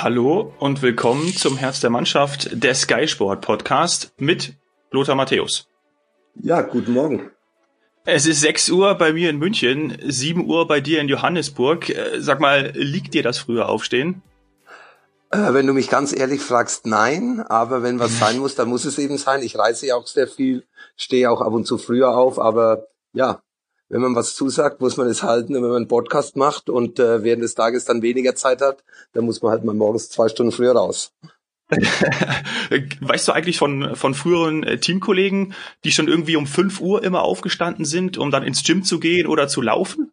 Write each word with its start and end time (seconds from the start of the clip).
Hallo 0.00 0.54
und 0.60 0.80
willkommen 0.80 1.34
zum 1.34 1.56
Herz 1.56 1.80
der 1.80 1.90
Mannschaft 1.90 2.50
der 2.52 2.76
Sky 2.76 3.08
Sport 3.08 3.40
Podcast 3.40 4.12
mit 4.16 4.54
Lothar 4.92 5.16
Matthäus. 5.16 5.66
Ja, 6.36 6.62
guten 6.62 6.92
Morgen. 6.92 7.32
Es 8.04 8.24
ist 8.24 8.40
6 8.42 8.70
Uhr 8.70 8.94
bei 8.94 9.12
mir 9.12 9.28
in 9.28 9.38
München, 9.38 9.98
7 10.00 10.46
Uhr 10.48 10.68
bei 10.68 10.80
dir 10.80 11.00
in 11.00 11.08
Johannesburg. 11.08 11.88
Äh, 11.88 12.20
sag 12.20 12.38
mal, 12.38 12.70
liegt 12.76 13.12
dir 13.12 13.24
das 13.24 13.38
früher 13.38 13.68
Aufstehen? 13.68 14.22
Äh, 15.32 15.52
wenn 15.52 15.66
du 15.66 15.72
mich 15.72 15.90
ganz 15.90 16.16
ehrlich 16.16 16.42
fragst, 16.42 16.86
nein. 16.86 17.40
Aber 17.40 17.82
wenn 17.82 17.98
was 17.98 18.20
sein 18.20 18.38
muss, 18.38 18.54
dann 18.54 18.68
muss 18.68 18.84
es 18.84 18.98
eben 18.98 19.18
sein. 19.18 19.42
Ich 19.42 19.58
reise 19.58 19.88
ja 19.88 19.96
auch 19.96 20.06
sehr 20.06 20.28
viel, 20.28 20.64
stehe 20.96 21.28
auch 21.28 21.40
ab 21.40 21.52
und 21.52 21.66
zu 21.66 21.76
früher 21.76 22.16
auf. 22.16 22.38
Aber 22.38 22.86
ja, 23.14 23.42
wenn 23.88 24.00
man 24.00 24.14
was 24.14 24.34
zusagt, 24.34 24.80
muss 24.80 24.96
man 24.96 25.08
es 25.08 25.22
halten. 25.22 25.56
Und 25.56 25.62
wenn 25.62 25.70
man 25.70 25.76
einen 25.78 25.88
Podcast 25.88 26.36
macht 26.36 26.68
und 26.68 26.98
äh, 26.98 27.22
während 27.22 27.42
des 27.42 27.54
Tages 27.54 27.84
dann 27.84 28.02
weniger 28.02 28.34
Zeit 28.34 28.60
hat, 28.60 28.84
dann 29.12 29.24
muss 29.24 29.42
man 29.42 29.52
halt 29.52 29.64
mal 29.64 29.74
morgens 29.74 30.10
zwei 30.10 30.28
Stunden 30.28 30.52
früher 30.52 30.72
raus. 30.72 31.12
weißt 33.00 33.28
du 33.28 33.32
eigentlich 33.32 33.58
von, 33.58 33.94
von 33.94 34.14
früheren 34.14 34.62
äh, 34.62 34.78
Teamkollegen, 34.78 35.54
die 35.84 35.92
schon 35.92 36.08
irgendwie 36.08 36.36
um 36.36 36.46
5 36.46 36.80
Uhr 36.80 37.04
immer 37.04 37.22
aufgestanden 37.22 37.84
sind, 37.84 38.16
um 38.16 38.30
dann 38.30 38.42
ins 38.42 38.62
Gym 38.62 38.84
zu 38.84 38.98
gehen 38.98 39.26
oder 39.26 39.48
zu 39.48 39.60
laufen? 39.60 40.12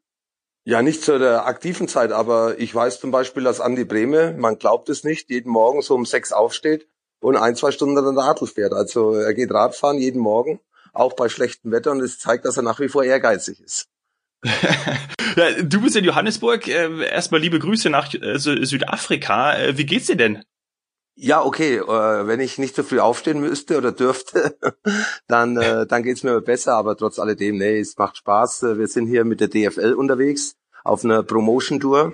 Ja, 0.65 0.81
nicht 0.81 1.03
zu 1.03 1.17
der 1.17 1.45
aktiven 1.45 1.87
Zeit, 1.87 2.11
aber 2.11 2.59
ich 2.59 2.73
weiß 2.73 2.99
zum 2.99 3.11
Beispiel, 3.11 3.43
dass 3.43 3.61
Andi 3.61 3.85
Breme, 3.85 4.35
man 4.37 4.57
glaubt 4.57 4.89
es 4.89 5.03
nicht, 5.03 5.29
jeden 5.29 5.51
Morgen 5.51 5.81
so 5.81 5.93
um 5.93 6.05
sechs 6.05 6.33
aufsteht 6.33 6.87
und 7.21 7.37
ein, 7.37 7.55
zwei 7.55 7.71
Stunden 7.71 7.95
dann 7.95 8.17
Radl 8.17 8.47
fährt. 8.47 8.73
Also 8.73 9.13
er 9.13 9.33
geht 9.33 9.53
Radfahren 9.53 9.99
jeden 9.99 10.19
Morgen 10.19 10.59
auch 10.95 11.13
bei 11.13 11.29
schlechtem 11.29 11.71
Wetter 11.71 11.91
und 11.91 12.01
es 12.01 12.19
zeigt, 12.19 12.45
dass 12.45 12.57
er 12.57 12.63
nach 12.63 12.79
wie 12.79 12.89
vor 12.89 13.03
ehrgeizig 13.03 13.59
ist. 13.59 13.87
ja, 15.35 15.61
du 15.63 15.81
bist 15.81 15.95
in 15.95 16.05
Johannesburg. 16.05 16.67
Äh, 16.67 17.07
erstmal 17.07 17.41
liebe 17.41 17.59
Grüße 17.59 17.89
nach 17.89 18.13
äh, 18.13 18.37
Südafrika. 18.37 19.57
Äh, 19.57 19.77
wie 19.77 19.85
geht's 19.85 20.07
dir 20.07 20.15
denn? 20.15 20.43
Ja, 21.15 21.43
okay. 21.43 21.77
Äh, 21.77 22.27
wenn 22.27 22.39
ich 22.39 22.57
nicht 22.57 22.75
so 22.75 22.83
früh 22.83 22.99
aufstehen 22.99 23.39
müsste 23.39 23.77
oder 23.77 23.91
dürfte, 23.91 24.57
dann 25.27 25.55
dann 25.55 26.03
geht's 26.03 26.23
mir 26.23 26.41
besser. 26.41 26.73
Aber 26.75 26.95
trotz 26.97 27.19
alledem, 27.19 27.57
nee, 27.57 27.79
es 27.79 27.97
macht 27.97 28.17
Spaß. 28.17 28.63
Wir 28.77 28.87
sind 28.87 29.07
hier 29.07 29.25
mit 29.25 29.39
der 29.39 29.47
DFL 29.47 29.93
unterwegs 29.93 30.55
auf 30.83 31.03
einer 31.03 31.23
Promotion 31.23 31.79
Tour. 31.79 32.13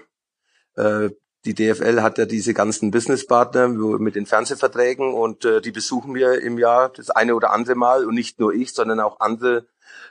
Äh, 0.75 1.09
die 1.45 1.55
DFL 1.55 2.01
hat 2.01 2.17
ja 2.17 2.25
diese 2.25 2.53
ganzen 2.53 2.91
Businesspartner 2.91 3.67
mit 3.67 4.15
den 4.15 4.25
Fernsehverträgen 4.25 5.13
und 5.13 5.43
äh, 5.45 5.61
die 5.61 5.71
besuchen 5.71 6.13
wir 6.13 6.41
im 6.41 6.57
Jahr 6.57 6.89
das 6.89 7.09
eine 7.09 7.35
oder 7.35 7.51
andere 7.51 7.75
Mal 7.75 8.05
und 8.05 8.13
nicht 8.13 8.39
nur 8.39 8.53
ich, 8.53 8.73
sondern 8.73 8.99
auch 8.99 9.19
andere 9.19 9.65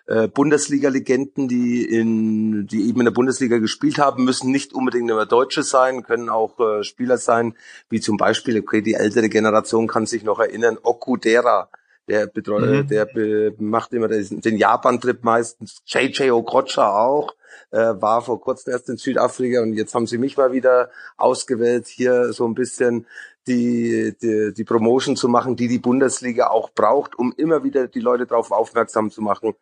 äh, 0.06 0.26
Bundesliga-Legenden, 0.26 1.46
die 1.46 1.84
in 1.84 2.66
die 2.66 2.88
eben 2.88 3.00
in 3.00 3.04
der 3.04 3.12
Bundesliga 3.12 3.58
gespielt 3.58 3.98
haben, 3.98 4.24
müssen 4.24 4.50
nicht 4.50 4.72
unbedingt 4.72 5.08
immer 5.08 5.26
Deutsche 5.26 5.62
sein, 5.62 6.02
können 6.02 6.28
auch 6.28 6.58
äh, 6.58 6.82
Spieler 6.82 7.16
sein, 7.16 7.54
wie 7.90 8.00
zum 8.00 8.16
Beispiel, 8.16 8.58
okay, 8.58 8.82
die 8.82 8.94
ältere 8.94 9.28
Generation 9.28 9.86
kann 9.86 10.06
sich 10.06 10.24
noch 10.24 10.40
erinnern, 10.40 10.78
Okudera, 10.82 11.68
der 12.08 12.26
betreut, 12.26 12.68
mhm. 12.68 12.88
der 12.88 13.04
be 13.04 13.54
macht 13.58 13.92
immer 13.92 14.08
den, 14.08 14.56
Japan-Trip 14.56 15.22
meistens, 15.22 15.80
JJ 15.86 16.30
Okocha 16.30 16.90
auch, 16.92 17.34
äh, 17.70 17.78
war 17.78 18.22
vor 18.22 18.40
kurzem 18.40 18.72
erst 18.72 18.88
in 18.88 18.96
Südafrika 18.96 19.62
und 19.62 19.74
jetzt 19.74 19.94
haben 19.94 20.06
sie 20.06 20.18
mich 20.18 20.36
mal 20.36 20.52
wieder 20.52 20.90
ausgewählt, 21.16 21.86
hier 21.86 22.32
so 22.32 22.46
ein 22.46 22.54
bisschen 22.54 23.06
die, 23.46 24.14
die, 24.20 24.52
die 24.54 24.64
Promotion 24.64 25.16
zu 25.16 25.28
machen, 25.28 25.56
die 25.56 25.68
die 25.68 25.78
Bundesliga 25.78 26.48
auch 26.48 26.70
braucht, 26.70 27.18
um 27.18 27.32
immer 27.36 27.64
wieder 27.64 27.88
die 27.88 28.00
Leute 28.00 28.26
darauf 28.26 28.50
aufmerksam 28.50 29.10
zu 29.10 29.22
machen, 29.22 29.54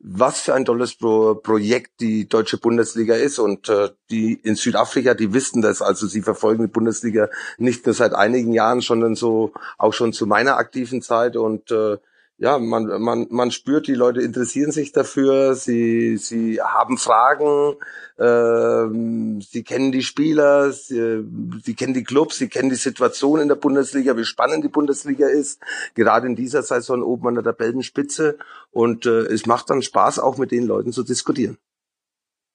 was 0.00 0.40
für 0.40 0.54
ein 0.54 0.64
tolles 0.64 0.94
Pro 0.94 1.34
Projekt 1.34 2.00
die 2.00 2.28
deutsche 2.28 2.56
Bundesliga 2.56 3.14
ist. 3.14 3.38
Und 3.38 3.68
äh, 3.68 3.90
die 4.10 4.34
in 4.34 4.56
Südafrika, 4.56 5.14
die 5.14 5.32
wissen 5.34 5.62
das, 5.62 5.82
also 5.82 6.06
sie 6.06 6.22
verfolgen 6.22 6.64
die 6.64 6.72
Bundesliga 6.72 7.28
nicht 7.58 7.84
nur 7.86 7.94
seit 7.94 8.14
einigen 8.14 8.52
Jahren, 8.52 8.80
sondern 8.80 9.14
so 9.14 9.52
auch 9.76 9.92
schon 9.92 10.12
zu 10.12 10.26
meiner 10.26 10.56
aktiven 10.56 11.02
Zeit. 11.02 11.36
Und 11.36 11.70
äh, 11.70 11.98
ja, 12.40 12.58
man, 12.58 13.02
man, 13.02 13.26
man 13.28 13.50
spürt, 13.50 13.86
die 13.86 13.94
Leute 13.94 14.22
interessieren 14.22 14.72
sich 14.72 14.92
dafür, 14.92 15.54
sie, 15.54 16.16
sie 16.16 16.58
haben 16.62 16.96
Fragen, 16.96 17.76
äh, 18.16 19.42
sie 19.42 19.62
kennen 19.62 19.92
die 19.92 20.02
Spieler, 20.02 20.72
sie, 20.72 21.22
sie 21.62 21.74
kennen 21.74 21.92
die 21.92 22.02
Clubs, 22.02 22.38
sie 22.38 22.48
kennen 22.48 22.70
die 22.70 22.76
Situation 22.76 23.40
in 23.40 23.48
der 23.48 23.56
Bundesliga, 23.56 24.16
wie 24.16 24.24
spannend 24.24 24.64
die 24.64 24.68
Bundesliga 24.68 25.28
ist, 25.28 25.60
gerade 25.94 26.26
in 26.28 26.34
dieser 26.34 26.62
Saison 26.62 27.02
oben 27.02 27.28
an 27.28 27.34
der 27.34 27.44
Tabellenspitze 27.44 28.38
und 28.70 29.04
äh, 29.04 29.26
es 29.26 29.44
macht 29.44 29.68
dann 29.68 29.82
Spaß, 29.82 30.18
auch 30.18 30.38
mit 30.38 30.50
den 30.50 30.66
Leuten 30.66 30.92
zu 30.92 31.02
diskutieren. 31.02 31.58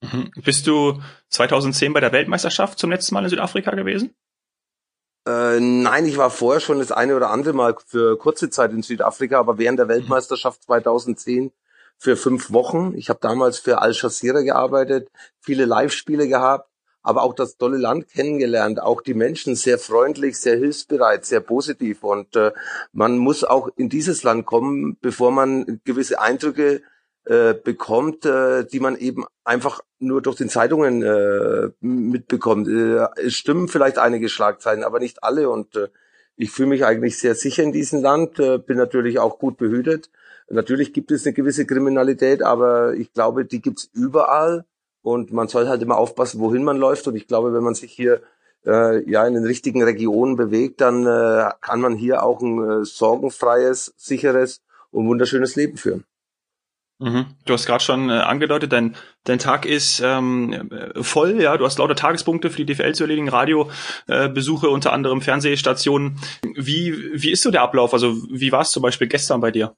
Mhm. 0.01 0.31
Bist 0.43 0.65
du 0.65 0.99
2010 1.29 1.93
bei 1.93 1.99
der 1.99 2.11
Weltmeisterschaft 2.11 2.79
zum 2.79 2.89
letzten 2.89 3.13
Mal 3.13 3.23
in 3.23 3.29
Südafrika 3.29 3.75
gewesen? 3.75 4.15
Äh, 5.27 5.59
nein, 5.59 6.05
ich 6.05 6.17
war 6.17 6.29
vorher 6.29 6.59
schon 6.59 6.79
das 6.79 6.91
eine 6.91 7.15
oder 7.15 7.31
andere 7.31 7.53
Mal 7.53 7.75
für 7.87 8.17
kurze 8.17 8.49
Zeit 8.49 8.71
in 8.71 8.83
Südafrika, 8.83 9.39
aber 9.39 9.57
während 9.57 9.79
der 9.79 9.87
Weltmeisterschaft 9.87 10.63
2010 10.63 11.51
für 11.97 12.15
fünf 12.15 12.51
Wochen. 12.51 12.93
Ich 12.95 13.09
habe 13.09 13.19
damals 13.21 13.57
für 13.57 13.81
Al 13.81 13.93
Jazeera 13.93 14.41
gearbeitet, 14.41 15.09
viele 15.39 15.65
Live-Spiele 15.65 16.27
gehabt, 16.27 16.69
aber 17.01 17.23
auch 17.23 17.33
das 17.33 17.57
tolle 17.57 17.77
Land 17.77 18.09
kennengelernt, 18.09 18.81
auch 18.81 19.01
die 19.01 19.13
Menschen 19.13 19.55
sehr 19.55 19.79
freundlich, 19.79 20.37
sehr 20.39 20.57
hilfsbereit, 20.57 21.25
sehr 21.25 21.39
positiv 21.39 22.03
und 22.03 22.35
äh, 22.35 22.51
man 22.91 23.17
muss 23.17 23.43
auch 23.43 23.69
in 23.77 23.89
dieses 23.89 24.23
Land 24.23 24.45
kommen, 24.45 24.97
bevor 25.01 25.31
man 25.31 25.81
gewisse 25.85 26.19
Eindrücke 26.19 26.81
äh, 27.25 27.53
bekommt, 27.53 28.25
äh, 28.25 28.65
die 28.65 28.79
man 28.79 28.95
eben 28.95 29.25
einfach 29.43 29.81
nur 29.99 30.21
durch 30.21 30.37
den 30.37 30.49
Zeitungen 30.49 31.01
äh, 31.01 31.69
mitbekommt. 31.79 32.67
Äh, 32.67 33.07
es 33.23 33.33
stimmen 33.33 33.67
vielleicht 33.67 33.97
einige 33.97 34.29
Schlagzeilen, 34.29 34.83
aber 34.83 34.99
nicht 34.99 35.23
alle. 35.23 35.49
Und 35.49 35.75
äh, 35.75 35.87
ich 36.35 36.51
fühle 36.51 36.69
mich 36.69 36.85
eigentlich 36.85 37.17
sehr 37.17 37.35
sicher 37.35 37.63
in 37.63 37.71
diesem 37.71 38.01
Land, 38.01 38.39
äh, 38.39 38.57
bin 38.57 38.77
natürlich 38.77 39.19
auch 39.19 39.39
gut 39.39 39.57
behütet. 39.57 40.09
Natürlich 40.49 40.93
gibt 40.93 41.11
es 41.11 41.25
eine 41.25 41.33
gewisse 41.33 41.65
Kriminalität, 41.65 42.43
aber 42.43 42.93
ich 42.93 43.11
glaube, 43.13 43.45
die 43.45 43.61
gibt's 43.61 43.89
überall. 43.93 44.65
Und 45.01 45.31
man 45.31 45.47
soll 45.47 45.67
halt 45.67 45.81
immer 45.81 45.97
aufpassen, 45.97 46.39
wohin 46.39 46.63
man 46.63 46.77
läuft. 46.77 47.07
Und 47.07 47.15
ich 47.15 47.27
glaube, 47.27 47.53
wenn 47.53 47.63
man 47.63 47.75
sich 47.75 47.91
hier 47.91 48.21
äh, 48.65 49.09
ja 49.09 49.25
in 49.25 49.33
den 49.33 49.45
richtigen 49.45 49.83
Regionen 49.83 50.35
bewegt, 50.35 50.81
dann 50.81 51.05
äh, 51.05 51.49
kann 51.61 51.81
man 51.81 51.95
hier 51.95 52.23
auch 52.23 52.41
ein 52.41 52.81
äh, 52.81 52.85
sorgenfreies, 52.85 53.93
sicheres 53.97 54.61
und 54.91 55.07
wunderschönes 55.07 55.55
Leben 55.55 55.77
führen. 55.77 56.05
Mhm. 56.99 57.25
Du 57.45 57.53
hast 57.53 57.65
gerade 57.65 57.83
schon 57.83 58.09
äh, 58.09 58.13
angedeutet, 58.13 58.71
dein, 58.71 58.95
dein 59.25 59.37
Tag 59.37 59.65
ist 59.65 60.01
ähm, 60.03 60.69
voll, 61.01 61.41
ja, 61.41 61.57
du 61.57 61.65
hast 61.65 61.77
lauter 61.77 61.95
Tagespunkte 61.95 62.49
für 62.49 62.63
die 62.63 62.73
DFL 62.73 62.93
zu 62.93 63.03
erledigen, 63.03 63.27
Radiobesuche, 63.27 64.67
äh, 64.67 64.69
unter 64.69 64.93
anderem 64.93 65.21
Fernsehstationen. 65.21 66.19
Wie, 66.55 66.95
wie 67.13 67.31
ist 67.31 67.41
so 67.41 67.51
der 67.51 67.63
Ablauf? 67.63 67.93
Also 67.93 68.15
wie 68.29 68.51
war 68.53 68.61
es 68.61 68.71
zum 68.71 68.81
Beispiel 68.81 69.07
gestern 69.07 69.41
bei 69.41 69.51
dir? 69.51 69.75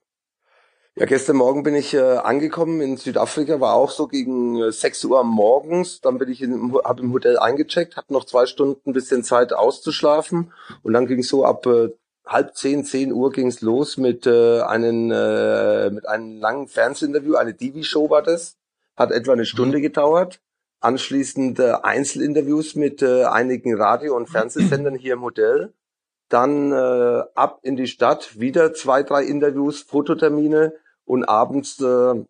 Ja, 0.99 1.05
gestern 1.05 1.37
Morgen 1.37 1.61
bin 1.61 1.75
ich 1.75 1.93
äh, 1.93 1.99
angekommen 1.99 2.81
in 2.81 2.97
Südafrika, 2.97 3.59
war 3.59 3.75
auch 3.75 3.91
so 3.91 4.07
gegen 4.07 4.59
äh, 4.59 4.71
6 4.71 5.05
Uhr 5.05 5.23
morgens. 5.23 6.01
Dann 6.01 6.17
bin 6.17 6.29
ich 6.29 6.41
in, 6.41 6.73
hab 6.83 6.99
im 6.99 7.13
Hotel 7.13 7.37
eingecheckt, 7.37 7.97
hatte 7.97 8.13
noch 8.13 8.25
zwei 8.25 8.47
Stunden 8.47 8.93
bisschen 8.93 9.23
Zeit 9.23 9.53
auszuschlafen 9.53 10.51
und 10.81 10.93
dann 10.93 11.05
ging 11.05 11.21
so 11.21 11.45
ab 11.45 11.67
äh, 11.67 11.89
halb 12.27 12.55
zehn, 12.55 12.83
zehn 12.85 13.11
Uhr 13.11 13.31
ging's 13.31 13.61
los 13.61 13.97
mit 13.97 14.25
äh, 14.27 14.61
einem 14.61 15.11
äh, 15.11 15.89
mit 15.89 16.07
einem 16.07 16.39
langen 16.39 16.67
Fernsehinterview, 16.67 17.35
eine 17.35 17.55
TV-Show 17.55 18.09
war 18.09 18.21
das, 18.21 18.57
hat 18.95 19.11
etwa 19.11 19.33
eine 19.33 19.45
Stunde 19.45 19.77
mhm. 19.77 19.83
gedauert. 19.83 20.41
Anschließend 20.79 21.59
äh, 21.59 21.73
Einzelinterviews 21.81 22.75
mit 22.75 23.01
äh, 23.01 23.23
einigen 23.23 23.75
Radio- 23.75 24.15
und 24.15 24.29
Fernsehsendern 24.29 24.95
hier 24.95 25.13
im 25.13 25.23
Hotel. 25.23 25.73
Dann 26.29 26.71
äh, 26.71 27.23
ab 27.35 27.59
in 27.63 27.77
die 27.77 27.87
Stadt, 27.87 28.39
wieder 28.39 28.73
zwei, 28.73 29.01
drei 29.01 29.23
Interviews, 29.23 29.81
Fototermine 29.81 30.73
und 31.05 31.23
abends 31.23 31.79
äh, 31.81 32.25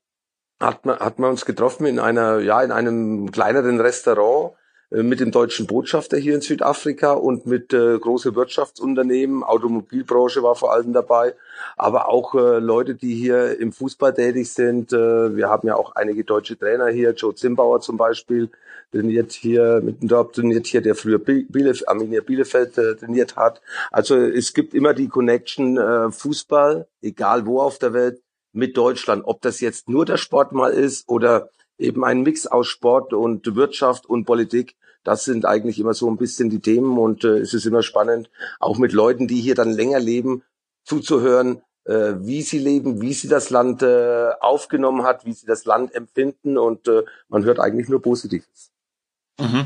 hat 0.59 0.85
man 0.85 0.99
hat 0.99 1.19
man 1.19 1.31
uns 1.31 1.45
getroffen 1.45 1.85
in 1.85 1.99
einer 1.99 2.39
ja 2.39 2.61
in 2.61 2.71
einem 2.71 3.31
kleineren 3.31 3.79
Restaurant 3.79 4.53
mit 4.89 5.19
dem 5.19 5.31
deutschen 5.31 5.67
Botschafter 5.67 6.17
hier 6.17 6.35
in 6.35 6.41
Südafrika 6.41 7.11
und 7.11 7.45
mit 7.45 7.73
äh, 7.73 7.99
große 7.99 8.35
Wirtschaftsunternehmen, 8.35 9.43
Automobilbranche 9.43 10.43
war 10.43 10.55
vor 10.55 10.71
allem 10.71 10.93
dabei, 10.93 11.35
aber 11.75 12.07
auch 12.07 12.35
äh, 12.35 12.59
Leute, 12.59 12.95
die 12.95 13.13
hier 13.13 13.59
im 13.59 13.73
Fußball 13.73 14.13
tätig 14.13 14.53
sind. 14.53 14.93
Äh, 14.93 15.35
wir 15.35 15.49
haben 15.49 15.67
ja 15.67 15.75
auch 15.75 15.95
einige 15.95 16.23
deutsche 16.23 16.57
Trainer 16.57 16.87
hier, 16.87 17.11
Joe 17.11 17.35
Zimbauer 17.35 17.81
zum 17.81 17.97
Beispiel, 17.97 18.49
trainiert 18.91 19.33
hier, 19.33 19.81
mit 19.83 20.01
dem 20.01 20.07
Dorf 20.07 20.31
trainiert 20.31 20.67
hier, 20.67 20.81
der 20.81 20.95
früher 20.95 21.19
Bielef 21.19 21.83
Arminia 21.87 22.21
Bielefeld 22.21 22.77
äh, 22.77 22.95
trainiert 22.95 23.35
hat. 23.35 23.61
Also 23.91 24.15
es 24.15 24.53
gibt 24.53 24.73
immer 24.73 24.93
die 24.93 25.09
Connection 25.09 25.77
äh, 25.77 26.11
Fußball, 26.11 26.87
egal 27.01 27.45
wo 27.45 27.59
auf 27.59 27.77
der 27.77 27.93
Welt, 27.93 28.21
mit 28.53 28.77
Deutschland. 28.77 29.23
Ob 29.25 29.41
das 29.41 29.59
jetzt 29.59 29.89
nur 29.89 30.05
der 30.05 30.17
Sport 30.17 30.53
mal 30.53 30.71
ist 30.71 31.09
oder 31.09 31.49
eben 31.77 32.03
ein 32.03 32.21
Mix 32.21 32.47
aus 32.47 32.67
Sport 32.67 33.13
und 33.13 33.55
Wirtschaft 33.55 34.05
und 34.05 34.25
Politik. 34.25 34.75
Das 35.03 35.23
sind 35.25 35.45
eigentlich 35.45 35.79
immer 35.79 35.93
so 35.93 36.09
ein 36.09 36.17
bisschen 36.17 36.49
die 36.49 36.59
Themen 36.59 36.97
und 36.97 37.23
äh, 37.23 37.37
es 37.37 37.53
ist 37.53 37.65
immer 37.65 37.83
spannend, 37.83 38.29
auch 38.59 38.77
mit 38.77 38.91
Leuten, 38.91 39.27
die 39.27 39.39
hier 39.39 39.55
dann 39.55 39.71
länger 39.71 39.99
leben, 39.99 40.43
zuzuhören, 40.83 41.61
äh, 41.85 42.15
wie 42.19 42.41
sie 42.41 42.59
leben, 42.59 43.01
wie 43.01 43.13
sie 43.13 43.27
das 43.29 43.49
Land 43.49 43.83
äh, 43.83 44.29
aufgenommen 44.41 45.03
hat, 45.03 45.25
wie 45.25 45.33
sie 45.33 45.45
das 45.45 45.65
Land 45.65 45.95
empfinden 45.95 46.57
und 46.57 46.87
äh, 46.87 47.03
man 47.29 47.45
hört 47.45 47.59
eigentlich 47.59 47.87
nur 47.87 48.01
Positives. 48.01 48.71
Mhm. 49.39 49.65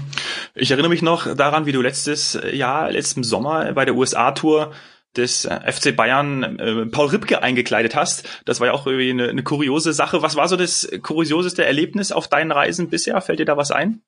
Ich 0.53 0.69
erinnere 0.69 0.89
mich 0.89 1.01
noch 1.01 1.33
daran, 1.35 1.65
wie 1.65 1.71
du 1.71 1.81
letztes 1.81 2.37
Jahr, 2.51 2.91
letzten 2.91 3.23
Sommer 3.23 3.73
bei 3.73 3.85
der 3.85 3.95
USA-Tour 3.95 4.73
des 5.17 5.45
äh, 5.45 5.71
FC 5.71 5.95
Bayern 5.95 6.59
äh, 6.59 6.85
Paul 6.87 7.07
Ripke 7.07 7.41
eingekleidet 7.41 7.95
hast. 7.95 8.27
Das 8.45 8.59
war 8.59 8.67
ja 8.67 8.73
auch 8.73 8.85
irgendwie 8.87 9.09
eine, 9.09 9.29
eine 9.29 9.43
kuriose 9.43 9.93
Sache. 9.93 10.21
Was 10.21 10.35
war 10.35 10.47
so 10.47 10.55
das 10.55 10.89
kurioseste 11.01 11.65
Erlebnis 11.65 12.11
auf 12.11 12.27
deinen 12.27 12.51
Reisen 12.51 12.89
bisher? 12.89 13.19
Fällt 13.21 13.39
dir 13.39 13.45
da 13.45 13.57
was 13.57 13.71
ein? 13.71 14.01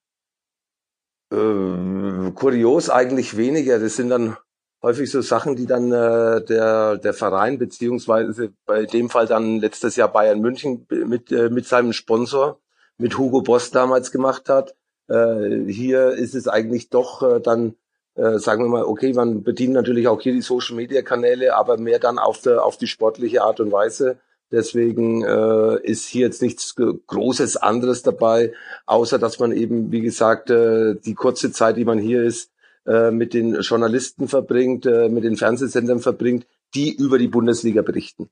Äh, 1.31 2.31
kurios 2.31 2.89
eigentlich 2.89 3.35
weniger. 3.37 3.79
Das 3.79 3.95
sind 3.95 4.09
dann 4.09 4.37
häufig 4.81 5.09
so 5.09 5.21
Sachen, 5.21 5.55
die 5.55 5.65
dann 5.65 5.91
äh, 5.91 6.43
der 6.43 6.97
der 6.97 7.13
Verein 7.13 7.57
beziehungsweise 7.57 8.53
bei 8.65 8.85
dem 8.85 9.09
Fall 9.09 9.27
dann 9.27 9.59
letztes 9.59 9.95
Jahr 9.95 10.11
Bayern 10.11 10.41
München 10.41 10.85
mit 10.89 11.31
äh, 11.31 11.49
mit 11.49 11.65
seinem 11.65 11.93
Sponsor 11.93 12.59
mit 12.97 13.17
Hugo 13.17 13.41
Boss 13.41 13.71
damals 13.71 14.11
gemacht 14.11 14.49
hat. 14.49 14.75
Äh, 15.07 15.65
hier 15.67 16.11
ist 16.11 16.35
es 16.35 16.47
eigentlich 16.47 16.89
doch 16.89 17.23
äh, 17.23 17.39
dann 17.41 17.75
äh, 18.15 18.37
sagen 18.37 18.63
wir 18.63 18.69
mal, 18.69 18.83
okay, 18.83 19.13
man 19.13 19.43
bedient 19.43 19.73
natürlich 19.73 20.07
auch 20.07 20.21
hier 20.21 20.33
die 20.33 20.41
Social 20.41 20.75
Media 20.75 21.01
Kanäle, 21.01 21.55
aber 21.55 21.77
mehr 21.77 21.99
dann 21.99 22.19
auf 22.19 22.41
der 22.41 22.63
auf 22.63 22.77
die 22.77 22.87
sportliche 22.87 23.43
Art 23.43 23.59
und 23.59 23.71
Weise. 23.71 24.17
Deswegen 24.51 25.23
äh, 25.23 25.81
ist 25.81 26.07
hier 26.07 26.27
jetzt 26.27 26.43
nichts 26.43 26.75
Großes 26.75 27.57
anderes 27.57 28.03
dabei, 28.03 28.53
außer 28.85 29.17
dass 29.17 29.39
man 29.39 29.51
eben, 29.51 29.91
wie 29.91 30.01
gesagt, 30.01 30.51
äh, 30.51 30.93
die 30.93 31.15
kurze 31.15 31.51
Zeit, 31.51 31.77
die 31.77 31.85
man 31.85 31.97
hier 31.97 32.21
ist, 32.21 32.51
äh, 32.85 33.09
mit 33.09 33.33
den 33.33 33.59
Journalisten 33.61 34.27
verbringt, 34.27 34.85
äh, 34.85 35.09
mit 35.09 35.23
den 35.23 35.37
Fernsehsendern 35.37 36.01
verbringt, 36.01 36.45
die 36.75 36.93
über 36.93 37.17
die 37.17 37.29
Bundesliga 37.29 37.81
berichten. 37.81 38.29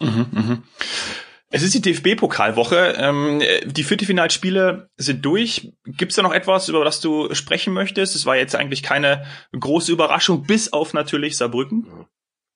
Mhm, 0.00 0.26
mh. 0.30 0.62
Es 1.54 1.62
ist 1.62 1.74
die 1.74 1.82
DFB-Pokalwoche. 1.82 2.94
Ähm, 2.96 3.42
die 3.66 3.84
Viertelfinalspiele 3.84 4.88
sind 4.96 5.22
durch. 5.22 5.74
Gibt 5.84 6.12
es 6.12 6.16
da 6.16 6.22
noch 6.22 6.32
etwas, 6.32 6.70
über 6.70 6.82
das 6.82 7.00
du 7.00 7.32
sprechen 7.34 7.74
möchtest? 7.74 8.16
Es 8.16 8.24
war 8.24 8.36
jetzt 8.36 8.56
eigentlich 8.56 8.82
keine 8.82 9.24
große 9.52 9.92
Überraschung, 9.92 10.44
bis 10.44 10.72
auf 10.72 10.94
natürlich 10.94 11.36
Saarbrücken. 11.36 11.86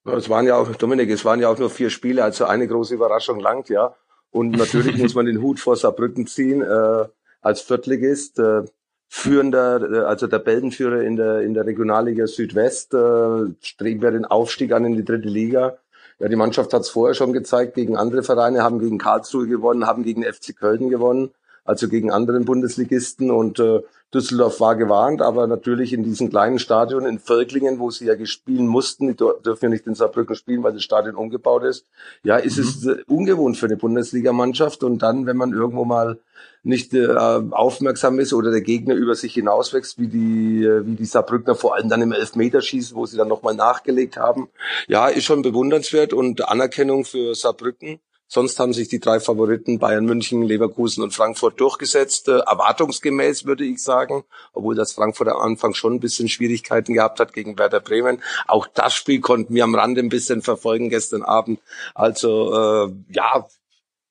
Es 0.06 0.30
waren 0.30 0.46
ja 0.46 0.56
auch, 0.56 0.74
Dominik, 0.76 1.10
es 1.10 1.26
waren 1.26 1.40
ja 1.40 1.50
auch 1.50 1.58
nur 1.58 1.68
vier 1.68 1.90
Spiele, 1.90 2.24
also 2.24 2.46
eine 2.46 2.66
große 2.66 2.94
Überraschung 2.94 3.38
langt, 3.38 3.68
ja. 3.68 3.94
Und 4.30 4.52
natürlich 4.52 4.96
muss 5.02 5.14
man 5.14 5.26
den 5.26 5.42
Hut 5.42 5.60
vor 5.60 5.76
Saarbrücken 5.76 6.26
ziehen, 6.26 6.62
äh, 6.62 7.04
als 7.42 7.60
Viertligist, 7.60 8.38
äh, 8.38 8.62
führender, 9.08 9.92
äh, 9.92 9.98
also 10.06 10.26
der 10.26 10.38
Tabellenführer 10.38 11.02
in 11.02 11.16
der, 11.16 11.42
in 11.42 11.52
der 11.52 11.66
Regionalliga 11.66 12.26
Südwest, 12.26 12.94
äh, 12.94 13.52
streben 13.60 14.00
wir 14.00 14.10
den 14.10 14.24
Aufstieg 14.24 14.72
an 14.72 14.86
in 14.86 14.94
die 14.94 15.04
dritte 15.04 15.28
Liga. 15.28 15.76
Ja, 16.18 16.28
die 16.28 16.36
Mannschaft 16.36 16.72
hat 16.72 16.82
es 16.82 16.88
vorher 16.88 17.14
schon 17.14 17.32
gezeigt. 17.32 17.74
Gegen 17.74 17.96
andere 17.96 18.22
Vereine, 18.22 18.62
haben 18.62 18.78
gegen 18.78 18.98
Karlsruhe 18.98 19.46
gewonnen, 19.46 19.86
haben 19.86 20.02
gegen 20.02 20.22
FC 20.22 20.56
Köln 20.56 20.88
gewonnen 20.88 21.32
also 21.66 21.88
gegen 21.88 22.10
anderen 22.10 22.44
Bundesligisten. 22.44 23.30
Und 23.30 23.58
äh, 23.58 23.80
Düsseldorf 24.14 24.60
war 24.60 24.76
gewarnt, 24.76 25.20
aber 25.20 25.46
natürlich 25.46 25.92
in 25.92 26.04
diesem 26.04 26.30
kleinen 26.30 26.58
Stadion 26.58 27.04
in 27.06 27.18
Völklingen, 27.18 27.78
wo 27.78 27.90
sie 27.90 28.06
ja 28.06 28.14
gespielen 28.14 28.66
mussten, 28.66 29.08
die 29.08 29.16
dürfen 29.16 29.64
ja 29.64 29.68
nicht 29.68 29.86
in 29.86 29.94
Saarbrücken 29.94 30.36
spielen, 30.36 30.62
weil 30.62 30.72
das 30.72 30.84
Stadion 30.84 31.16
umgebaut 31.16 31.64
ist. 31.64 31.86
Ja, 32.22 32.36
ist 32.36 32.56
mhm. 32.56 32.62
es 32.62 32.86
äh, 32.86 33.02
ungewohnt 33.08 33.56
für 33.56 33.66
eine 33.66 33.76
Bundesligamannschaft. 33.76 34.84
Und 34.84 35.02
dann, 35.02 35.26
wenn 35.26 35.36
man 35.36 35.52
irgendwo 35.52 35.84
mal 35.84 36.18
nicht 36.62 36.94
äh, 36.94 37.06
aufmerksam 37.06 38.18
ist 38.18 38.32
oder 38.32 38.50
der 38.50 38.60
Gegner 38.60 38.94
über 38.94 39.14
sich 39.14 39.34
hinauswächst, 39.34 39.98
wie 39.98 40.08
die, 40.08 40.64
äh, 40.64 40.86
wie 40.86 40.96
die 40.96 41.04
Saarbrückner 41.04 41.54
vor 41.54 41.74
allem 41.74 41.88
dann 41.88 42.02
im 42.02 42.12
Elfmeterschießen, 42.12 42.96
wo 42.96 43.06
sie 43.06 43.16
dann 43.16 43.28
nochmal 43.28 43.54
nachgelegt 43.54 44.16
haben. 44.16 44.48
Ja, 44.88 45.08
ist 45.08 45.24
schon 45.24 45.42
bewundernswert 45.42 46.12
und 46.12 46.48
Anerkennung 46.48 47.04
für 47.04 47.34
Saarbrücken. 47.34 48.00
Sonst 48.28 48.58
haben 48.58 48.72
sich 48.72 48.88
die 48.88 48.98
drei 48.98 49.20
Favoriten 49.20 49.78
Bayern 49.78 50.04
München, 50.04 50.42
Leverkusen 50.42 51.02
und 51.02 51.14
Frankfurt 51.14 51.60
durchgesetzt, 51.60 52.28
äh, 52.28 52.38
erwartungsgemäß 52.38 53.44
würde 53.44 53.64
ich 53.64 53.82
sagen, 53.82 54.24
obwohl 54.52 54.74
das 54.74 54.92
Frankfurt 54.92 55.28
am 55.28 55.38
Anfang 55.38 55.74
schon 55.74 55.94
ein 55.94 56.00
bisschen 56.00 56.28
Schwierigkeiten 56.28 56.94
gehabt 56.94 57.20
hat 57.20 57.32
gegen 57.32 57.58
Werder 57.58 57.80
Bremen. 57.80 58.22
Auch 58.46 58.66
das 58.66 58.94
Spiel 58.94 59.20
konnten 59.20 59.54
wir 59.54 59.64
am 59.64 59.74
Rande 59.74 60.00
ein 60.00 60.08
bisschen 60.08 60.42
verfolgen 60.42 60.88
gestern 60.88 61.22
Abend. 61.22 61.60
Also 61.94 62.52
äh, 62.52 62.92
ja, 63.10 63.46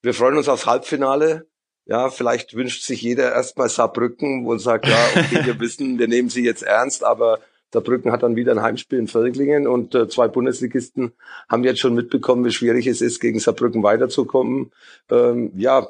wir 0.02 0.14
freuen 0.14 0.38
uns 0.38 0.48
aufs 0.48 0.66
Halbfinale. 0.66 1.48
Ja, 1.88 2.10
vielleicht 2.10 2.56
wünscht 2.56 2.84
sich 2.84 3.02
jeder 3.02 3.34
erstmal 3.34 3.70
Saarbrücken 3.70 4.48
und 4.48 4.60
sagt, 4.60 4.88
ja, 4.88 4.98
okay, 5.16 5.46
wir 5.46 5.60
wissen, 5.60 6.00
wir 6.00 6.08
nehmen 6.08 6.30
sie 6.30 6.44
jetzt 6.44 6.64
ernst, 6.64 7.04
aber 7.04 7.40
Saarbrücken 7.76 8.12
hat 8.12 8.24
dann 8.24 8.36
wieder 8.36 8.54
ein 8.54 8.62
Heimspiel 8.62 9.00
in 9.00 9.08
Völklingen 9.08 9.68
und 9.68 9.94
äh, 9.94 10.08
zwei 10.08 10.28
Bundesligisten 10.28 11.12
haben 11.50 11.64
jetzt 11.64 11.80
schon 11.80 11.94
mitbekommen, 11.94 12.46
wie 12.46 12.52
schwierig 12.52 12.88
es 12.88 13.02
ist, 13.02 13.20
gegen 13.20 13.40
Saarbrücken 13.40 13.84
weiterzukommen. 13.84 14.72
Ähm, 15.12 15.52
ja, 15.56 15.88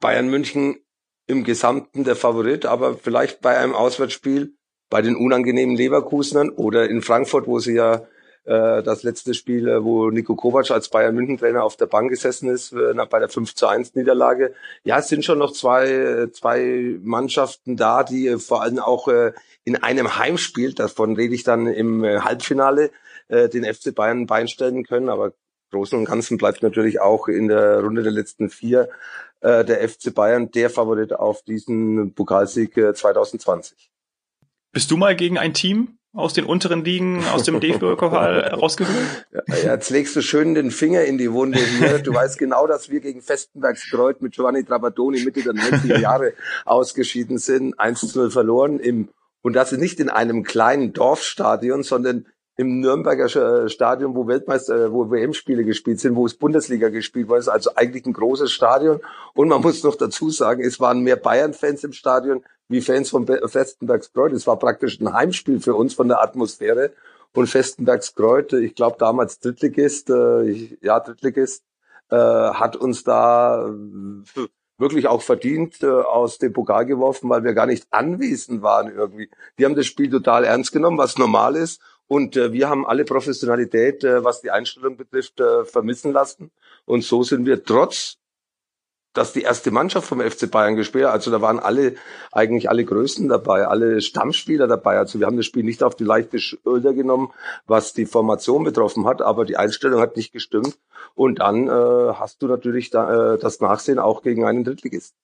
Bayern 0.00 0.28
München 0.28 0.76
im 1.26 1.44
Gesamten 1.44 2.04
der 2.04 2.16
Favorit, 2.16 2.66
aber 2.66 2.94
vielleicht 2.94 3.40
bei 3.40 3.56
einem 3.58 3.74
Auswärtsspiel 3.74 4.54
bei 4.90 5.02
den 5.02 5.16
unangenehmen 5.16 5.76
Leverkusenern 5.76 6.50
oder 6.50 6.88
in 6.88 7.02
Frankfurt, 7.02 7.46
wo 7.46 7.58
sie 7.58 7.74
ja 7.74 8.06
äh, 8.48 8.82
das 8.82 9.02
letzte 9.02 9.34
Spiel, 9.34 9.68
äh, 9.68 9.84
wo 9.84 10.08
Nico 10.08 10.34
Kovac 10.34 10.70
als 10.70 10.88
Bayern 10.88 11.14
München 11.14 11.36
Trainer 11.36 11.64
auf 11.64 11.76
der 11.76 11.84
Bank 11.84 12.08
gesessen 12.08 12.48
ist, 12.48 12.72
äh, 12.72 12.94
bei 13.10 13.18
der 13.18 13.28
5 13.28 13.54
zu 13.54 13.66
1 13.66 13.94
Niederlage. 13.94 14.54
Ja, 14.84 15.00
es 15.00 15.08
sind 15.08 15.22
schon 15.22 15.38
noch 15.38 15.52
zwei, 15.52 16.28
zwei 16.32 16.96
Mannschaften 17.02 17.76
da, 17.76 18.04
die 18.04 18.38
vor 18.38 18.62
allem 18.62 18.78
auch 18.78 19.08
in 19.64 19.76
einem 19.76 20.16
Heimspiel, 20.18 20.72
davon 20.72 21.14
rede 21.14 21.34
ich 21.34 21.44
dann 21.44 21.66
im 21.66 22.02
Halbfinale, 22.02 22.90
den 23.28 23.64
FC 23.64 23.94
Bayern 23.94 24.26
beinstellen 24.26 24.84
können. 24.84 25.08
Aber 25.08 25.32
Großen 25.70 25.98
und 25.98 26.06
Ganzen 26.06 26.38
bleibt 26.38 26.62
natürlich 26.62 27.00
auch 27.00 27.28
in 27.28 27.48
der 27.48 27.80
Runde 27.80 28.02
der 28.02 28.12
letzten 28.12 28.48
vier 28.48 28.88
der 29.42 29.88
FC 29.88 30.14
Bayern 30.14 30.50
der 30.50 30.70
Favorit 30.70 31.12
auf 31.12 31.42
diesen 31.42 32.14
Pokalsieg 32.14 32.74
2020. 32.74 33.90
Bist 34.72 34.90
du 34.90 34.96
mal 34.96 35.14
gegen 35.14 35.38
ein 35.38 35.54
Team 35.54 35.97
aus 36.14 36.32
den 36.32 36.44
unteren 36.44 36.84
Ligen, 36.84 37.24
aus 37.26 37.44
dem 37.44 37.60
DFB-Pokal 37.60 38.48
rausgeholt? 38.54 39.26
Ja, 39.48 39.74
jetzt 39.74 39.90
legst 39.90 40.16
du 40.16 40.22
schön 40.22 40.54
den 40.54 40.70
Finger 40.70 41.04
in 41.04 41.18
die 41.18 41.32
Wunde 41.32 41.58
hier. 41.58 41.98
Du 41.98 42.14
weißt 42.14 42.38
genau, 42.38 42.66
dass 42.66 42.90
wir 42.90 43.00
gegen 43.00 43.22
Festenbergs 43.22 43.90
Kreuz 43.90 44.20
mit 44.20 44.34
Giovanni 44.34 44.64
Trapattoni 44.64 45.22
Mitte 45.22 45.42
der 45.42 45.52
90er 45.52 45.98
Jahre 46.00 46.32
ausgeschieden 46.64 47.38
sind, 47.38 47.78
1-0 47.78 48.30
verloren 48.30 48.80
im 48.80 49.08
und 49.40 49.52
das 49.54 49.72
nicht 49.72 50.00
in 50.00 50.10
einem 50.10 50.42
kleinen 50.42 50.92
Dorfstadion, 50.92 51.82
sondern 51.82 52.26
im 52.58 52.80
Nürnberger 52.80 53.64
äh, 53.64 53.68
Stadion, 53.68 54.16
wo 54.16 54.26
Weltmeister, 54.26 54.86
äh, 54.86 54.92
wo 54.92 55.08
WM-Spiele 55.10 55.64
gespielt 55.64 56.00
sind, 56.00 56.16
wo 56.16 56.26
es 56.26 56.34
Bundesliga 56.34 56.88
gespielt 56.88 57.28
wurde. 57.28 57.50
Also 57.52 57.70
eigentlich 57.76 58.04
ein 58.04 58.12
großes 58.12 58.50
Stadion. 58.50 59.00
Und 59.34 59.48
man 59.48 59.62
muss 59.62 59.84
noch 59.84 59.94
dazu 59.94 60.28
sagen, 60.28 60.62
es 60.64 60.80
waren 60.80 61.00
mehr 61.00 61.16
Bayern-Fans 61.16 61.84
im 61.84 61.92
Stadion 61.92 62.42
wie 62.68 62.80
Fans 62.80 63.10
von 63.10 63.26
Festenbergskreuth. 63.26 64.32
Es 64.32 64.48
war 64.48 64.58
praktisch 64.58 65.00
ein 65.00 65.12
Heimspiel 65.12 65.60
für 65.60 65.74
uns 65.74 65.94
von 65.94 66.08
der 66.08 66.20
Atmosphäre. 66.20 66.90
Und 67.32 67.46
Festenbergskreuth, 67.46 68.52
ich 68.54 68.74
glaube 68.74 68.96
damals 68.98 69.38
Drittligist, 69.38 70.10
äh, 70.10 70.76
ja 70.82 70.98
Drittligist, 70.98 71.62
äh, 72.10 72.16
hat 72.16 72.74
uns 72.74 73.04
da 73.04 73.68
äh, 73.68 74.48
wirklich 74.78 75.06
auch 75.06 75.22
verdient 75.22 75.80
äh, 75.84 75.86
aus 75.86 76.38
dem 76.38 76.52
Pokal 76.52 76.86
geworfen, 76.86 77.30
weil 77.30 77.44
wir 77.44 77.54
gar 77.54 77.66
nicht 77.66 77.86
anwesend 77.90 78.62
waren 78.62 78.92
irgendwie. 78.92 79.30
Die 79.58 79.64
haben 79.64 79.76
das 79.76 79.86
Spiel 79.86 80.10
total 80.10 80.42
ernst 80.42 80.72
genommen, 80.72 80.98
was 80.98 81.18
normal 81.18 81.54
ist. 81.54 81.80
Und 82.08 82.36
äh, 82.36 82.52
wir 82.52 82.68
haben 82.68 82.86
alle 82.86 83.04
Professionalität, 83.04 84.02
äh, 84.02 84.24
was 84.24 84.40
die 84.40 84.50
Einstellung 84.50 84.96
betrifft, 84.96 85.40
äh, 85.40 85.64
vermissen 85.64 86.12
lassen. 86.12 86.50
Und 86.86 87.04
so 87.04 87.22
sind 87.22 87.46
wir 87.46 87.62
trotz 87.62 88.18
dass 89.14 89.32
die 89.32 89.42
erste 89.42 89.70
Mannschaft 89.70 90.06
vom 90.06 90.20
FC 90.20 90.50
Bayern 90.50 90.76
gespielt 90.76 91.06
hat. 91.06 91.12
Also 91.12 91.30
da 91.30 91.40
waren 91.40 91.58
alle, 91.58 91.96
eigentlich 92.30 92.70
alle 92.70 92.84
Größen 92.84 93.28
dabei, 93.28 93.66
alle 93.66 94.00
Stammspieler 94.00 94.68
dabei. 94.68 94.96
Also 94.98 95.18
wir 95.18 95.26
haben 95.26 95.36
das 95.36 95.46
Spiel 95.46 95.64
nicht 95.64 95.82
auf 95.82 95.96
die 95.96 96.04
leichte 96.04 96.38
Schulter 96.38 96.94
genommen, 96.94 97.32
was 97.66 97.92
die 97.92 98.06
Formation 98.06 98.64
betroffen 98.64 99.06
hat, 99.06 99.20
aber 99.20 99.44
die 99.44 99.56
Einstellung 99.56 100.00
hat 100.00 100.16
nicht 100.16 100.32
gestimmt. 100.32 100.78
Und 101.14 101.40
dann 101.40 101.68
äh, 101.68 102.12
hast 102.14 102.42
du 102.42 102.46
natürlich 102.46 102.90
da, 102.90 103.34
äh, 103.34 103.38
das 103.38 103.60
Nachsehen 103.60 103.98
auch 103.98 104.22
gegen 104.22 104.44
einen 104.44 104.62
Drittligisten. 104.62 105.18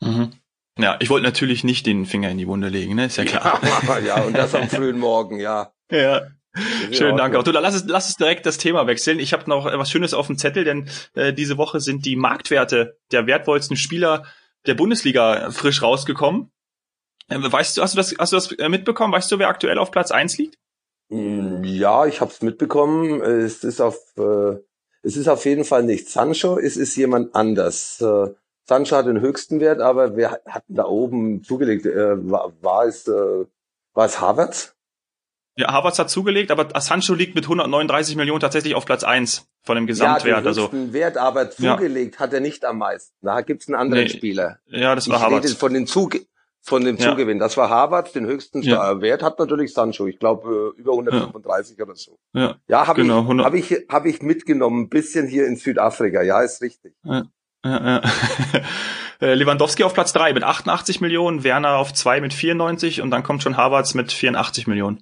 Mhm. 0.00 0.32
Ja, 0.78 0.96
ich 1.00 1.10
wollte 1.10 1.26
natürlich 1.26 1.64
nicht 1.64 1.86
den 1.86 2.06
Finger 2.06 2.30
in 2.30 2.38
die 2.38 2.48
Wunde 2.48 2.68
legen, 2.68 2.94
ne? 2.94 3.06
Ist 3.06 3.16
ja 3.16 3.24
klar. 3.24 3.60
Ja, 3.86 3.98
ja 4.06 4.22
und 4.22 4.36
das 4.36 4.54
am 4.54 4.68
frühen 4.68 4.98
Morgen, 4.98 5.38
ja. 5.40 5.72
Ja. 5.90 6.22
Schönen 6.90 7.16
Dank 7.16 7.34
auch. 7.34 7.42
Du, 7.42 7.50
lass 7.50 7.74
es, 7.74 7.84
lass 7.86 8.08
es 8.08 8.16
direkt 8.16 8.46
das 8.46 8.58
Thema 8.58 8.86
wechseln. 8.86 9.18
Ich 9.18 9.32
habe 9.32 9.48
noch 9.48 9.64
was 9.64 9.90
Schönes 9.90 10.14
auf 10.14 10.26
dem 10.26 10.36
Zettel, 10.36 10.64
denn 10.64 10.88
äh, 11.14 11.32
diese 11.32 11.58
Woche 11.58 11.80
sind 11.80 12.04
die 12.04 12.16
Marktwerte 12.16 12.98
der 13.10 13.26
wertvollsten 13.26 13.76
Spieler 13.76 14.24
der 14.66 14.74
Bundesliga 14.74 15.50
frisch 15.50 15.82
rausgekommen. 15.82 16.50
Äh, 17.28 17.38
weißt 17.40 17.76
du, 17.76 17.82
hast 17.82 17.94
du 17.94 17.96
das, 17.96 18.14
hast 18.18 18.32
du 18.32 18.36
das 18.36 18.52
äh, 18.52 18.68
mitbekommen? 18.68 19.12
Weißt 19.12 19.30
du, 19.32 19.38
wer 19.38 19.48
aktuell 19.48 19.78
auf 19.78 19.90
Platz 19.90 20.10
eins 20.10 20.36
liegt? 20.38 20.58
Mm, 21.08 21.62
ja, 21.64 22.06
ich 22.06 22.20
habe 22.20 22.30
es 22.30 22.42
mitbekommen. 22.42 23.22
Es 23.22 23.64
ist 23.64 23.80
auf, 23.80 23.96
äh, 24.18 24.56
es 25.02 25.16
ist 25.16 25.28
auf 25.28 25.44
jeden 25.44 25.64
Fall 25.64 25.82
nicht 25.82 26.08
Sancho, 26.08 26.58
es 26.58 26.76
ist 26.76 26.96
jemand 26.96 27.34
anders. 27.34 28.00
Äh, 28.00 28.30
Sancho 28.64 28.96
hat 28.96 29.06
den 29.06 29.20
höchsten 29.20 29.60
Wert, 29.60 29.80
aber 29.80 30.16
wer 30.16 30.40
hat 30.46 30.64
da 30.68 30.84
oben 30.84 31.42
zugelegt? 31.42 31.86
Äh, 31.86 32.30
war, 32.30 32.52
war 32.60 32.84
es, 32.86 33.08
äh, 33.08 33.44
war 33.94 34.06
es 34.06 34.20
Harvard? 34.20 34.74
Ja, 35.54 35.70
Havertz 35.70 35.98
hat 35.98 36.08
zugelegt, 36.08 36.50
aber 36.50 36.80
Sancho 36.80 37.12
liegt 37.12 37.34
mit 37.34 37.44
139 37.44 38.16
Millionen 38.16 38.40
tatsächlich 38.40 38.74
auf 38.74 38.86
Platz 38.86 39.04
eins 39.04 39.46
von 39.62 39.76
dem 39.76 39.86
Gesamtwert. 39.86 40.24
Ja, 40.24 40.40
den 40.40 40.46
also 40.46 40.70
Wert, 40.72 41.18
aber 41.18 41.50
zugelegt 41.50 42.14
ja. 42.14 42.20
hat 42.20 42.32
er 42.32 42.40
nicht 42.40 42.64
am 42.64 42.78
meisten. 42.78 43.14
Da 43.20 43.42
gibt's 43.42 43.68
einen 43.68 43.74
anderen 43.74 44.04
nee. 44.04 44.08
Spieler. 44.08 44.60
Ja, 44.66 44.94
das 44.94 45.10
war 45.10 45.20
ich. 45.30 45.36
Rede 45.36 45.48
von 45.48 45.74
den 45.74 45.86
Zuge 45.86 46.22
von 46.62 46.84
dem 46.84 46.96
Zugewinn. 46.96 47.38
Ja. 47.38 47.44
Das 47.44 47.56
war 47.56 47.68
Harvard, 47.68 48.14
den 48.14 48.24
höchsten 48.24 48.62
ja. 48.62 49.00
Wert 49.00 49.22
hat 49.22 49.38
natürlich 49.38 49.74
Sancho. 49.74 50.06
Ich 50.06 50.18
glaube 50.20 50.74
äh, 50.76 50.80
über 50.80 50.92
135 50.92 51.76
ja. 51.76 51.84
oder 51.84 51.96
so. 51.96 52.18
Ja, 52.32 52.56
ja 52.68 52.86
habe 52.86 53.02
genau, 53.02 53.30
ich, 53.32 53.44
hab 53.44 53.54
ich, 53.54 53.86
hab 53.88 54.06
ich 54.06 54.22
mitgenommen, 54.22 54.82
ein 54.84 54.88
bisschen 54.88 55.26
hier 55.26 55.46
in 55.46 55.56
Südafrika. 55.56 56.22
Ja, 56.22 56.40
ist 56.40 56.62
richtig. 56.62 56.94
Ja. 57.02 57.24
Ja, 57.64 58.02
ja. 58.02 58.02
Äh, 59.20 59.34
Lewandowski 59.34 59.84
auf 59.84 59.94
Platz 59.94 60.12
drei 60.12 60.32
mit 60.32 60.42
88 60.42 61.00
Millionen, 61.00 61.44
Werner 61.44 61.76
auf 61.76 61.94
zwei 61.94 62.20
mit 62.20 62.34
94 62.34 63.02
und 63.02 63.10
dann 63.10 63.22
kommt 63.22 63.42
schon 63.42 63.56
Harvards 63.56 63.94
mit 63.94 64.10
84 64.10 64.66
Millionen. 64.66 65.00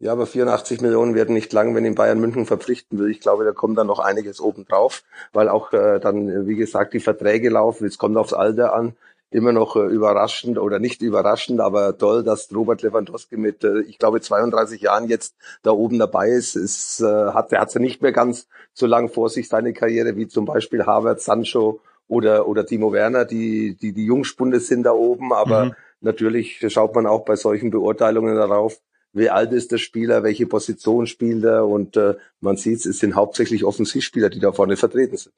Ja, 0.00 0.12
aber 0.12 0.26
84 0.26 0.80
Millionen 0.80 1.14
werden 1.14 1.34
nicht 1.34 1.52
lang, 1.52 1.74
wenn 1.74 1.84
ihn 1.84 1.96
Bayern 1.96 2.20
München 2.20 2.46
verpflichten 2.46 2.98
will. 2.98 3.10
Ich 3.10 3.20
glaube, 3.20 3.44
da 3.44 3.52
kommt 3.52 3.78
dann 3.78 3.88
noch 3.88 3.98
einiges 3.98 4.40
obendrauf, 4.40 5.02
weil 5.32 5.48
auch 5.48 5.72
äh, 5.72 5.98
dann, 5.98 6.46
wie 6.46 6.54
gesagt, 6.54 6.94
die 6.94 7.00
Verträge 7.00 7.50
laufen. 7.50 7.86
Es 7.86 7.98
kommt 7.98 8.16
aufs 8.16 8.32
Alter 8.32 8.74
an 8.74 8.96
immer 9.30 9.52
noch 9.52 9.76
äh, 9.76 9.80
überraschend 9.80 10.58
oder 10.58 10.78
nicht 10.78 11.02
überraschend, 11.02 11.60
aber 11.60 11.98
toll, 11.98 12.22
dass 12.22 12.54
Robert 12.54 12.82
Lewandowski 12.82 13.36
mit, 13.36 13.62
äh, 13.62 13.80
ich 13.80 13.98
glaube, 13.98 14.20
32 14.20 14.80
Jahren 14.80 15.08
jetzt 15.08 15.36
da 15.62 15.70
oben 15.70 15.98
dabei 15.98 16.30
ist. 16.30 16.56
Es 16.56 17.00
äh, 17.00 17.04
hat, 17.04 17.52
er 17.52 17.60
hat 17.60 17.74
ja 17.74 17.80
nicht 17.80 18.00
mehr 18.00 18.12
ganz 18.12 18.48
so 18.72 18.86
lang 18.86 19.08
vor 19.08 19.28
sich 19.28 19.48
seine 19.48 19.72
Karriere 19.72 20.16
wie 20.16 20.28
zum 20.28 20.44
Beispiel 20.44 20.86
Harvard, 20.86 21.20
Sancho 21.20 21.80
oder 22.06 22.48
oder 22.48 22.64
Timo 22.64 22.92
Werner, 22.92 23.26
die 23.26 23.76
die 23.76 23.92
die 23.92 24.06
Jungspunde 24.06 24.60
sind 24.60 24.84
da 24.84 24.92
oben, 24.92 25.32
aber 25.32 25.66
mhm. 25.66 25.74
natürlich 26.00 26.64
schaut 26.68 26.94
man 26.94 27.06
auch 27.06 27.24
bei 27.24 27.36
solchen 27.36 27.70
Beurteilungen 27.70 28.34
darauf, 28.34 28.80
wie 29.12 29.28
alt 29.28 29.52
ist 29.52 29.72
der 29.72 29.78
Spieler, 29.78 30.22
welche 30.22 30.46
Position 30.46 31.06
spielt 31.06 31.44
er 31.44 31.66
und 31.66 31.96
äh, 31.98 32.14
man 32.40 32.56
sieht, 32.56 32.86
es 32.86 32.98
sind 32.98 33.14
hauptsächlich 33.14 33.64
Offensivspieler, 33.64 34.30
die 34.30 34.40
da 34.40 34.52
vorne 34.52 34.76
vertreten 34.76 35.18
sind. 35.18 35.34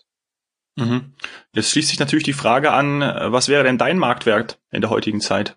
Mhm. 0.77 1.13
Jetzt 1.55 1.71
schließt 1.71 1.89
sich 1.89 1.99
natürlich 1.99 2.25
die 2.25 2.33
Frage 2.33 2.73
an, 2.73 3.01
was 3.01 3.49
wäre 3.49 3.65
denn 3.65 3.79
dein 3.79 3.99
Marktwert 3.99 4.59
in 4.71 4.81
der 4.81 4.91
heutigen 4.91 5.21
Zeit? 5.21 5.57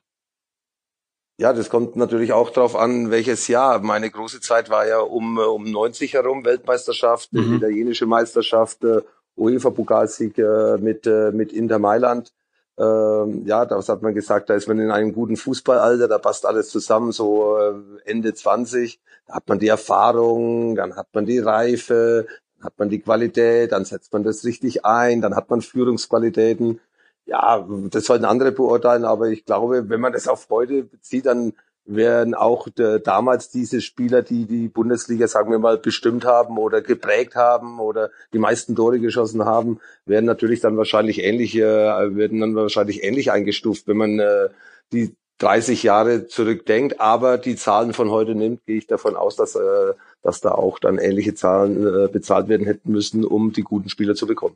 Ja, 1.37 1.51
das 1.51 1.69
kommt 1.69 1.95
natürlich 1.95 2.31
auch 2.31 2.51
darauf 2.51 2.75
an, 2.75 3.09
welches 3.09 3.47
Jahr. 3.47 3.79
Meine 3.79 4.09
große 4.09 4.39
Zeit 4.39 4.69
war 4.69 4.87
ja 4.87 4.99
um, 4.99 5.37
um 5.39 5.69
90 5.69 6.13
herum, 6.13 6.45
Weltmeisterschaft, 6.45 7.33
mhm. 7.33 7.55
italienische 7.55 8.05
Meisterschaft, 8.05 8.83
äh, 8.83 9.01
UEFA-Pokalsieg 9.35 10.37
äh, 10.37 10.77
mit, 10.77 11.07
äh, 11.07 11.31
mit 11.31 11.51
Inter 11.51 11.79
Mailand. 11.79 12.31
Ähm, 12.77 13.45
ja, 13.45 13.65
da 13.65 13.81
hat 13.85 14.01
man 14.03 14.13
gesagt, 14.13 14.49
da 14.49 14.55
ist 14.55 14.67
man 14.67 14.79
in 14.79 14.91
einem 14.91 15.13
guten 15.13 15.35
Fußballalter, 15.35 16.07
da 16.07 16.17
passt 16.19 16.45
alles 16.45 16.69
zusammen, 16.69 17.11
so 17.11 17.57
Ende 18.05 18.33
20. 18.33 18.99
Da 19.27 19.35
hat 19.35 19.47
man 19.47 19.59
die 19.59 19.67
Erfahrung, 19.67 20.75
dann 20.75 20.95
hat 20.95 21.07
man 21.13 21.25
die 21.25 21.39
Reife, 21.39 22.27
hat 22.63 22.73
man 22.77 22.89
die 22.89 22.99
Qualität, 22.99 23.71
dann 23.71 23.85
setzt 23.85 24.13
man 24.13 24.23
das 24.23 24.45
richtig 24.45 24.85
ein, 24.85 25.21
dann 25.21 25.35
hat 25.35 25.49
man 25.49 25.61
Führungsqualitäten. 25.61 26.79
Ja, 27.25 27.65
das 27.89 28.05
sollten 28.05 28.25
andere 28.25 28.51
beurteilen, 28.51 29.05
aber 29.05 29.29
ich 29.29 29.45
glaube, 29.45 29.89
wenn 29.89 30.01
man 30.01 30.13
das 30.13 30.27
auf 30.27 30.47
heute 30.49 30.83
bezieht, 30.83 31.25
dann 31.25 31.53
wären 31.85 32.33
auch 32.33 32.69
de, 32.69 33.01
damals 33.01 33.49
diese 33.49 33.81
Spieler, 33.81 34.21
die 34.21 34.45
die 34.45 34.69
Bundesliga, 34.69 35.27
sagen 35.27 35.51
wir 35.51 35.59
mal, 35.59 35.77
bestimmt 35.77 36.25
haben 36.25 36.57
oder 36.57 36.81
geprägt 36.81 37.35
haben 37.35 37.79
oder 37.79 38.09
die 38.33 38.39
meisten 38.39 38.75
Tore 38.75 38.99
geschossen 38.99 39.43
haben, 39.43 39.79
werden 40.05 40.25
natürlich 40.25 40.61
dann 40.61 40.77
wahrscheinlich 40.77 41.21
ähnlich, 41.21 41.55
äh, 41.55 41.61
werden 41.61 42.39
dann 42.39 42.55
wahrscheinlich 42.55 43.03
ähnlich 43.03 43.31
eingestuft, 43.31 43.87
wenn 43.87 43.97
man 43.97 44.19
äh, 44.19 44.49
die 44.93 45.15
30 45.43 45.83
Jahre 45.83 46.27
zurückdenkt, 46.27 47.01
aber 47.01 47.37
die 47.37 47.55
Zahlen 47.55 47.93
von 47.93 48.09
heute 48.09 48.33
nimmt, 48.33 48.65
gehe 48.65 48.77
ich 48.77 48.87
davon 48.87 49.15
aus, 49.15 49.35
dass, 49.35 49.55
äh, 49.55 49.93
dass 50.21 50.41
da 50.41 50.51
auch 50.51 50.79
dann 50.79 50.97
ähnliche 50.97 51.35
Zahlen 51.35 51.85
äh, 51.85 52.07
bezahlt 52.07 52.47
werden 52.47 52.65
hätten 52.65 52.91
müssen, 52.91 53.25
um 53.25 53.51
die 53.51 53.63
guten 53.63 53.89
Spieler 53.89 54.15
zu 54.15 54.25
bekommen. 54.25 54.55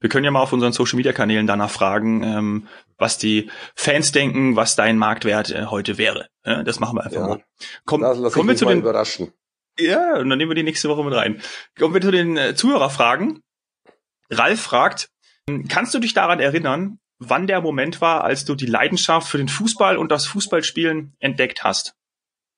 Wir 0.00 0.10
können 0.10 0.24
ja 0.24 0.30
mal 0.30 0.42
auf 0.42 0.52
unseren 0.52 0.72
Social 0.72 0.96
Media 0.98 1.12
Kanälen 1.12 1.46
danach 1.46 1.70
fragen, 1.70 2.22
ähm, 2.22 2.68
was 2.98 3.18
die 3.18 3.50
Fans 3.74 4.12
denken, 4.12 4.56
was 4.56 4.76
dein 4.76 4.98
Marktwert 4.98 5.50
äh, 5.50 5.66
heute 5.66 5.98
wäre. 5.98 6.28
Ja, 6.44 6.62
das 6.62 6.80
machen 6.80 6.96
wir 6.98 7.04
einfach 7.04 7.20
ja. 7.20 7.28
mal. 7.28 7.44
Komm, 7.86 8.02
lass 8.02 8.32
kommen 8.32 8.48
wir 8.48 8.56
zu 8.56 8.66
den 8.66 8.80
überraschen. 8.80 9.32
Ja, 9.78 10.18
und 10.18 10.28
dann 10.28 10.38
nehmen 10.38 10.50
wir 10.50 10.54
die 10.54 10.62
nächste 10.62 10.88
Woche 10.88 11.02
mit 11.02 11.14
rein. 11.14 11.40
Kommen 11.78 11.94
wir 11.94 12.00
zu 12.00 12.10
den 12.10 12.36
äh, 12.36 12.54
Zuhörerfragen. 12.54 13.42
Ralf 14.30 14.60
fragt, 14.60 15.08
kannst 15.68 15.94
du 15.94 15.98
dich 15.98 16.14
daran 16.14 16.40
erinnern, 16.40 16.98
wann 17.28 17.46
der 17.46 17.60
Moment 17.60 18.00
war, 18.00 18.24
als 18.24 18.44
du 18.44 18.54
die 18.54 18.66
Leidenschaft 18.66 19.28
für 19.28 19.38
den 19.38 19.48
Fußball 19.48 19.96
und 19.96 20.10
das 20.10 20.26
Fußballspielen 20.26 21.14
entdeckt 21.18 21.64
hast. 21.64 21.94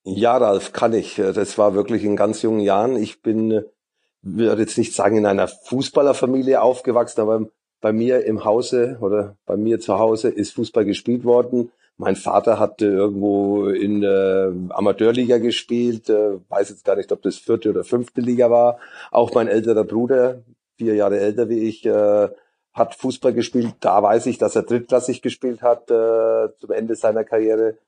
Ja, 0.04 0.36
Ralf, 0.36 0.72
kann 0.72 0.92
ich. 0.92 1.16
Das 1.16 1.58
war 1.58 1.74
wirklich 1.74 2.04
in 2.04 2.14
ganz 2.16 2.42
jungen 2.42 2.60
Jahren. 2.60 2.96
Ich 2.96 3.22
bin, 3.22 3.64
würde 4.22 4.62
jetzt 4.62 4.78
nicht 4.78 4.94
sagen, 4.94 5.16
in 5.16 5.26
einer 5.26 5.48
Fußballerfamilie 5.48 6.62
aufgewachsen, 6.62 7.20
aber 7.20 7.46
bei 7.80 7.92
mir 7.92 8.24
im 8.24 8.44
Hause 8.44 8.98
oder 9.00 9.36
bei 9.46 9.56
mir 9.56 9.80
zu 9.80 9.98
Hause 9.98 10.28
ist 10.28 10.54
Fußball 10.54 10.84
gespielt 10.84 11.24
worden. 11.24 11.72
Mein 11.98 12.16
Vater 12.16 12.58
hatte 12.58 12.86
irgendwo 12.86 13.68
in 13.68 14.02
der 14.02 14.52
Amateurliga 14.68 15.38
gespielt, 15.38 16.08
weiß 16.08 16.68
jetzt 16.68 16.84
gar 16.84 16.96
nicht, 16.96 17.10
ob 17.10 17.22
das 17.22 17.36
vierte 17.36 17.70
oder 17.70 17.84
fünfte 17.84 18.20
Liga 18.20 18.50
war. 18.50 18.78
Auch 19.10 19.34
mein 19.34 19.48
älterer 19.48 19.84
Bruder, 19.84 20.42
vier 20.76 20.94
Jahre 20.94 21.18
älter 21.18 21.48
wie 21.48 21.60
ich, 21.60 21.82
hat 22.76 22.94
Fußball 22.94 23.32
gespielt. 23.32 23.74
Da 23.80 24.02
weiß 24.02 24.26
ich, 24.26 24.38
dass 24.38 24.54
er 24.54 24.62
drittklassig 24.62 25.22
gespielt 25.22 25.62
hat 25.62 25.90
äh, 25.90 26.48
zum 26.58 26.70
Ende 26.70 26.94
seiner 26.94 27.24
Karriere. 27.24 27.78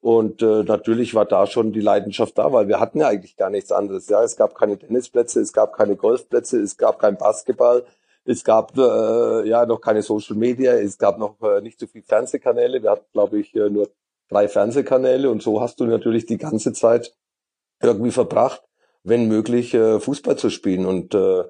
Und 0.00 0.42
äh, 0.42 0.62
natürlich 0.62 1.14
war 1.14 1.26
da 1.26 1.46
schon 1.46 1.72
die 1.72 1.80
Leidenschaft 1.80 2.38
da, 2.38 2.52
weil 2.52 2.68
wir 2.68 2.80
hatten 2.80 3.00
ja 3.00 3.08
eigentlich 3.08 3.36
gar 3.36 3.50
nichts 3.50 3.72
anderes. 3.72 4.08
Ja, 4.08 4.22
es 4.22 4.36
gab 4.36 4.54
keine 4.54 4.78
Tennisplätze, 4.78 5.40
es 5.40 5.52
gab 5.52 5.74
keine 5.74 5.96
Golfplätze, 5.96 6.60
es 6.60 6.76
gab 6.76 6.98
kein 6.98 7.18
Basketball, 7.18 7.84
es 8.24 8.44
gab 8.44 8.76
äh, 8.78 9.48
ja 9.48 9.66
noch 9.66 9.80
keine 9.80 10.02
Social 10.02 10.36
Media, 10.36 10.72
es 10.72 10.98
gab 10.98 11.18
noch 11.18 11.36
äh, 11.42 11.60
nicht 11.60 11.78
so 11.78 11.86
viel 11.86 12.02
Fernsehkanäle. 12.02 12.82
Wir 12.82 12.92
hatten, 12.92 13.10
glaube 13.12 13.38
ich, 13.38 13.54
äh, 13.54 13.68
nur 13.68 13.90
drei 14.28 14.48
Fernsehkanäle 14.48 15.30
und 15.30 15.42
so 15.42 15.60
hast 15.60 15.80
du 15.80 15.84
natürlich 15.84 16.26
die 16.26 16.38
ganze 16.38 16.72
Zeit 16.72 17.14
irgendwie 17.82 18.12
verbracht, 18.12 18.62
wenn 19.02 19.28
möglich 19.28 19.74
äh, 19.74 19.98
Fußball 20.00 20.36
zu 20.36 20.48
spielen. 20.48 20.86
Und 20.86 21.14
äh, 21.14 21.44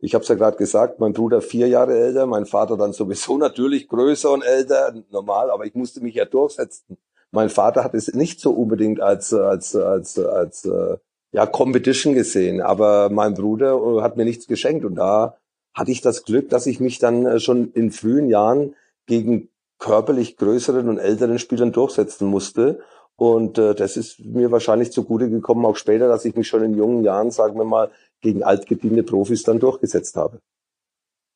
ich 0.00 0.14
habe 0.14 0.22
es 0.22 0.28
ja 0.28 0.34
gerade 0.34 0.56
gesagt, 0.56 0.98
mein 0.98 1.12
Bruder 1.12 1.40
vier 1.42 1.68
Jahre 1.68 1.98
älter, 1.98 2.26
mein 2.26 2.46
Vater 2.46 2.76
dann 2.76 2.92
sowieso 2.92 3.36
natürlich 3.38 3.88
größer 3.88 4.30
und 4.30 4.42
älter, 4.42 4.94
normal, 5.10 5.50
aber 5.50 5.66
ich 5.66 5.74
musste 5.74 6.00
mich 6.00 6.14
ja 6.14 6.24
durchsetzen. 6.24 6.96
Mein 7.32 7.48
Vater 7.48 7.84
hat 7.84 7.94
es 7.94 8.12
nicht 8.12 8.40
so 8.40 8.50
unbedingt 8.50 9.00
als 9.00 9.32
als 9.32 9.76
als 9.76 10.18
als 10.18 10.64
äh, 10.64 10.96
ja 11.32 11.46
Competition 11.46 12.14
gesehen, 12.14 12.60
aber 12.60 13.08
mein 13.10 13.34
Bruder 13.34 13.74
äh, 13.74 14.02
hat 14.02 14.16
mir 14.16 14.24
nichts 14.24 14.48
geschenkt 14.48 14.84
und 14.84 14.96
da 14.96 15.36
hatte 15.74 15.92
ich 15.92 16.00
das 16.00 16.24
Glück, 16.24 16.48
dass 16.48 16.66
ich 16.66 16.80
mich 16.80 16.98
dann 16.98 17.26
äh, 17.26 17.38
schon 17.38 17.72
in 17.72 17.92
frühen 17.92 18.28
Jahren 18.28 18.74
gegen 19.06 19.48
körperlich 19.78 20.36
größeren 20.36 20.88
und 20.88 20.98
älteren 20.98 21.38
Spielern 21.38 21.72
durchsetzen 21.72 22.26
musste. 22.26 22.80
Und 23.16 23.58
äh, 23.58 23.74
das 23.74 23.96
ist 23.96 24.20
mir 24.20 24.50
wahrscheinlich 24.50 24.92
zugute 24.92 25.28
gekommen, 25.28 25.64
auch 25.66 25.76
später, 25.76 26.08
dass 26.08 26.24
ich 26.24 26.36
mich 26.36 26.48
schon 26.48 26.62
in 26.62 26.74
jungen 26.74 27.04
Jahren, 27.04 27.30
sagen 27.30 27.56
wir 27.58 27.64
mal, 27.64 27.90
gegen 28.20 28.42
altgediente 28.42 29.02
Profis 29.02 29.42
dann 29.42 29.60
durchgesetzt 29.60 30.16
habe. 30.16 30.40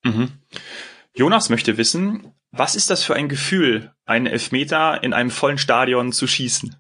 Mhm. 0.05 0.33
Jonas 1.15 1.49
möchte 1.49 1.77
wissen, 1.77 2.35
was 2.51 2.77
ist 2.77 2.91
das 2.91 3.03
für 3.03 3.15
ein 3.15 3.29
Gefühl, 3.29 3.93
einen 4.05 4.27
Elfmeter 4.27 5.03
in 5.03 5.13
einem 5.13 5.31
vollen 5.31 5.59
Stadion 5.59 6.13
zu 6.13 6.27
schießen? 6.27 6.77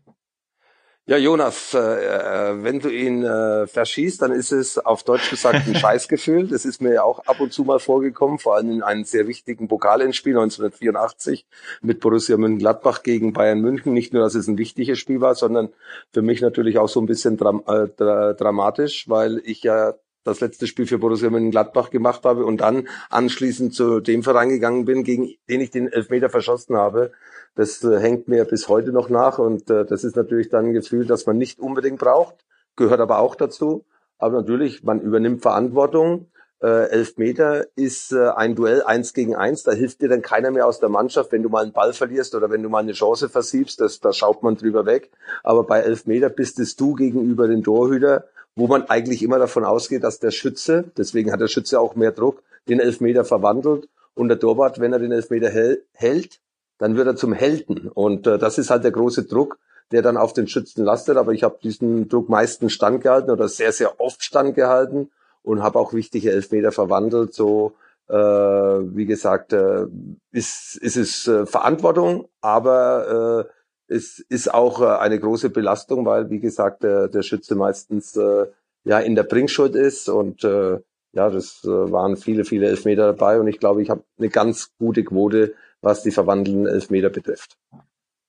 Ja, 1.06 1.18
Jonas, 1.18 1.74
äh, 1.74 1.78
äh, 1.78 2.62
wenn 2.62 2.80
du 2.80 2.88
ihn 2.88 3.24
äh, 3.24 3.66
verschießt, 3.66 4.22
dann 4.22 4.32
ist 4.32 4.52
es 4.52 4.78
auf 4.78 5.02
Deutsch 5.02 5.28
gesagt 5.28 5.68
ein 5.68 5.74
Scheißgefühl. 5.74 6.48
Das 6.48 6.64
ist 6.64 6.80
mir 6.80 6.94
ja 6.94 7.02
auch 7.02 7.18
ab 7.26 7.40
und 7.40 7.52
zu 7.52 7.64
mal 7.64 7.78
vorgekommen, 7.78 8.38
vor 8.38 8.54
allem 8.54 8.70
in 8.70 8.82
einem 8.82 9.04
sehr 9.04 9.28
wichtigen 9.28 9.68
Pokalendspiel 9.68 10.32
1984 10.32 11.44
mit 11.82 12.00
Borussia 12.00 12.38
Mönchengladbach 12.38 13.02
gegen 13.02 13.34
Bayern 13.34 13.60
München. 13.60 13.92
Nicht 13.92 14.14
nur, 14.14 14.22
dass 14.22 14.34
es 14.34 14.48
ein 14.48 14.56
wichtiges 14.56 14.98
Spiel 14.98 15.20
war, 15.20 15.34
sondern 15.34 15.68
für 16.10 16.22
mich 16.22 16.40
natürlich 16.40 16.78
auch 16.78 16.88
so 16.88 17.02
ein 17.02 17.06
bisschen 17.06 17.36
dram 17.36 17.62
äh, 17.66 17.86
dra 17.88 18.32
dramatisch, 18.32 19.06
weil 19.06 19.42
ich 19.44 19.62
ja 19.62 19.92
das 20.24 20.40
letzte 20.40 20.66
Spiel 20.66 20.86
für 20.86 20.98
Borussia 20.98 21.30
Mönchengladbach 21.30 21.90
gemacht 21.90 22.24
habe 22.24 22.44
und 22.44 22.60
dann 22.60 22.88
anschließend 23.10 23.74
zu 23.74 24.00
dem 24.00 24.22
Verein 24.22 24.48
gegangen 24.48 24.84
bin, 24.84 25.04
gegen 25.04 25.34
den 25.48 25.60
ich 25.60 25.70
den 25.70 25.88
Elfmeter 25.88 26.30
verschossen 26.30 26.76
habe. 26.76 27.12
Das 27.54 27.84
äh, 27.84 28.00
hängt 28.00 28.26
mir 28.26 28.44
bis 28.44 28.68
heute 28.68 28.90
noch 28.90 29.08
nach 29.08 29.38
und 29.38 29.70
äh, 29.70 29.84
das 29.84 30.02
ist 30.02 30.16
natürlich 30.16 30.48
dann 30.48 30.66
ein 30.66 30.72
Gefühl, 30.72 31.06
das 31.06 31.26
man 31.26 31.38
nicht 31.38 31.60
unbedingt 31.60 32.00
braucht, 32.00 32.44
gehört 32.76 33.00
aber 33.00 33.18
auch 33.18 33.36
dazu. 33.36 33.84
Aber 34.18 34.38
natürlich, 34.38 34.82
man 34.82 35.00
übernimmt 35.00 35.42
Verantwortung. 35.42 36.30
Äh, 36.62 36.88
Elfmeter 36.88 37.66
ist 37.76 38.12
äh, 38.12 38.28
ein 38.28 38.54
Duell 38.54 38.82
eins 38.82 39.12
gegen 39.12 39.36
eins. 39.36 39.64
Da 39.64 39.72
hilft 39.72 40.00
dir 40.00 40.08
dann 40.08 40.22
keiner 40.22 40.50
mehr 40.50 40.66
aus 40.66 40.80
der 40.80 40.88
Mannschaft, 40.88 41.32
wenn 41.32 41.42
du 41.42 41.48
mal 41.48 41.62
einen 41.62 41.72
Ball 41.72 41.92
verlierst 41.92 42.34
oder 42.34 42.50
wenn 42.50 42.62
du 42.62 42.70
mal 42.70 42.78
eine 42.78 42.92
Chance 42.92 43.28
versiebst. 43.28 43.80
Das, 43.80 44.00
da 44.00 44.12
schaut 44.12 44.42
man 44.42 44.56
drüber 44.56 44.86
weg. 44.86 45.10
Aber 45.42 45.64
bei 45.64 45.80
Elfmeter 45.80 46.30
bist 46.30 46.58
es 46.60 46.76
du 46.76 46.94
gegenüber 46.94 47.48
den 47.48 47.62
Torhüter, 47.62 48.24
wo 48.56 48.66
man 48.66 48.84
eigentlich 48.88 49.22
immer 49.22 49.38
davon 49.38 49.64
ausgeht, 49.64 50.04
dass 50.04 50.20
der 50.20 50.30
Schütze, 50.30 50.84
deswegen 50.96 51.32
hat 51.32 51.40
der 51.40 51.48
Schütze 51.48 51.80
auch 51.80 51.96
mehr 51.96 52.12
Druck, 52.12 52.42
den 52.68 52.80
Elfmeter 52.80 53.24
verwandelt. 53.24 53.88
Und 54.14 54.28
der 54.28 54.38
Torwart, 54.38 54.78
wenn 54.78 54.92
er 54.92 55.00
den 55.00 55.10
Elfmeter 55.10 55.50
hält, 55.92 56.40
dann 56.78 56.96
wird 56.96 57.06
er 57.06 57.16
zum 57.16 57.32
Helden. 57.32 57.88
Und 57.88 58.26
äh, 58.26 58.38
das 58.38 58.58
ist 58.58 58.70
halt 58.70 58.84
der 58.84 58.92
große 58.92 59.24
Druck, 59.24 59.58
der 59.90 60.02
dann 60.02 60.16
auf 60.16 60.32
den 60.32 60.46
Schützen 60.46 60.84
lastet. 60.84 61.16
Aber 61.16 61.32
ich 61.32 61.42
habe 61.42 61.58
diesen 61.62 62.08
Druck 62.08 62.28
meistens 62.28 62.72
standgehalten 62.72 63.30
oder 63.30 63.48
sehr, 63.48 63.72
sehr 63.72 64.00
oft 64.00 64.22
standgehalten 64.22 65.10
und 65.42 65.62
habe 65.62 65.78
auch 65.78 65.92
wichtige 65.92 66.30
Elfmeter 66.30 66.72
verwandelt, 66.72 67.34
so 67.34 67.74
äh, 68.08 68.14
wie 68.14 69.06
gesagt, 69.06 69.52
äh, 69.52 69.86
ist, 70.30 70.76
ist 70.76 70.96
es 70.96 71.26
äh, 71.26 71.46
Verantwortung, 71.46 72.28
aber 72.40 73.46
äh, 73.48 73.52
es 73.88 74.18
ist 74.18 74.52
auch 74.52 74.80
äh, 74.80 74.98
eine 74.98 75.18
große 75.18 75.50
Belastung, 75.50 76.06
weil, 76.06 76.30
wie 76.30 76.40
gesagt, 76.40 76.82
der, 76.82 77.08
der 77.08 77.22
Schütze 77.22 77.54
meistens 77.54 78.16
äh, 78.16 78.46
ja 78.84 78.98
in 78.98 79.14
der 79.14 79.24
Bringschuld 79.24 79.74
ist 79.74 80.08
und 80.08 80.44
äh, 80.44 80.78
ja, 81.12 81.30
das 81.30 81.62
äh, 81.64 81.68
waren 81.68 82.16
viele, 82.16 82.44
viele 82.44 82.66
Elfmeter 82.66 83.06
dabei 83.06 83.38
und 83.38 83.46
ich 83.46 83.60
glaube, 83.60 83.82
ich 83.82 83.90
habe 83.90 84.04
eine 84.18 84.28
ganz 84.28 84.72
gute 84.78 85.04
Quote, 85.04 85.54
was 85.80 86.02
die 86.02 86.10
verwandelnden 86.10 86.66
Elfmeter 86.66 87.10
betrifft. 87.10 87.56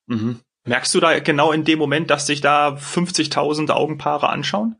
Mhm. 0.07 0.39
Merkst 0.67 0.93
du 0.95 0.99
da 0.99 1.19
genau 1.19 1.51
in 1.51 1.63
dem 1.63 1.79
Moment, 1.79 2.09
dass 2.09 2.27
sich 2.27 2.41
da 2.41 2.69
50.000 2.69 3.71
Augenpaare 3.71 4.29
anschauen? 4.29 4.75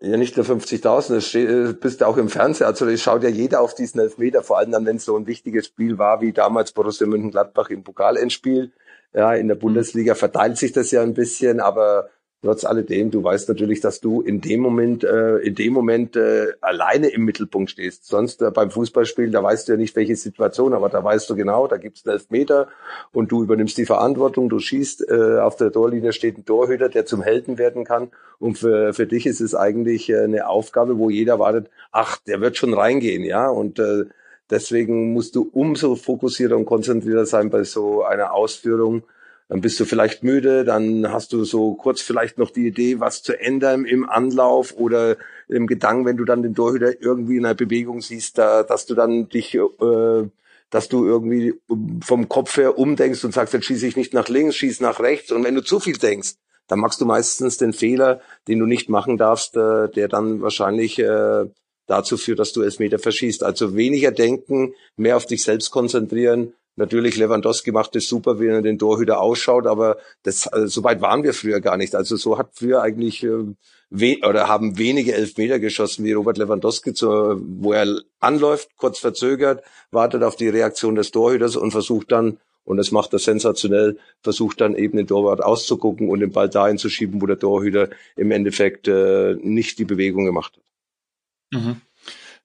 Ja, 0.00 0.18
nicht 0.18 0.36
nur 0.36 0.44
50.000, 0.44 1.14
es 1.14 1.34
äh, 1.34 1.72
bist 1.72 2.00
du 2.00 2.06
auch 2.06 2.18
im 2.18 2.28
Fernsehen. 2.28 2.66
Also 2.66 2.86
es 2.86 3.02
schaut 3.02 3.22
ja 3.22 3.30
jeder 3.30 3.62
auf 3.62 3.74
diesen 3.74 4.00
Elfmeter, 4.00 4.42
vor 4.42 4.58
allem 4.58 4.72
dann, 4.72 4.84
wenn 4.84 4.96
es 4.96 5.06
so 5.06 5.16
ein 5.16 5.26
wichtiges 5.26 5.66
Spiel 5.66 5.96
war, 5.96 6.20
wie 6.20 6.32
damals 6.32 6.72
Borussia 6.72 7.06
Mönchengladbach 7.06 7.70
im 7.70 7.84
Pokalendspiel. 7.84 8.72
Ja, 9.14 9.32
in 9.34 9.48
der 9.48 9.54
Bundesliga 9.54 10.14
verteilt 10.14 10.58
sich 10.58 10.72
das 10.72 10.90
ja 10.90 11.02
ein 11.02 11.14
bisschen, 11.14 11.60
aber 11.60 12.08
trotz 12.44 12.64
alledem, 12.64 13.10
du 13.10 13.22
weißt 13.22 13.48
natürlich, 13.48 13.80
dass 13.80 14.00
du 14.00 14.20
in 14.20 14.40
dem 14.40 14.60
Moment, 14.60 15.02
äh, 15.02 15.36
in 15.38 15.54
dem 15.54 15.72
Moment 15.72 16.14
äh, 16.16 16.48
alleine 16.60 17.08
im 17.08 17.24
Mittelpunkt 17.24 17.70
stehst. 17.70 18.06
Sonst 18.06 18.42
äh, 18.42 18.50
beim 18.50 18.70
Fußballspielen, 18.70 19.32
da 19.32 19.42
weißt 19.42 19.68
du 19.68 19.72
ja 19.72 19.78
nicht, 19.78 19.96
welche 19.96 20.16
Situation, 20.16 20.74
aber 20.74 20.88
da 20.88 21.02
weißt 21.02 21.28
du 21.30 21.36
genau, 21.36 21.66
da 21.66 21.78
gibt's 21.78 22.04
einen 22.04 22.14
Elfmeter 22.14 22.68
und 23.12 23.32
du 23.32 23.42
übernimmst 23.42 23.78
die 23.78 23.86
Verantwortung, 23.86 24.48
du 24.48 24.58
schießt, 24.58 25.08
äh, 25.08 25.38
auf 25.38 25.56
der 25.56 25.72
Torlinie 25.72 26.12
steht 26.12 26.36
ein 26.36 26.44
Torhüter, 26.44 26.88
der 26.88 27.06
zum 27.06 27.22
Helden 27.22 27.56
werden 27.56 27.84
kann. 27.84 28.10
Und 28.38 28.58
für, 28.58 28.92
für 28.92 29.06
dich 29.06 29.26
ist 29.26 29.40
es 29.40 29.54
eigentlich 29.54 30.10
äh, 30.10 30.24
eine 30.24 30.48
Aufgabe, 30.48 30.98
wo 30.98 31.08
jeder 31.08 31.38
wartet, 31.38 31.70
ach, 31.92 32.18
der 32.18 32.40
wird 32.40 32.56
schon 32.56 32.74
reingehen, 32.74 33.24
ja. 33.24 33.48
Und 33.48 33.78
äh, 33.78 34.04
deswegen 34.54 35.12
musst 35.12 35.36
du 35.36 35.50
umso 35.52 35.96
fokussierter 35.96 36.56
und 36.56 36.64
konzentrierter 36.64 37.26
sein 37.26 37.50
bei 37.50 37.64
so 37.64 38.04
einer 38.04 38.32
Ausführung 38.32 39.02
dann 39.48 39.60
bist 39.60 39.78
du 39.78 39.84
vielleicht 39.84 40.24
müde, 40.24 40.64
dann 40.64 41.12
hast 41.12 41.32
du 41.32 41.44
so 41.44 41.74
kurz 41.74 42.00
vielleicht 42.00 42.38
noch 42.38 42.50
die 42.50 42.66
Idee, 42.66 43.00
was 43.00 43.22
zu 43.22 43.38
ändern 43.38 43.84
im 43.84 44.08
Anlauf 44.08 44.74
oder 44.76 45.16
im 45.48 45.66
Gedanken, 45.66 46.06
wenn 46.06 46.16
du 46.16 46.24
dann 46.24 46.42
den 46.42 46.54
Torhüter 46.54 47.00
irgendwie 47.00 47.36
in 47.36 47.44
einer 47.44 47.54
Bewegung 47.54 48.00
siehst, 48.00 48.38
da, 48.38 48.62
dass 48.62 48.86
du 48.86 48.94
dann 48.94 49.28
dich, 49.28 49.54
äh, 49.54 50.28
dass 50.70 50.88
du 50.88 51.04
irgendwie 51.04 51.54
vom 52.02 52.28
Kopf 52.28 52.56
her 52.56 52.78
umdenkst 52.78 53.22
und 53.24 53.34
sagst, 53.34 53.52
jetzt 53.52 53.66
schieße 53.66 53.86
ich 53.86 53.96
nicht 53.96 54.14
nach 54.14 54.28
links, 54.28 54.56
schieß 54.56 54.80
nach 54.80 55.00
rechts. 55.00 55.30
Und 55.30 55.44
wenn 55.44 55.54
du 55.54 55.62
zu 55.62 55.78
viel 55.78 55.98
denkst, 55.98 56.36
dann 56.66 56.78
machst 56.78 57.02
du 57.02 57.04
meistens 57.04 57.58
den 57.58 57.74
Fehler, 57.74 58.22
den 58.48 58.58
du 58.58 58.66
nicht 58.66 58.88
machen 58.88 59.18
darfst, 59.18 59.56
äh, 59.56 59.90
der 59.90 60.08
dann 60.08 60.40
wahrscheinlich 60.40 60.98
äh, 60.98 61.44
dazu 61.86 62.16
führt, 62.16 62.38
dass 62.38 62.52
du 62.52 62.62
Elfmeter 62.62 62.98
verschießt. 62.98 63.42
Also 63.42 63.76
weniger 63.76 64.10
denken, 64.10 64.74
mehr 64.96 65.16
auf 65.16 65.26
dich 65.26 65.42
selbst 65.42 65.70
konzentrieren 65.70 66.54
Natürlich, 66.76 67.16
Lewandowski 67.16 67.70
macht 67.70 67.94
es 67.94 68.08
super, 68.08 68.40
wie 68.40 68.48
er 68.48 68.60
den 68.60 68.80
Torhüter 68.80 69.20
ausschaut, 69.20 69.68
aber 69.68 69.96
das, 70.24 70.48
also, 70.48 70.66
so 70.66 70.82
weit 70.82 71.00
waren 71.00 71.22
wir 71.22 71.32
früher 71.32 71.60
gar 71.60 71.76
nicht. 71.76 71.94
Also 71.94 72.16
so 72.16 72.36
hat 72.36 72.50
früher 72.54 72.82
eigentlich 72.82 73.22
äh, 73.22 73.54
we 73.90 74.16
oder 74.26 74.48
haben 74.48 74.76
wenige 74.76 75.14
Elfmeter 75.14 75.60
geschossen 75.60 76.04
wie 76.04 76.12
Robert 76.12 76.36
Lewandowski, 76.36 76.92
zu, 76.92 77.06
wo 77.60 77.72
er 77.72 78.00
anläuft, 78.18 78.70
kurz 78.76 78.98
verzögert, 78.98 79.62
wartet 79.92 80.24
auf 80.24 80.34
die 80.34 80.48
Reaktion 80.48 80.96
des 80.96 81.12
Torhüters 81.12 81.54
und 81.54 81.70
versucht 81.70 82.10
dann, 82.10 82.38
und 82.64 82.78
das 82.78 82.90
macht 82.90 83.12
er 83.12 83.20
sensationell, 83.20 83.98
versucht 84.22 84.60
dann 84.60 84.74
eben 84.74 84.96
den 84.96 85.06
Torwart 85.06 85.44
auszugucken 85.44 86.08
und 86.08 86.20
den 86.20 86.32
Ball 86.32 86.48
dahin 86.48 86.78
zu 86.78 86.88
schieben, 86.88 87.22
wo 87.22 87.26
der 87.26 87.38
Torhüter 87.38 87.88
im 88.16 88.32
Endeffekt 88.32 88.88
äh, 88.88 89.36
nicht 89.40 89.78
die 89.78 89.84
Bewegung 89.84 90.24
gemacht 90.24 90.56
hat. 90.56 90.64
Mhm. 91.50 91.80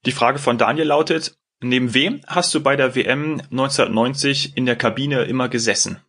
Die 0.05 0.11
Frage 0.11 0.39
von 0.39 0.57
Daniel 0.57 0.87
lautet, 0.87 1.39
Neben 1.61 1.93
wem 1.93 2.21
hast 2.25 2.53
du 2.55 2.63
bei 2.63 2.77
der 2.77 2.95
WM 2.95 3.41
1990 3.51 4.55
in 4.55 4.65
der 4.65 4.77
Kabine 4.77 5.23
immer 5.25 5.49
gesessen? 5.49 5.99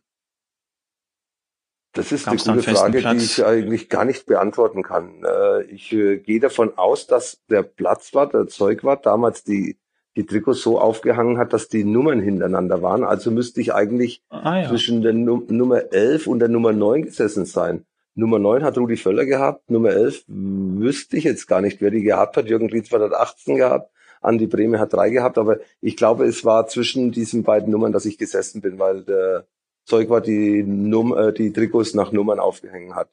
Das 1.93 2.13
ist 2.13 2.25
Gab's 2.25 2.47
eine 2.47 2.61
gute 2.61 2.73
Frage, 2.73 2.99
Platz? 2.99 3.17
die 3.17 3.25
ich 3.25 3.45
eigentlich 3.45 3.89
gar 3.89 4.05
nicht 4.05 4.25
beantworten 4.25 4.81
kann. 4.81 5.25
Äh, 5.25 5.63
ich 5.63 5.91
äh, 5.91 6.19
gehe 6.19 6.39
davon 6.39 6.77
aus, 6.77 7.05
dass 7.05 7.43
der 7.49 7.63
Platzwart, 7.63 8.33
der 8.33 8.47
Zeugwart, 8.47 9.05
damals 9.05 9.43
die, 9.43 9.77
die 10.15 10.25
Trikots 10.25 10.61
so 10.61 10.79
aufgehangen 10.79 11.37
hat, 11.37 11.51
dass 11.51 11.67
die 11.67 11.83
Nummern 11.83 12.21
hintereinander 12.21 12.81
waren. 12.81 13.03
Also 13.03 13.29
müsste 13.29 13.59
ich 13.59 13.73
eigentlich 13.73 14.23
ah, 14.29 14.59
ja. 14.61 14.69
zwischen 14.69 15.01
der 15.01 15.11
Num 15.11 15.47
Nummer 15.49 15.91
11 15.91 16.27
und 16.27 16.39
der 16.39 16.47
Nummer 16.47 16.71
9 16.71 17.01
gesessen 17.01 17.43
sein. 17.43 17.85
Nummer 18.13 18.39
9 18.39 18.63
hat 18.63 18.77
Rudi 18.77 18.97
Völler 18.97 19.25
gehabt, 19.25 19.69
Nummer 19.69 19.91
11 19.91 20.25
wüsste 20.27 21.17
ich 21.17 21.23
jetzt 21.23 21.47
gar 21.47 21.61
nicht, 21.61 21.81
wer 21.81 21.91
die 21.91 22.03
gehabt 22.03 22.35
hat. 22.37 22.47
Jürgen 22.47 22.67
Klinsmann 22.67 23.01
hat 23.01 23.13
18 23.13 23.55
gehabt 23.55 23.91
Andi 24.21 24.47
Breme 24.47 24.79
hat 24.79 24.93
drei 24.93 25.09
gehabt, 25.09 25.37
aber 25.37 25.59
ich 25.81 25.97
glaube, 25.97 26.25
es 26.25 26.45
war 26.45 26.67
zwischen 26.67 27.11
diesen 27.11 27.43
beiden 27.43 27.71
Nummern, 27.71 27.91
dass 27.91 28.05
ich 28.05 28.17
gesessen 28.17 28.61
bin, 28.61 28.79
weil 28.79 29.03
der 29.03 29.47
Zeug 29.83 30.09
war 30.09 30.21
die, 30.21 30.63
Num 30.63 31.17
äh, 31.17 31.33
die 31.33 31.51
Trikots 31.51 31.95
nach 31.95 32.11
Nummern 32.11 32.39
aufgehängt 32.39 32.95
hat. 32.95 33.09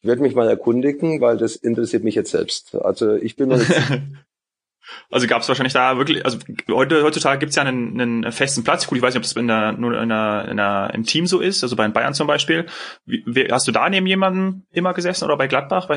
Ich 0.00 0.08
werde 0.08 0.22
mich 0.22 0.34
mal 0.34 0.48
erkundigen, 0.48 1.20
weil 1.20 1.36
das 1.36 1.56
interessiert 1.56 2.04
mich 2.04 2.14
jetzt 2.14 2.30
selbst. 2.30 2.74
Also 2.76 3.14
ich 3.14 3.36
bin 3.36 3.48
mir 3.48 3.60
Also 5.10 5.26
gab 5.26 5.42
es 5.42 5.48
wahrscheinlich 5.48 5.72
da 5.72 5.96
wirklich, 5.96 6.24
also 6.24 6.38
heute, 6.70 7.02
heutzutage 7.02 7.38
gibt 7.38 7.50
es 7.50 7.56
ja 7.56 7.62
einen, 7.62 8.00
einen 8.00 8.32
festen 8.32 8.64
Platz. 8.64 8.86
Gut, 8.86 8.98
ich 8.98 9.02
weiß 9.02 9.14
nicht, 9.14 9.18
ob 9.18 9.22
das 9.22 9.32
in 9.32 9.48
der, 9.48 9.72
nur 9.72 10.00
in 10.00 10.08
der, 10.08 10.48
in 10.50 10.56
der, 10.56 10.90
im 10.94 11.04
Team 11.04 11.26
so 11.26 11.40
ist, 11.40 11.62
also 11.62 11.76
bei 11.76 11.86
Bayern 11.88 12.14
zum 12.14 12.26
Beispiel. 12.26 12.66
Wie, 13.04 13.48
hast 13.50 13.68
du 13.68 13.72
da 13.72 13.88
neben 13.88 14.06
jemandem 14.06 14.64
immer 14.72 14.94
gesessen 14.94 15.24
oder 15.24 15.36
bei 15.36 15.46
Gladbach? 15.46 15.88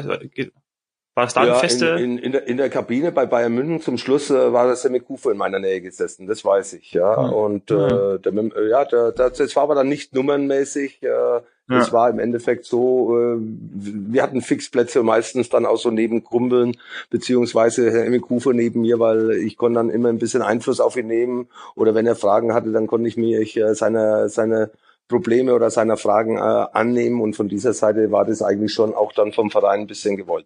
War 1.15 1.25
es 1.25 1.33
da 1.33 1.45
ja, 1.45 1.53
eine 1.53 1.59
feste? 1.59 1.87
In, 1.87 2.17
in, 2.17 2.17
in, 2.17 2.31
der, 2.33 2.47
in 2.47 2.57
der 2.57 2.69
Kabine 2.69 3.13
bei 3.13 3.25
Bayern 3.25 3.53
München 3.53 3.81
zum 3.81 3.97
Schluss 3.97 4.29
äh, 4.29 4.51
war 4.51 4.67
das 4.67 4.81
Semi 4.81 4.99
Kufo 4.99 5.29
in 5.29 5.37
meiner 5.37 5.59
Nähe 5.59 5.79
gesessen, 5.79 6.27
das 6.27 6.43
weiß 6.43 6.73
ich, 6.73 6.91
ja. 6.91 7.21
Mhm. 7.21 7.33
Und 7.33 7.71
äh, 7.71 8.19
der, 8.19 8.33
äh, 8.33 8.69
ja, 8.69 8.83
der, 8.83 9.13
der, 9.13 9.29
das 9.29 9.55
war 9.55 9.63
aber 9.63 9.75
dann 9.75 9.87
nicht 9.87 10.13
nummernmäßig. 10.13 11.01
Äh, 11.03 11.41
das 11.67 11.87
ja. 11.87 11.93
war 11.93 12.09
im 12.11 12.19
Endeffekt 12.19 12.65
so, 12.65 13.17
äh, 13.17 13.37
wir 13.39 14.21
hatten 14.21 14.41
Fixplätze 14.41 15.01
meistens 15.01 15.49
dann 15.49 15.65
auch 15.65 15.77
so 15.77 15.89
neben 15.89 16.23
Krumpeln, 16.23 16.77
beziehungsweise 17.09 17.91
Herr 17.91 18.05
Emmekufer 18.05 18.53
neben 18.53 18.81
mir, 18.81 18.99
weil 18.99 19.31
ich 19.31 19.57
konnte 19.57 19.77
dann 19.77 19.89
immer 19.89 20.09
ein 20.09 20.19
bisschen 20.19 20.43
Einfluss 20.43 20.79
auf 20.79 20.95
ihn 20.95 21.07
nehmen. 21.07 21.47
Oder 21.75 21.95
wenn 21.95 22.05
er 22.05 22.15
Fragen 22.15 22.53
hatte, 22.53 22.71
dann 22.71 22.85
konnte 22.85 23.07
ich 23.07 23.17
mir 23.17 23.39
ich, 23.39 23.57
äh, 23.57 23.73
seine, 23.73 24.29
seine 24.29 24.69
Probleme 25.07 25.55
oder 25.55 25.71
seiner 25.71 25.97
Fragen 25.97 26.37
äh, 26.37 26.41
annehmen. 26.41 27.21
Und 27.21 27.35
von 27.35 27.47
dieser 27.47 27.73
Seite 27.73 28.11
war 28.11 28.25
das 28.25 28.43
eigentlich 28.43 28.73
schon 28.73 28.93
auch 28.93 29.13
dann 29.13 29.31
vom 29.31 29.49
Verein 29.49 29.81
ein 29.81 29.87
bisschen 29.87 30.17
gewollt. 30.17 30.45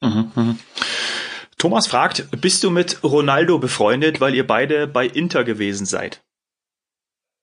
Mhm, 0.00 0.32
mhm. 0.34 0.58
Thomas 1.58 1.86
fragt, 1.86 2.26
bist 2.40 2.62
du 2.62 2.70
mit 2.70 3.02
Ronaldo 3.02 3.58
befreundet, 3.58 4.20
weil 4.20 4.34
ihr 4.34 4.46
beide 4.46 4.86
bei 4.86 5.06
Inter 5.06 5.44
gewesen 5.44 5.86
seid? 5.86 6.22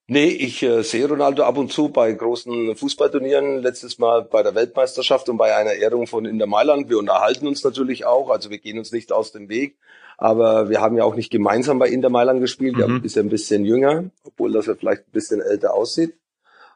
Nee, 0.08 0.28
ich 0.28 0.62
äh, 0.62 0.84
sehe 0.84 1.08
Ronaldo 1.08 1.44
ab 1.44 1.58
und 1.58 1.72
zu 1.72 1.88
bei 1.88 2.12
großen 2.12 2.76
Fußballturnieren, 2.76 3.62
letztes 3.62 3.98
Mal 3.98 4.24
bei 4.24 4.44
der 4.44 4.54
Weltmeisterschaft 4.56 5.30
und 5.30 5.38
bei 5.38 5.56
einer 5.56 5.74
Ehrung 5.74 6.06
von 6.06 6.26
Inter 6.26 6.48
Mailand. 6.48 6.90
Wir 6.90 6.98
unterhalten 6.98 7.48
uns 7.48 7.64
natürlich 7.64 8.06
auch, 8.06 8.30
also 8.30 8.50
wir 8.50 8.58
gehen 8.58 8.78
uns 8.78 8.92
nicht 8.92 9.14
aus 9.14 9.32
dem 9.32 9.48
Weg, 9.48 9.78
aber 10.18 10.70
wir 10.70 10.82
haben 10.82 10.98
ja 10.98 11.06
auch 11.06 11.16
nicht 11.16 11.32
gemeinsam 11.32 11.80
bei 11.80 11.88
Inter 11.88 12.10
Mailand 12.10 12.42
gespielt, 12.42 12.76
mhm. 12.76 12.82
er 12.82 13.06
ist 13.06 13.16
ja 13.16 13.22
ein 13.22 13.30
bisschen 13.30 13.64
jünger, 13.64 14.04
obwohl 14.26 14.52
das 14.52 14.66
ja 14.66 14.76
vielleicht 14.76 15.04
ein 15.04 15.12
bisschen 15.14 15.40
älter 15.40 15.74
aussieht. 15.74 16.14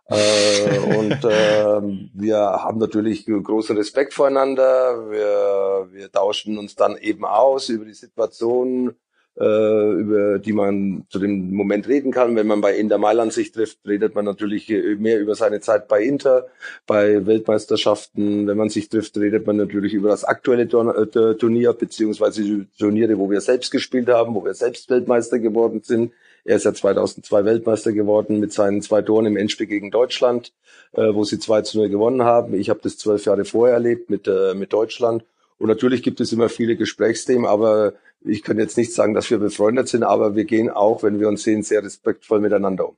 Äh, 0.07 0.79
und 0.97 1.23
äh, 1.23 1.81
wir 2.13 2.37
haben 2.37 2.77
natürlich 2.77 3.25
großen 3.25 3.75
Respekt 3.75 4.13
voreinander. 4.13 5.09
Wir, 5.09 5.87
wir 5.91 6.11
tauschen 6.11 6.57
uns 6.57 6.75
dann 6.75 6.97
eben 6.97 7.25
aus 7.25 7.69
über 7.69 7.85
die 7.85 7.93
Situation, 7.93 8.93
äh, 9.39 9.91
über 9.93 10.37
die 10.37 10.53
man 10.53 11.05
zu 11.09 11.17
dem 11.17 11.51
Moment 11.55 11.87
reden 11.87 12.11
kann. 12.11 12.35
Wenn 12.35 12.45
man 12.45 12.61
bei 12.61 12.77
Inter 12.77 12.99
Mailand 12.99 13.33
sich 13.33 13.51
trifft, 13.51 13.79
redet 13.87 14.13
man 14.13 14.25
natürlich 14.25 14.69
mehr 14.69 15.19
über 15.19 15.33
seine 15.33 15.59
Zeit 15.59 15.87
bei 15.87 16.03
Inter. 16.03 16.45
Bei 16.85 17.25
Weltmeisterschaften, 17.25 18.45
wenn 18.45 18.57
man 18.57 18.69
sich 18.69 18.89
trifft, 18.89 19.17
redet 19.17 19.47
man 19.47 19.57
natürlich 19.57 19.95
über 19.95 20.09
das 20.09 20.23
aktuelle 20.23 20.63
äh, 20.65 21.35
Turnier, 21.35 21.73
beziehungsweise 21.73 22.67
Turniere, 22.77 23.17
wo 23.17 23.31
wir 23.31 23.41
selbst 23.41 23.71
gespielt 23.71 24.09
haben, 24.09 24.35
wo 24.35 24.45
wir 24.45 24.53
selbst 24.53 24.87
Weltmeister 24.91 25.39
geworden 25.39 25.81
sind. 25.83 26.11
Er 26.45 26.57
ist 26.57 26.63
ja 26.63 26.73
2002 26.73 27.43
Weltmeister 27.43 27.91
geworden 27.91 28.39
mit 28.39 28.53
seinen 28.53 28.83
zwei 28.83 29.01
Toren 29.01 29.25
im 29.25 29.35
Endspiel 29.35 29.65
gegen 29.65 29.89
Deutschland, 29.89 30.53
äh, 30.93 31.13
wo 31.13 31.23
sie 31.23 31.39
2 31.39 31.63
zu 31.63 31.79
0 31.79 31.89
gewonnen 31.89 32.23
haben. 32.23 32.53
Ich 32.53 32.69
habe 32.69 32.79
das 32.83 32.97
zwölf 32.97 33.25
Jahre 33.25 33.45
vorher 33.45 33.73
erlebt 33.73 34.11
mit, 34.11 34.27
äh, 34.27 34.53
mit 34.53 34.71
Deutschland. 34.71 35.25
Und 35.57 35.69
natürlich 35.69 36.03
gibt 36.03 36.19
es 36.19 36.31
immer 36.31 36.47
viele 36.47 36.75
Gesprächsthemen, 36.75 37.45
aber 37.45 37.93
ich 38.21 38.43
kann 38.43 38.59
jetzt 38.59 38.77
nicht 38.77 38.93
sagen, 38.93 39.15
dass 39.15 39.29
wir 39.31 39.39
befreundet 39.39 39.87
sind, 39.87 40.03
aber 40.03 40.35
wir 40.35 40.45
gehen 40.45 40.69
auch, 40.69 41.01
wenn 41.01 41.19
wir 41.19 41.27
uns 41.27 41.43
sehen, 41.43 41.63
sehr 41.63 41.83
respektvoll 41.83 42.39
miteinander 42.39 42.89
um. 42.89 42.97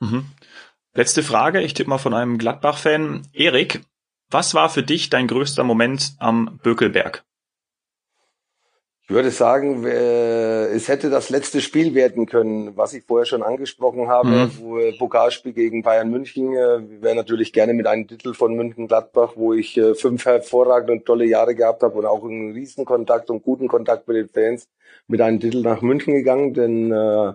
Mhm. 0.00 0.26
Letzte 0.94 1.22
Frage, 1.22 1.62
ich 1.62 1.74
tippe 1.74 1.90
mal 1.90 1.98
von 1.98 2.14
einem 2.14 2.38
Gladbach-Fan. 2.38 3.26
Erik, 3.32 3.80
was 4.30 4.54
war 4.54 4.68
für 4.68 4.82
dich 4.82 5.10
dein 5.10 5.26
größter 5.26 5.64
Moment 5.64 6.14
am 6.18 6.60
Bökelberg? 6.62 7.24
Ich 9.04 9.10
würde 9.10 9.30
sagen, 9.30 9.84
es 9.84 10.88
hätte 10.88 11.10
das 11.10 11.28
letzte 11.28 11.60
Spiel 11.60 11.94
werden 11.94 12.24
können, 12.24 12.76
was 12.76 12.94
ich 12.94 13.04
vorher 13.04 13.26
schon 13.26 13.42
angesprochen 13.42 14.08
habe, 14.08 14.28
mhm. 14.28 14.50
wo 14.58 14.78
Pokalspiel 14.96 15.52
gegen 15.52 15.82
Bayern 15.82 16.08
München. 16.08 16.52
Wir 16.52 17.02
wären 17.02 17.16
natürlich 17.16 17.52
gerne 17.52 17.74
mit 17.74 17.86
einem 17.86 18.06
Titel 18.06 18.32
von 18.32 18.54
München 18.54 18.86
Gladbach, 18.86 19.32
wo 19.34 19.54
ich 19.54 19.76
äh, 19.76 19.94
fünf 19.94 20.24
hervorragende 20.24 20.92
und 20.92 21.04
tolle 21.04 21.24
Jahre 21.24 21.54
gehabt 21.56 21.82
habe 21.82 21.98
und 21.98 22.06
auch 22.06 22.24
einen 22.24 22.52
riesen 22.52 22.84
Kontakt 22.84 23.28
und 23.28 23.42
guten 23.42 23.66
Kontakt 23.66 24.06
mit 24.06 24.16
den 24.16 24.28
Fans, 24.28 24.68
mit 25.08 25.20
einem 25.20 25.40
Titel 25.40 25.62
nach 25.62 25.82
München 25.82 26.14
gegangen, 26.14 26.54
denn 26.54 26.92
äh, 26.92 27.32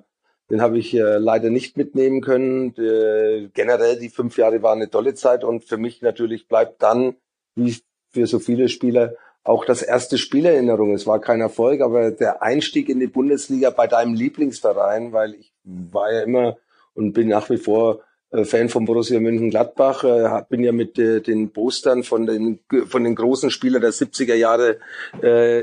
den 0.49 0.61
habe 0.61 0.77
ich 0.77 0.93
äh, 0.93 1.17
leider 1.17 1.49
nicht 1.49 1.75
mitnehmen 1.75 2.21
können. 2.21 2.73
Äh, 2.77 3.49
generell 3.53 3.99
die 3.99 4.09
fünf 4.09 4.37
Jahre 4.37 4.61
waren 4.63 4.79
eine 4.79 4.89
tolle 4.89 5.13
Zeit 5.15 5.43
und 5.43 5.65
für 5.65 5.77
mich 5.77 6.01
natürlich 6.01 6.47
bleibt 6.47 6.81
dann, 6.81 7.15
wie 7.55 7.75
für 8.11 8.25
so 8.25 8.39
viele 8.39 8.69
Spieler, 8.69 9.13
auch 9.43 9.65
das 9.65 9.81
erste 9.81 10.17
Spielerinnerung. 10.17 10.93
Es 10.93 11.07
war 11.07 11.19
kein 11.19 11.41
Erfolg, 11.41 11.81
aber 11.81 12.11
der 12.11 12.41
Einstieg 12.43 12.89
in 12.89 12.99
die 12.99 13.07
Bundesliga 13.07 13.69
bei 13.69 13.87
deinem 13.87 14.13
Lieblingsverein, 14.13 15.13
weil 15.13 15.35
ich 15.35 15.53
war 15.63 16.11
ja 16.11 16.21
immer 16.21 16.57
und 16.93 17.13
bin 17.13 17.29
nach 17.29 17.49
wie 17.49 17.57
vor 17.57 18.01
äh, 18.31 18.43
Fan 18.43 18.67
von 18.67 18.83
Borussia 18.85 19.19
Mönchengladbach, 19.19 20.03
äh, 20.03 20.43
bin 20.49 20.63
ja 20.63 20.73
mit 20.73 20.99
äh, 20.99 21.21
den 21.21 21.51
Postern 21.51 22.03
von 22.03 22.25
den 22.25 22.59
von 22.87 23.03
den 23.05 23.15
großen 23.15 23.51
Spielern 23.51 23.81
der 23.81 23.93
70er 23.93 24.35
Jahre 24.35 24.77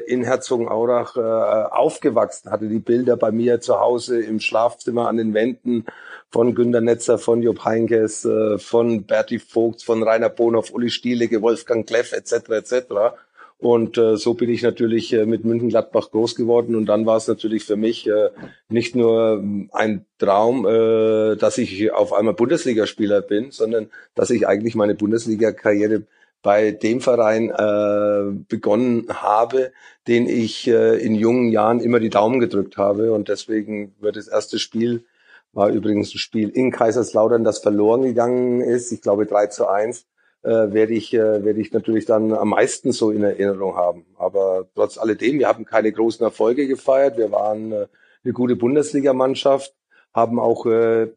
in 0.06 0.24
Herzogenaurach 0.24 1.16
aufgewachsen, 1.16 2.50
hatte 2.50 2.68
die 2.68 2.78
Bilder 2.78 3.16
bei 3.16 3.30
mir 3.30 3.60
zu 3.60 3.78
Hause 3.78 4.20
im 4.22 4.40
Schlafzimmer 4.40 5.08
an 5.08 5.18
den 5.18 5.34
Wänden 5.34 5.84
von 6.30 6.54
Günter 6.54 6.80
Netzer, 6.80 7.18
von 7.18 7.42
Job 7.42 7.64
Heinkes, 7.64 8.26
von 8.58 9.04
Berti 9.04 9.38
Vogts, 9.38 9.82
von 9.82 10.02
Rainer 10.02 10.30
Bonhoff, 10.30 10.72
Uli 10.72 10.90
Stielecke, 10.90 11.42
Wolfgang 11.42 11.86
Kleff 11.86 12.12
etc. 12.12 12.48
etc. 12.50 13.16
Und 13.58 13.96
äh, 13.96 14.16
so 14.16 14.34
bin 14.34 14.50
ich 14.50 14.62
natürlich 14.62 15.12
äh, 15.12 15.26
mit 15.26 15.44
München-Gladbach 15.44 16.10
groß 16.10 16.34
geworden. 16.34 16.74
Und 16.74 16.86
dann 16.86 17.06
war 17.06 17.16
es 17.16 17.28
natürlich 17.28 17.64
für 17.64 17.76
mich 17.76 18.06
äh, 18.06 18.30
nicht 18.68 18.94
nur 18.94 19.38
ähm, 19.38 19.70
ein 19.72 20.04
Traum, 20.18 20.66
äh, 20.66 21.36
dass 21.36 21.58
ich 21.58 21.92
auf 21.92 22.12
einmal 22.12 22.34
Bundesligaspieler 22.34 23.22
bin, 23.22 23.52
sondern 23.52 23.90
dass 24.14 24.30
ich 24.30 24.46
eigentlich 24.46 24.74
meine 24.74 24.94
Bundesliga-Karriere 24.94 26.02
bei 26.42 26.72
dem 26.72 27.00
Verein 27.00 27.48
äh, 27.48 28.44
begonnen 28.48 29.06
habe, 29.08 29.72
den 30.08 30.28
ich 30.28 30.68
äh, 30.68 30.98
in 30.98 31.14
jungen 31.14 31.48
Jahren 31.48 31.80
immer 31.80 32.00
die 32.00 32.10
Daumen 32.10 32.40
gedrückt 32.40 32.76
habe. 32.76 33.12
Und 33.12 33.28
deswegen 33.30 33.94
wird 33.98 34.16
das 34.16 34.28
erste 34.28 34.58
Spiel, 34.58 35.04
war 35.52 35.70
übrigens 35.70 36.14
ein 36.14 36.18
Spiel 36.18 36.50
in 36.50 36.70
Kaiserslautern, 36.70 37.44
das 37.44 37.60
verloren 37.60 38.02
gegangen 38.02 38.60
ist. 38.60 38.92
Ich 38.92 39.00
glaube 39.00 39.24
3 39.24 39.46
zu 39.46 39.68
1 39.68 40.06
äh, 40.44 40.72
werde 40.72 40.92
ich, 40.92 41.12
äh, 41.14 41.44
werde 41.44 41.60
ich 41.60 41.72
natürlich 41.72 42.04
dann 42.04 42.32
am 42.32 42.50
meisten 42.50 42.92
so 42.92 43.10
in 43.10 43.22
Erinnerung 43.22 43.76
haben. 43.76 44.04
Aber 44.16 44.68
trotz 44.74 44.98
alledem, 44.98 45.38
wir 45.38 45.48
haben 45.48 45.64
keine 45.64 45.90
großen 45.90 46.24
Erfolge 46.24 46.66
gefeiert. 46.66 47.16
Wir 47.16 47.32
waren 47.32 47.72
äh, 47.72 47.86
eine 48.24 48.32
gute 48.32 48.54
Bundesligamannschaft, 48.54 49.74
haben 50.12 50.38
auch 50.38 50.66
äh, 50.66 51.08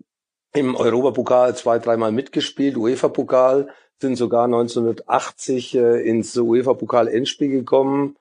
im 0.54 0.76
Europapokal 0.76 1.56
zwei, 1.56 1.78
dreimal 1.80 2.12
mitgespielt, 2.12 2.78
UEFA-Pokal, 2.78 3.70
sind 4.00 4.16
sogar 4.16 4.46
1980 4.46 5.76
äh, 5.76 6.02
ins 6.08 6.38
UEFA-Pokal-Endspiel 6.38 7.50
gekommen. 7.50 8.16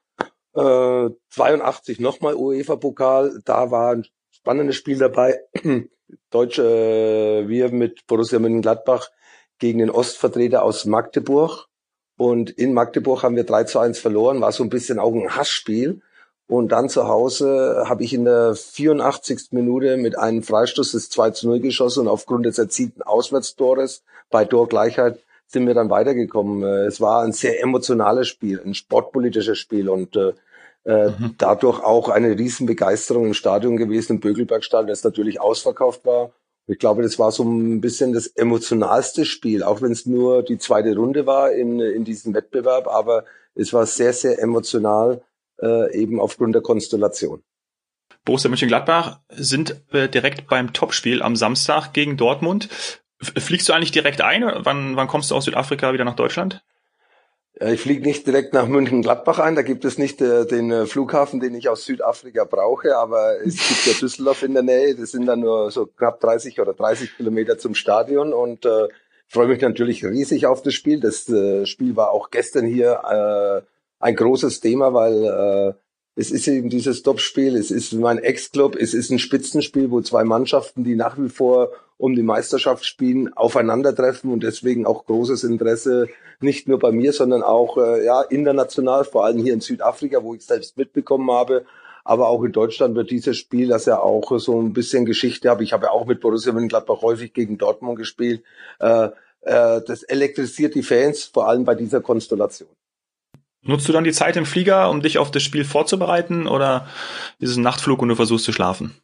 Äh, 0.55 1.11
82 1.31 2.01
nochmal 2.01 2.35
UEFA-Pokal, 2.35 3.41
da 3.45 3.71
war 3.71 3.93
ein 3.93 4.07
spannendes 4.31 4.77
Spiel 4.77 4.99
dabei. 4.99 5.41
Deutsche, 6.31 6.63
äh, 6.63 7.49
wir 7.49 7.71
mit 7.71 8.07
Borussia 8.07 8.39
Mönchengladbach 8.39 9.11
gegen 9.59 9.79
den 9.79 9.91
Ostvertreter 9.91 10.63
aus 10.63 10.85
Magdeburg. 10.85 11.67
Und 12.19 12.51
in 12.51 12.73
Magdeburg 12.73 13.23
haben 13.23 13.37
wir 13.37 13.45
3 13.45 13.65
zu 13.65 13.79
1 13.79 13.99
verloren, 13.99 14.41
war 14.41 14.53
so 14.53 14.63
ein 14.63 14.71
bisschen 14.71 14.99
auch 14.99 15.13
ein 15.13 15.37
Hassspiel. 15.37 16.01
Und 16.49 16.71
dann 16.71 16.89
zu 16.89 17.09
Hause 17.09 17.85
habe 17.89 18.05
ich 18.05 18.15
in 18.15 18.25
der 18.25 18.55
84. 18.55 19.49
Minute 19.51 19.97
mit 19.97 20.17
einem 20.17 20.43
Freistoß 20.43 20.93
des 20.93 21.11
2 21.11 21.31
zu 21.31 21.49
0 21.49 21.61
geschossen 21.61 22.03
und 22.03 22.09
aufgrund 22.09 22.47
des 22.47 22.59
erzielten 22.59 23.03
Auswärtstores 23.03 24.05
bei 24.31 24.45
Torgleichheit 24.45 25.19
sind 25.49 25.67
wir 25.67 25.75
dann 25.75 25.91
weitergekommen. 25.91 26.63
Äh, 26.63 26.87
es 26.87 27.01
war 27.01 27.23
ein 27.23 27.33
sehr 27.33 27.61
emotionales 27.63 28.29
Spiel, 28.29 28.61
ein 28.65 28.75
sportpolitisches 28.75 29.59
Spiel 29.59 29.89
und 29.89 30.17
äh, 30.17 30.35
äh, 30.85 31.11
mhm. 31.11 31.35
dadurch 31.39 31.83
auch 31.83 32.09
eine 32.09 32.39
riesen 32.39 32.67
Begeisterung 32.67 33.27
im 33.27 33.35
Stadion 33.35 33.77
gewesen, 33.77 34.15
im 34.15 34.21
Bögelbergstadion, 34.21 34.89
das 34.89 35.03
natürlich 35.03 35.41
ausverkauft 35.41 36.05
war. 36.05 36.31
Ich 36.69 36.79
glaube, 36.79 37.03
das 37.03 37.19
war 37.19 37.31
so 37.31 37.45
ein 37.45 37.81
bisschen 37.81 38.13
das 38.13 38.27
emotionalste 38.27 39.25
Spiel, 39.25 39.63
auch 39.63 39.83
wenn 39.83 39.93
es 39.93 40.05
nur 40.05 40.43
die 40.43 40.59
zweite 40.59 40.97
Runde 40.97 41.27
war 41.27 41.53
in, 41.53 41.79
in 41.79 42.05
diesem 42.05 42.35
Wettbewerb, 42.35 42.89
aber 42.89 43.25
es 43.55 43.73
war 43.73 43.87
sehr, 43.87 44.13
sehr 44.13 44.41
emotional, 44.43 45.23
äh, 45.63 45.97
eben 45.97 46.21
aufgrund 46.21 46.55
der 46.55 46.63
Konstellation. 46.63 47.43
Borussia 48.25 48.51
Mönchengladbach 48.51 49.21
sind 49.31 49.81
äh, 49.93 50.09
direkt 50.09 50.49
beim 50.49 50.73
Topspiel 50.73 51.23
am 51.23 51.37
Samstag 51.37 51.93
gegen 51.93 52.17
Dortmund. 52.17 52.69
Fliegst 53.21 53.69
du 53.69 53.73
eigentlich 53.73 53.93
direkt 53.93 54.21
ein? 54.21 54.45
Wann, 54.57 54.97
wann 54.97 55.09
kommst 55.09 55.31
du 55.31 55.37
aus 55.37 55.45
Südafrika 55.45 55.93
wieder 55.93 56.05
nach 56.05 56.17
Deutschland? 56.17 56.63
Ich 57.59 57.81
fliege 57.81 58.03
nicht 58.03 58.27
direkt 58.27 58.53
nach 58.53 58.69
München-Gladbach 58.69 59.39
ein, 59.39 59.55
da 59.55 59.63
gibt 59.63 59.87
es 59.87 59.97
nicht 59.97 60.21
äh, 60.21 60.45
den 60.45 60.71
äh, 60.71 60.85
Flughafen, 60.85 61.41
den 61.41 61.55
ich 61.55 61.71
aus 61.71 61.87
Südafrika 61.87 62.45
brauche, 62.45 62.99
aber 62.99 63.41
es 63.41 63.57
gibt 63.57 63.87
ja 63.87 63.93
Düsseldorf 64.01 64.43
in 64.43 64.53
der 64.53 64.63
Nähe, 64.63 64.95
das 64.95 65.13
sind 65.13 65.25
dann 65.25 65.41
nur 65.41 65.71
so 65.71 65.87
knapp 65.87 66.21
30 66.21 66.61
oder 66.61 66.75
30 66.75 67.17
Kilometer 67.17 67.57
zum 67.57 67.75
Stadion. 67.75 68.35
Und 68.35 68.67
äh, 68.67 68.89
freue 69.27 69.49
mich 69.49 69.63
natürlich 69.63 70.05
riesig 70.05 70.47
auf 70.47 70.63
das 70.63 70.75
Spiel. 70.75 71.01
Das 71.01 71.29
äh, 71.31 71.65
Spiel 71.65 71.97
war 71.97 72.11
auch 72.11 72.31
gestern 72.31 72.67
hier 72.67 73.01
äh, 73.11 73.67
ein 74.01 74.17
großes 74.17 74.61
Thema, 74.61 74.93
weil 74.93 75.25
äh, 75.25 75.75
es 76.19 76.31
ist 76.31 76.49
eben 76.49 76.71
dieses 76.71 77.03
Topspiel, 77.03 77.57
es 77.57 77.71
ist 77.71 77.93
mein 77.93 78.19
Ex-Club, 78.19 78.75
es 78.75 78.95
ist 78.95 79.11
ein 79.11 79.19
Spitzenspiel, 79.19 79.91
wo 79.91 80.01
zwei 80.01 80.25
Mannschaften, 80.25 80.83
die 80.83 80.97
nach 80.97 81.19
wie 81.19 81.29
vor 81.29 81.73
um 81.99 82.15
die 82.15 82.23
Meisterschaft 82.23 82.87
spielen, 82.87 83.33
aufeinandertreffen 83.35 84.33
und 84.33 84.43
deswegen 84.43 84.87
auch 84.87 85.05
großes 85.05 85.45
Interesse 85.45 86.09
nicht 86.41 86.69
nur 86.69 86.79
bei 86.79 86.91
mir, 86.91 87.13
sondern 87.13 87.43
auch 87.43 87.77
äh, 87.77 88.05
ja 88.05 88.23
international, 88.23 89.05
vor 89.05 89.27
allem 89.27 89.43
hier 89.43 89.53
in 89.53 89.61
Südafrika, 89.61 90.23
wo 90.23 90.35
ich 90.35 90.45
selbst 90.45 90.79
mitbekommen 90.79 91.31
habe, 91.31 91.67
aber 92.03 92.29
auch 92.29 92.43
in 92.45 92.53
Deutschland 92.53 92.95
wird 92.95 93.11
dieses 93.11 93.37
Spiel, 93.37 93.69
das 93.69 93.85
ja 93.85 94.01
auch 94.01 94.39
so 94.39 94.61
ein 94.61 94.73
bisschen 94.73 95.05
Geschichte 95.05 95.51
habe. 95.51 95.65
Ich 95.65 95.75
habe 95.75 95.87
ja 95.87 95.93
auch 95.93 96.07
mit 96.07 96.21
Borussia 96.21 96.53
Mönchengladbach 96.53 97.03
häufig 97.03 97.35
gegen 97.35 97.59
Dortmund 97.59 97.99
gespielt. 97.99 98.43
Äh, 98.81 99.09
äh, 99.43 99.81
das 99.87 100.03
elektrisiert 100.03 100.75
die 100.75 100.83
Fans, 100.83 101.25
vor 101.25 101.47
allem 101.49 101.65
bei 101.65 101.75
dieser 101.75 102.01
Konstellation. 102.01 102.71
Nutzt 103.67 103.89
du 103.89 103.93
dann 103.93 104.05
die 104.05 104.13
Zeit 104.13 104.37
im 104.37 104.47
Flieger, 104.47 104.91
um 104.91 105.03
dich 105.03 105.19
auf 105.19 105.31
das 105.31 105.43
Spiel 105.43 105.65
vorzubereiten, 105.65 106.47
oder 106.47 106.87
ist 107.39 107.51
es 107.51 107.57
ein 107.57 107.63
Nachtflug 107.63 108.01
und 108.01 108.09
du 108.09 108.15
versuchst 108.15 108.45
zu 108.45 108.53
schlafen? 108.53 108.95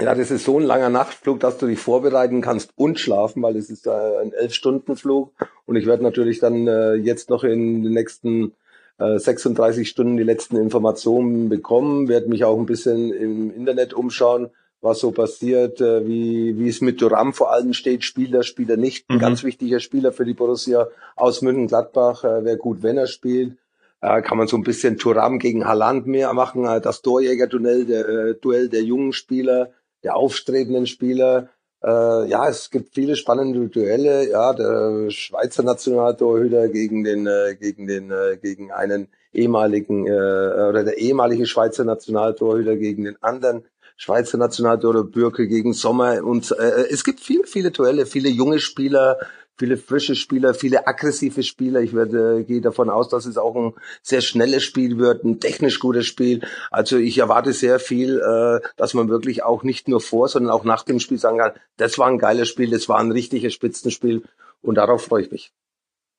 Ja, 0.00 0.12
das 0.14 0.32
ist 0.32 0.44
so 0.44 0.58
ein 0.58 0.66
langer 0.66 0.88
Nachtflug, 0.88 1.38
dass 1.38 1.58
du 1.58 1.66
dich 1.66 1.78
vorbereiten 1.78 2.40
kannst 2.40 2.70
und 2.74 2.98
schlafen, 2.98 3.42
weil 3.42 3.56
es 3.56 3.70
ist 3.70 3.86
äh, 3.86 3.90
ein 3.90 4.32
Elf-Stunden-Flug. 4.32 5.32
Und 5.66 5.76
ich 5.76 5.86
werde 5.86 6.02
natürlich 6.02 6.40
dann 6.40 6.66
äh, 6.66 6.94
jetzt 6.94 7.30
noch 7.30 7.44
in 7.44 7.84
den 7.84 7.92
nächsten 7.92 8.54
äh, 8.98 9.18
36 9.18 9.88
Stunden 9.88 10.16
die 10.16 10.24
letzten 10.24 10.56
Informationen 10.56 11.48
bekommen, 11.48 12.08
werde 12.08 12.28
mich 12.28 12.44
auch 12.44 12.58
ein 12.58 12.66
bisschen 12.66 13.12
im 13.12 13.54
Internet 13.54 13.94
umschauen, 13.94 14.50
was 14.84 15.00
so 15.00 15.10
passiert, 15.10 15.80
äh, 15.80 16.06
wie, 16.06 16.56
wie 16.58 16.68
es 16.68 16.80
mit 16.80 17.00
Duram 17.00 17.32
vor 17.32 17.52
allem 17.52 17.72
steht, 17.72 18.04
Spieler, 18.04 18.42
Spieler 18.42 18.76
nicht. 18.76 19.08
Ein 19.08 19.16
mhm. 19.16 19.20
ganz 19.20 19.42
wichtiger 19.42 19.80
Spieler 19.80 20.12
für 20.12 20.24
die 20.24 20.34
Borussia 20.34 20.86
aus 21.16 21.42
München-Gladbach, 21.42 22.22
äh, 22.22 22.44
wäre 22.44 22.58
gut, 22.58 22.82
wenn 22.82 22.98
er 22.98 23.06
spielt. 23.08 23.56
Äh, 24.00 24.22
kann 24.22 24.38
man 24.38 24.46
so 24.46 24.56
ein 24.56 24.62
bisschen 24.62 24.98
Turam 24.98 25.38
gegen 25.38 25.66
Haaland 25.66 26.06
mehr 26.06 26.32
machen, 26.34 26.66
äh, 26.66 26.80
das 26.80 27.02
Torjäger-Duell 27.02 27.86
der, 27.86 28.08
äh, 28.08 28.34
Duell 28.34 28.68
der 28.68 28.82
jungen 28.82 29.12
Spieler 29.12 29.70
der 30.04 30.16
aufstrebenden 30.16 30.86
Spieler. 30.86 31.48
Äh, 31.82 32.28
ja, 32.28 32.48
es 32.48 32.70
gibt 32.70 32.94
viele 32.94 33.16
spannende 33.16 33.68
Duelle. 33.68 34.30
Ja, 34.30 34.52
der 34.52 35.10
Schweizer 35.10 35.62
Nationaltorhüter 35.62 36.68
gegen 36.68 37.04
den 37.04 37.26
äh, 37.26 37.56
gegen 37.58 37.86
den 37.86 38.10
äh, 38.10 38.36
gegen 38.40 38.70
einen 38.70 39.08
ehemaligen 39.32 40.06
äh, 40.06 40.10
oder 40.10 40.84
der 40.84 40.98
ehemalige 40.98 41.46
Schweizer 41.46 41.84
Nationaltorhüter 41.84 42.76
gegen 42.76 43.04
den 43.04 43.22
anderen 43.22 43.64
Schweizer 43.96 44.38
Nationaltorhüter 44.38 45.04
Bürke 45.04 45.46
gegen 45.46 45.72
Sommer 45.72 46.22
und 46.24 46.50
äh, 46.52 46.86
es 46.90 47.04
gibt 47.04 47.20
viele 47.20 47.44
viele 47.46 47.70
Duelle, 47.70 48.06
viele 48.06 48.28
junge 48.28 48.58
Spieler, 48.58 49.18
viele 49.56 49.76
frische 49.76 50.14
Spieler, 50.14 50.54
viele 50.54 50.86
aggressive 50.86 51.42
Spieler. 51.42 51.80
Ich 51.80 51.94
werde, 51.94 52.44
gehe 52.44 52.60
davon 52.60 52.90
aus, 52.90 53.08
dass 53.08 53.26
es 53.26 53.36
auch 53.36 53.54
ein 53.54 53.74
sehr 54.02 54.20
schnelles 54.20 54.64
Spiel 54.64 54.98
wird, 54.98 55.24
ein 55.24 55.40
technisch 55.40 55.78
gutes 55.78 56.06
Spiel. 56.06 56.42
Also 56.70 56.96
ich 56.96 57.18
erwarte 57.18 57.52
sehr 57.52 57.78
viel, 57.78 58.20
äh, 58.20 58.66
dass 58.76 58.94
man 58.94 59.08
wirklich 59.08 59.42
auch 59.42 59.62
nicht 59.62 59.88
nur 59.88 60.00
vor, 60.00 60.28
sondern 60.28 60.52
auch 60.52 60.64
nach 60.64 60.82
dem 60.82 61.00
Spiel 61.00 61.18
sagen 61.18 61.38
kann, 61.38 61.52
das 61.76 61.98
war 61.98 62.08
ein 62.08 62.18
geiles 62.18 62.48
Spiel, 62.48 62.70
das 62.70 62.88
war 62.88 62.98
ein 62.98 63.12
richtiges 63.12 63.54
Spitzenspiel 63.54 64.22
und 64.62 64.76
darauf 64.76 65.04
freue 65.04 65.22
ich 65.22 65.30
mich. 65.30 65.52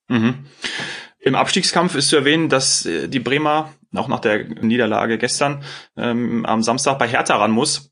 Mhm. 0.07 0.45
Im 1.25 1.33
Abstiegskampf 1.33 1.95
ist 1.95 2.09
zu 2.09 2.17
erwähnen, 2.17 2.49
dass 2.49 2.85
äh, 2.85 3.07
die 3.07 3.19
Bremer 3.19 3.73
auch 3.95 4.07
nach 4.07 4.19
der 4.19 4.43
Niederlage 4.43 5.17
gestern 5.17 5.63
ähm, 5.97 6.45
am 6.45 6.61
Samstag 6.61 6.99
bei 6.99 7.07
Hertha 7.07 7.35
ran 7.35 7.49
muss. 7.49 7.91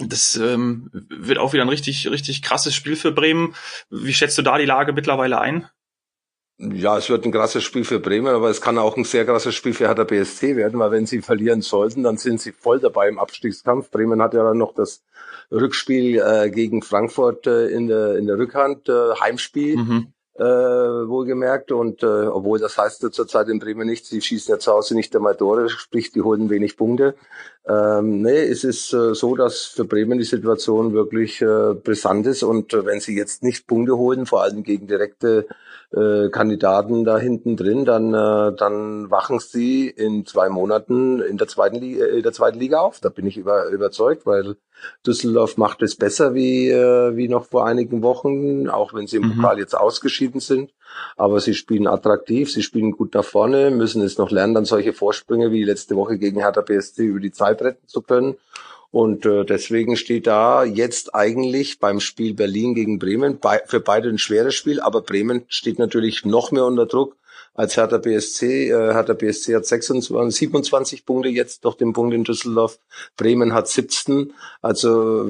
Das 0.00 0.34
ähm, 0.34 0.90
wird 0.92 1.38
auch 1.38 1.52
wieder 1.52 1.62
ein 1.62 1.68
richtig, 1.68 2.10
richtig 2.10 2.42
krasses 2.42 2.74
Spiel 2.74 2.96
für 2.96 3.12
Bremen. 3.12 3.54
Wie 3.90 4.12
schätzt 4.12 4.36
du 4.38 4.42
da 4.42 4.58
die 4.58 4.64
Lage 4.64 4.92
mittlerweile 4.92 5.40
ein? 5.40 5.68
Ja, 6.58 6.98
es 6.98 7.08
wird 7.08 7.24
ein 7.24 7.30
krasses 7.30 7.62
Spiel 7.62 7.84
für 7.84 8.00
Bremen, 8.00 8.34
aber 8.34 8.50
es 8.50 8.60
kann 8.60 8.76
auch 8.76 8.96
ein 8.96 9.04
sehr 9.04 9.24
krasses 9.24 9.54
Spiel 9.54 9.72
für 9.72 9.86
Hertha 9.86 10.02
BSC 10.02 10.56
werden, 10.56 10.80
weil 10.80 10.90
wenn 10.90 11.06
sie 11.06 11.22
verlieren 11.22 11.62
sollten, 11.62 12.02
dann 12.02 12.16
sind 12.16 12.40
sie 12.40 12.50
voll 12.50 12.80
dabei 12.80 13.08
im 13.08 13.20
Abstiegskampf. 13.20 13.92
Bremen 13.92 14.20
hat 14.20 14.34
ja 14.34 14.42
dann 14.42 14.58
noch 14.58 14.74
das 14.74 15.04
Rückspiel 15.52 16.18
äh, 16.18 16.50
gegen 16.50 16.82
Frankfurt 16.82 17.46
äh, 17.46 17.68
in, 17.68 17.86
der, 17.86 18.16
in 18.16 18.26
der 18.26 18.36
Rückhand, 18.36 18.88
äh, 18.88 19.14
Heimspiel. 19.20 19.76
Mhm 19.76 20.12
äh, 20.38 20.42
wohlgemerkt. 20.42 21.72
Und 21.72 22.02
äh, 22.02 22.06
obwohl 22.06 22.58
das 22.58 22.78
heißt 22.78 23.00
zurzeit 23.12 23.48
in 23.48 23.58
Bremen 23.58 23.86
nicht, 23.86 24.06
sie 24.06 24.20
schießen 24.20 24.52
ja 24.52 24.58
zu 24.58 24.72
Hause 24.72 24.94
nicht 24.94 25.14
einmal 25.14 25.36
Tore, 25.36 25.68
sprich, 25.68 26.12
die 26.12 26.22
holen 26.22 26.50
wenig 26.50 26.76
Punkte. 26.76 27.14
Ähm, 27.68 28.22
nee, 28.22 28.44
es 28.44 28.64
ist 28.64 28.92
äh, 28.92 29.14
so, 29.14 29.34
dass 29.34 29.64
für 29.64 29.84
Bremen 29.84 30.18
die 30.18 30.24
Situation 30.24 30.92
wirklich 30.94 31.42
äh, 31.42 31.74
brisant 31.74 32.26
ist. 32.26 32.42
Und 32.42 32.72
äh, 32.72 32.86
wenn 32.86 33.00
sie 33.00 33.16
jetzt 33.16 33.42
nicht 33.42 33.66
Punkte 33.66 33.96
holen, 33.96 34.26
vor 34.26 34.42
allem 34.42 34.62
gegen 34.62 34.86
direkte 34.86 35.46
äh, 35.94 36.28
Kandidaten 36.28 37.04
da 37.04 37.18
hinten 37.18 37.56
drin, 37.56 37.84
dann, 37.84 38.12
äh, 38.12 38.54
dann 38.54 39.10
wachen 39.10 39.38
sie 39.38 39.88
in 39.88 40.26
zwei 40.26 40.48
Monaten 40.50 41.20
in 41.20 41.38
der 41.38 41.48
zweiten 41.48 41.76
Liga, 41.76 42.04
äh, 42.04 42.16
in 42.18 42.22
der 42.22 42.32
zweiten 42.32 42.58
Liga 42.58 42.80
auf. 42.80 43.00
Da 43.00 43.08
bin 43.08 43.26
ich 43.26 43.38
über, 43.38 43.68
überzeugt, 43.68 44.26
weil 44.26 44.56
Düsseldorf 45.06 45.56
macht 45.56 45.82
es 45.82 45.96
besser 45.96 46.34
wie, 46.34 46.68
äh, 46.68 47.16
wie 47.16 47.28
noch 47.28 47.46
vor 47.46 47.66
einigen 47.66 48.02
Wochen, 48.02 48.68
auch 48.68 48.92
wenn 48.92 49.06
sie 49.06 49.16
im 49.16 49.28
mhm. 49.28 49.36
Pokal 49.36 49.58
jetzt 49.58 49.74
ausgeschieden 49.74 50.40
sind. 50.40 50.72
Aber 51.16 51.40
sie 51.40 51.54
spielen 51.54 51.86
attraktiv, 51.86 52.52
sie 52.52 52.62
spielen 52.62 52.92
gut 52.92 53.14
nach 53.14 53.24
vorne, 53.24 53.70
müssen 53.70 54.02
es 54.02 54.18
noch 54.18 54.30
lernen, 54.30 54.54
dann 54.54 54.64
solche 54.66 54.92
Vorsprünge 54.92 55.52
wie 55.52 55.64
letzte 55.64 55.96
Woche 55.96 56.18
gegen 56.18 56.40
Hertha 56.40 56.60
BSC 56.60 57.04
über 57.04 57.20
die 57.20 57.32
Zeit 57.32 57.62
retten 57.62 57.86
zu 57.88 58.02
können. 58.02 58.36
Und 58.90 59.26
äh, 59.26 59.44
deswegen 59.44 59.96
steht 59.96 60.26
da 60.26 60.64
jetzt 60.64 61.14
eigentlich 61.14 61.78
beim 61.78 62.00
Spiel 62.00 62.34
Berlin 62.34 62.74
gegen 62.74 62.98
Bremen 62.98 63.38
bei, 63.38 63.60
für 63.66 63.80
beide 63.80 64.08
ein 64.08 64.18
schweres 64.18 64.54
Spiel, 64.54 64.80
aber 64.80 65.02
Bremen 65.02 65.44
steht 65.48 65.78
natürlich 65.78 66.24
noch 66.24 66.52
mehr 66.52 66.64
unter 66.64 66.86
Druck 66.86 67.16
als 67.58 67.76
Hertha 67.76 67.98
BSC. 67.98 68.70
Äh, 68.70 68.94
Hertha 68.94 69.12
BSC 69.12 69.56
hat 69.56 69.66
26, 69.66 70.34
27 70.34 71.04
Punkte 71.04 71.28
jetzt 71.28 71.64
durch 71.64 71.76
den 71.76 71.92
Punkt 71.92 72.14
in 72.14 72.24
Düsseldorf. 72.24 72.78
Bremen 73.16 73.52
hat 73.52 73.68
17. 73.68 74.32
Also 74.62 75.28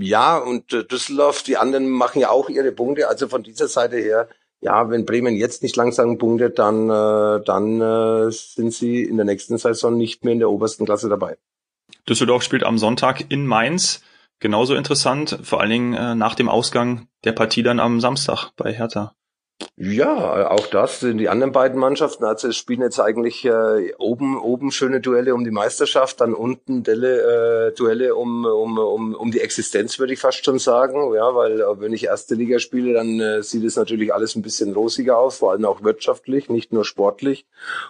ja, 0.00 0.36
und 0.36 0.72
äh, 0.72 0.84
Düsseldorf, 0.84 1.42
die 1.44 1.56
anderen 1.56 1.88
machen 1.88 2.20
ja 2.20 2.30
auch 2.30 2.50
ihre 2.50 2.72
Punkte. 2.72 3.08
Also 3.08 3.28
von 3.28 3.42
dieser 3.42 3.68
Seite 3.68 3.96
her, 3.96 4.28
ja, 4.60 4.90
wenn 4.90 5.06
Bremen 5.06 5.36
jetzt 5.36 5.62
nicht 5.62 5.76
langsam 5.76 6.18
punktet, 6.18 6.58
dann, 6.58 6.90
äh, 6.90 7.42
dann 7.44 7.80
äh, 7.80 8.30
sind 8.30 8.74
sie 8.74 9.02
in 9.02 9.16
der 9.16 9.26
nächsten 9.26 9.56
Saison 9.58 9.96
nicht 9.96 10.24
mehr 10.24 10.34
in 10.34 10.38
der 10.40 10.50
obersten 10.50 10.84
Klasse 10.84 11.08
dabei. 11.08 11.38
Düsseldorf 12.08 12.42
spielt 12.42 12.64
am 12.64 12.78
Sonntag 12.78 13.30
in 13.30 13.46
Mainz. 13.46 14.02
Genauso 14.40 14.74
interessant, 14.74 15.38
vor 15.42 15.60
allen 15.60 15.70
Dingen 15.70 15.94
äh, 15.94 16.14
nach 16.14 16.34
dem 16.34 16.48
Ausgang 16.48 17.08
der 17.24 17.32
Partie 17.32 17.62
dann 17.62 17.78
am 17.78 18.00
Samstag 18.00 18.50
bei 18.56 18.72
Hertha. 18.72 19.14
Ja, 19.76 20.50
auch 20.50 20.66
das 20.66 21.00
sind 21.00 21.18
die 21.18 21.28
anderen 21.28 21.52
beiden 21.52 21.78
Mannschaften. 21.78 22.24
Also 22.24 22.48
es 22.48 22.56
spielen 22.56 22.82
jetzt 22.82 23.00
eigentlich 23.00 23.44
äh, 23.44 23.92
oben 23.98 24.40
oben 24.40 24.70
schöne 24.70 25.00
Duelle 25.00 25.34
um 25.34 25.44
die 25.44 25.50
Meisterschaft, 25.50 26.20
dann 26.20 26.34
unten 26.34 26.82
Delle, 26.82 27.68
äh, 27.68 27.74
Duelle 27.74 28.14
um, 28.14 28.44
um, 28.44 28.78
um, 28.78 29.14
um 29.14 29.30
die 29.30 29.40
Existenz, 29.40 29.98
würde 29.98 30.12
ich 30.12 30.20
fast 30.20 30.44
schon 30.44 30.58
sagen. 30.58 31.14
Ja, 31.14 31.34
weil 31.34 31.60
äh, 31.60 31.80
wenn 31.80 31.92
ich 31.92 32.04
erste 32.04 32.34
Liga 32.34 32.58
spiele, 32.58 32.92
dann 32.92 33.18
äh, 33.20 33.42
sieht 33.42 33.64
es 33.64 33.76
natürlich 33.76 34.14
alles 34.14 34.36
ein 34.36 34.42
bisschen 34.42 34.72
rosiger 34.72 35.18
aus, 35.18 35.38
vor 35.38 35.52
allem 35.52 35.64
auch 35.64 35.82
wirtschaftlich, 35.82 36.48
nicht 36.48 36.72
nur 36.72 36.84
sportlich. 36.84 37.46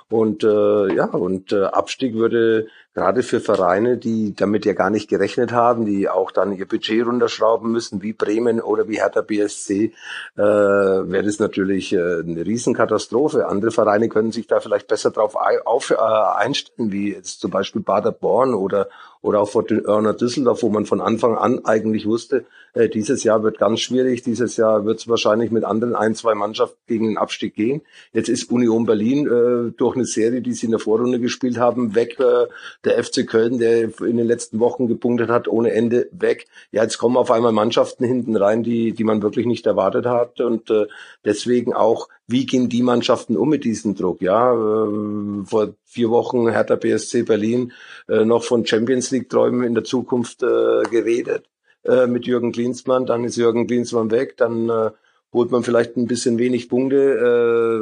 Und 0.08 0.44
äh, 0.44 0.94
ja, 0.94 1.06
und 1.06 1.52
äh, 1.52 1.64
Abstieg 1.64 2.14
würde 2.14 2.68
gerade 2.94 3.22
für 3.22 3.40
Vereine, 3.40 3.96
die 3.96 4.34
damit 4.34 4.66
ja 4.66 4.74
gar 4.74 4.90
nicht 4.90 5.08
gerechnet 5.08 5.52
haben, 5.52 5.86
die 5.86 6.08
auch 6.08 6.30
dann 6.30 6.52
ihr 6.52 6.66
Budget 6.66 7.06
runterschrauben 7.06 7.72
müssen, 7.72 8.02
wie 8.02 8.12
Bremen 8.12 8.60
oder 8.60 8.88
wie 8.88 9.00
Hertha 9.00 9.22
BSC, 9.22 9.92
äh, 10.36 10.40
wäre 10.42 11.22
das 11.22 11.38
natürlich 11.38 11.61
äh, 11.92 12.20
eine 12.20 12.44
Riesenkatastrophe. 12.44 13.46
Andere 13.46 13.70
Vereine 13.70 14.08
können 14.08 14.32
sich 14.32 14.46
da 14.46 14.60
vielleicht 14.60 14.88
besser 14.88 15.10
drauf 15.10 15.36
auf, 15.64 15.90
äh, 15.90 15.94
einstellen, 15.96 16.92
wie 16.92 17.12
jetzt 17.12 17.40
zum 17.40 17.50
Beispiel 17.50 17.82
Baderborn 17.82 18.54
oder 18.54 18.88
oder 19.22 19.40
auch 19.40 19.48
vor 19.48 19.64
Örner 19.70 20.14
Düsseldorf, 20.14 20.62
wo 20.62 20.68
man 20.68 20.84
von 20.84 21.00
Anfang 21.00 21.36
an 21.36 21.64
eigentlich 21.64 22.06
wusste, 22.06 22.44
äh, 22.74 22.88
dieses 22.88 23.24
Jahr 23.24 23.42
wird 23.42 23.58
ganz 23.58 23.80
schwierig, 23.80 24.22
dieses 24.22 24.56
Jahr 24.56 24.84
wird 24.84 24.98
es 24.98 25.08
wahrscheinlich 25.08 25.50
mit 25.50 25.64
anderen 25.64 25.94
ein, 25.94 26.14
zwei 26.14 26.34
Mannschaften 26.34 26.78
gegen 26.86 27.06
den 27.06 27.18
Abstieg 27.18 27.54
gehen. 27.54 27.82
Jetzt 28.12 28.28
ist 28.28 28.50
Union 28.50 28.84
Berlin 28.84 29.26
äh, 29.26 29.72
durch 29.76 29.94
eine 29.94 30.04
Serie, 30.04 30.42
die 30.42 30.52
sie 30.52 30.66
in 30.66 30.72
der 30.72 30.80
Vorrunde 30.80 31.20
gespielt 31.20 31.58
haben, 31.58 31.94
weg. 31.94 32.18
Äh, 32.18 32.46
der 32.84 33.02
FC 33.02 33.26
Köln, 33.26 33.58
der 33.58 33.90
in 34.00 34.16
den 34.16 34.26
letzten 34.26 34.58
Wochen 34.58 34.88
gepunktet 34.88 35.30
hat, 35.30 35.48
ohne 35.48 35.72
Ende 35.72 36.08
weg. 36.10 36.46
Ja, 36.72 36.82
jetzt 36.82 36.98
kommen 36.98 37.16
auf 37.16 37.30
einmal 37.30 37.52
Mannschaften 37.52 38.04
hinten 38.04 38.36
rein, 38.36 38.62
die, 38.62 38.92
die 38.92 39.04
man 39.04 39.22
wirklich 39.22 39.46
nicht 39.46 39.66
erwartet 39.66 40.06
hat 40.06 40.40
und 40.40 40.70
äh, 40.70 40.86
deswegen 41.24 41.74
auch 41.74 42.08
wie 42.26 42.46
gehen 42.46 42.68
die 42.68 42.82
Mannschaften 42.82 43.36
um 43.36 43.48
mit 43.48 43.64
diesem 43.64 43.94
Druck? 43.94 44.22
Ja, 44.22 44.52
äh, 44.52 45.44
vor 45.44 45.74
vier 45.84 46.10
Wochen 46.10 46.48
Hertha 46.48 46.76
BSC 46.76 47.22
Berlin 47.22 47.72
äh, 48.08 48.24
noch 48.24 48.44
von 48.44 48.64
Champions 48.64 49.10
League 49.10 49.28
Träumen 49.28 49.64
in 49.64 49.74
der 49.74 49.84
Zukunft 49.84 50.42
äh, 50.42 50.82
geredet 50.90 51.48
äh, 51.84 52.06
mit 52.06 52.26
Jürgen 52.26 52.52
Klinsmann. 52.52 53.06
Dann 53.06 53.24
ist 53.24 53.36
Jürgen 53.36 53.66
Klinsmann 53.66 54.10
weg. 54.10 54.36
Dann 54.36 54.68
äh, 54.68 54.90
holt 55.32 55.50
man 55.50 55.64
vielleicht 55.64 55.96
ein 55.96 56.06
bisschen 56.06 56.38
wenig 56.38 56.68
Punkte 56.68 57.80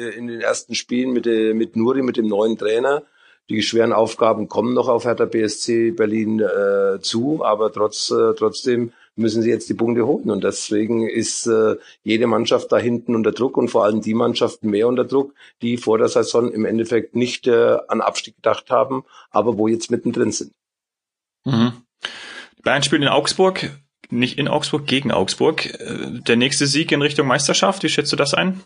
äh, 0.00 0.16
in 0.16 0.26
den 0.28 0.40
ersten 0.40 0.74
Spielen 0.74 1.12
mit, 1.12 1.26
mit 1.26 1.74
Nuri, 1.76 2.02
mit 2.02 2.16
dem 2.16 2.28
neuen 2.28 2.56
Trainer. 2.58 3.02
Die 3.48 3.62
schweren 3.62 3.92
Aufgaben 3.92 4.48
kommen 4.48 4.74
noch 4.74 4.88
auf 4.88 5.04
Hertha 5.04 5.24
BSC 5.24 5.92
Berlin 5.92 6.42
zu, 7.00 7.44
aber 7.44 7.72
trotz, 7.72 8.12
trotzdem 8.36 8.90
müssen 9.16 9.42
sie 9.42 9.50
jetzt 9.50 9.68
die 9.68 9.74
Punkte 9.74 10.06
holen. 10.06 10.30
Und 10.30 10.44
deswegen 10.44 11.08
ist 11.08 11.46
äh, 11.46 11.76
jede 12.02 12.26
Mannschaft 12.26 12.70
da 12.70 12.78
hinten 12.78 13.14
unter 13.14 13.32
Druck 13.32 13.56
und 13.56 13.68
vor 13.68 13.84
allem 13.84 14.02
die 14.02 14.14
Mannschaften 14.14 14.70
mehr 14.70 14.86
unter 14.86 15.04
Druck, 15.04 15.34
die 15.62 15.76
vor 15.76 15.98
der 15.98 16.08
Saison 16.08 16.52
im 16.52 16.64
Endeffekt 16.64 17.16
nicht 17.16 17.46
äh, 17.46 17.78
an 17.88 18.00
Abstieg 18.00 18.36
gedacht 18.36 18.70
haben, 18.70 19.04
aber 19.30 19.58
wo 19.58 19.68
jetzt 19.68 19.90
mittendrin 19.90 20.32
sind. 20.32 20.52
Mhm. 21.44 21.72
Bayern 22.62 22.82
spielt 22.82 23.02
in 23.02 23.08
Augsburg, 23.08 23.70
nicht 24.10 24.38
in 24.38 24.48
Augsburg, 24.48 24.86
gegen 24.86 25.10
Augsburg. 25.10 25.66
Äh, 25.66 26.20
der 26.26 26.36
nächste 26.36 26.66
Sieg 26.66 26.92
in 26.92 27.02
Richtung 27.02 27.26
Meisterschaft, 27.26 27.82
wie 27.82 27.88
schätzt 27.88 28.12
du 28.12 28.16
das 28.16 28.34
ein? 28.34 28.60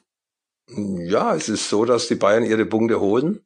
Ja, 0.69 1.35
es 1.35 1.49
ist 1.49 1.69
so, 1.69 1.85
dass 1.85 2.09
die 2.09 2.15
Bayern 2.15 2.45
ihre 2.45 2.67
Punkte 2.67 3.01
holen 3.01 3.41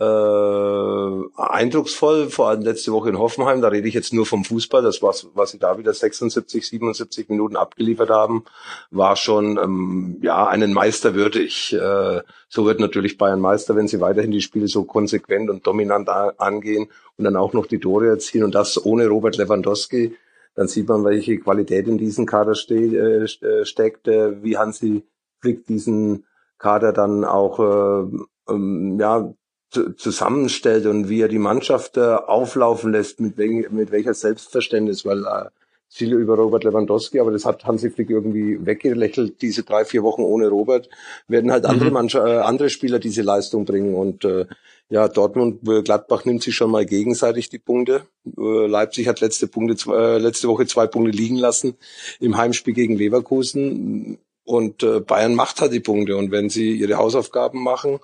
äh, 0.00 1.20
eindrucksvoll, 1.36 2.30
vor 2.30 2.48
allem 2.48 2.62
letzte 2.62 2.92
Woche 2.92 3.08
in 3.08 3.18
Hoffenheim, 3.18 3.60
da 3.60 3.68
rede 3.68 3.88
ich 3.88 3.94
jetzt 3.94 4.12
nur 4.12 4.26
vom 4.26 4.44
Fußball, 4.44 4.80
das 4.82 5.02
was, 5.02 5.28
was 5.34 5.50
sie 5.50 5.58
da 5.58 5.76
wieder 5.76 5.92
76, 5.92 6.68
77 6.68 7.28
Minuten 7.28 7.56
abgeliefert 7.56 8.10
haben, 8.10 8.44
war 8.92 9.16
schon 9.16 9.58
ähm, 9.58 10.18
ja 10.22 10.46
einen 10.46 10.72
Meister 10.72 11.14
würdig. 11.14 11.72
Äh, 11.72 12.22
so 12.48 12.64
wird 12.64 12.78
natürlich 12.78 13.18
Bayern 13.18 13.40
Meister, 13.40 13.74
wenn 13.74 13.88
sie 13.88 14.00
weiterhin 14.00 14.30
die 14.30 14.40
Spiele 14.40 14.68
so 14.68 14.84
konsequent 14.84 15.50
und 15.50 15.66
dominant 15.66 16.08
angehen 16.08 16.88
und 17.16 17.24
dann 17.24 17.36
auch 17.36 17.52
noch 17.52 17.66
die 17.66 17.80
Tore 17.80 18.08
erzielen 18.08 18.44
und 18.44 18.54
das 18.54 18.84
ohne 18.84 19.08
Robert 19.08 19.36
Lewandowski. 19.36 20.16
Dann 20.54 20.68
sieht 20.68 20.88
man, 20.88 21.04
welche 21.04 21.38
Qualität 21.38 21.88
in 21.88 21.98
diesem 21.98 22.24
Kader 22.24 22.54
ste 22.54 22.74
äh, 22.74 23.24
äh 23.24 23.64
steckt, 23.64 24.06
äh, 24.06 24.42
wie 24.42 24.56
Hansi 24.56 25.02
Flick 25.40 25.66
diesen 25.66 26.24
Kader 26.58 26.92
dann 26.92 27.24
auch 27.24 27.58
äh, 27.58 28.08
ähm, 28.48 28.98
ja, 28.98 29.32
zusammenstellt 29.70 30.86
und 30.86 31.08
wie 31.08 31.20
er 31.20 31.28
die 31.28 31.38
Mannschaft 31.38 31.96
äh, 31.96 32.00
auflaufen 32.00 32.92
lässt, 32.92 33.20
mit, 33.20 33.36
wel 33.36 33.68
mit 33.70 33.90
welcher 33.90 34.14
Selbstverständnis, 34.14 35.04
weil 35.04 35.24
äh, 35.24 35.50
viele 35.88 36.16
über 36.16 36.36
Robert 36.36 36.64
Lewandowski, 36.64 37.20
aber 37.20 37.32
das 37.32 37.44
hat 37.44 37.64
Hansi 37.64 37.90
Flick 37.90 38.10
irgendwie 38.10 38.64
weggelächelt. 38.64 39.40
Diese 39.42 39.62
drei, 39.62 39.84
vier 39.84 40.02
Wochen 40.02 40.22
ohne 40.22 40.48
Robert 40.48 40.88
werden 41.28 41.50
halt 41.50 41.66
andere, 41.66 41.88
mhm. 41.88 41.94
Mannschaft, 41.94 42.26
äh, 42.26 42.38
andere 42.38 42.70
Spieler 42.70 42.98
diese 42.98 43.22
Leistung 43.22 43.64
bringen. 43.64 43.94
Und 43.94 44.24
äh, 44.24 44.46
ja, 44.90 45.08
Dortmund, 45.08 45.66
äh, 45.68 45.82
Gladbach 45.82 46.24
nimmt 46.24 46.42
sich 46.42 46.54
schon 46.54 46.70
mal 46.70 46.86
gegenseitig 46.86 47.48
die 47.48 47.58
Punkte. 47.58 48.02
Äh, 48.38 48.66
Leipzig 48.66 49.08
hat 49.08 49.20
letzte, 49.20 49.48
Punkte, 49.48 49.90
äh, 49.92 50.18
letzte 50.18 50.48
Woche 50.48 50.66
zwei 50.66 50.86
Punkte 50.86 51.10
liegen 51.10 51.36
lassen 51.36 51.76
im 52.20 52.36
Heimspiel 52.36 52.74
gegen 52.74 52.96
Leverkusen. 52.96 54.18
Und 54.44 54.82
äh, 54.82 55.00
Bayern 55.00 55.34
macht 55.34 55.60
halt 55.60 55.72
die 55.72 55.80
Punkte. 55.80 56.16
Und 56.16 56.30
wenn 56.30 56.48
sie 56.48 56.72
ihre 56.72 56.96
Hausaufgaben 56.96 57.62
machen 57.62 58.00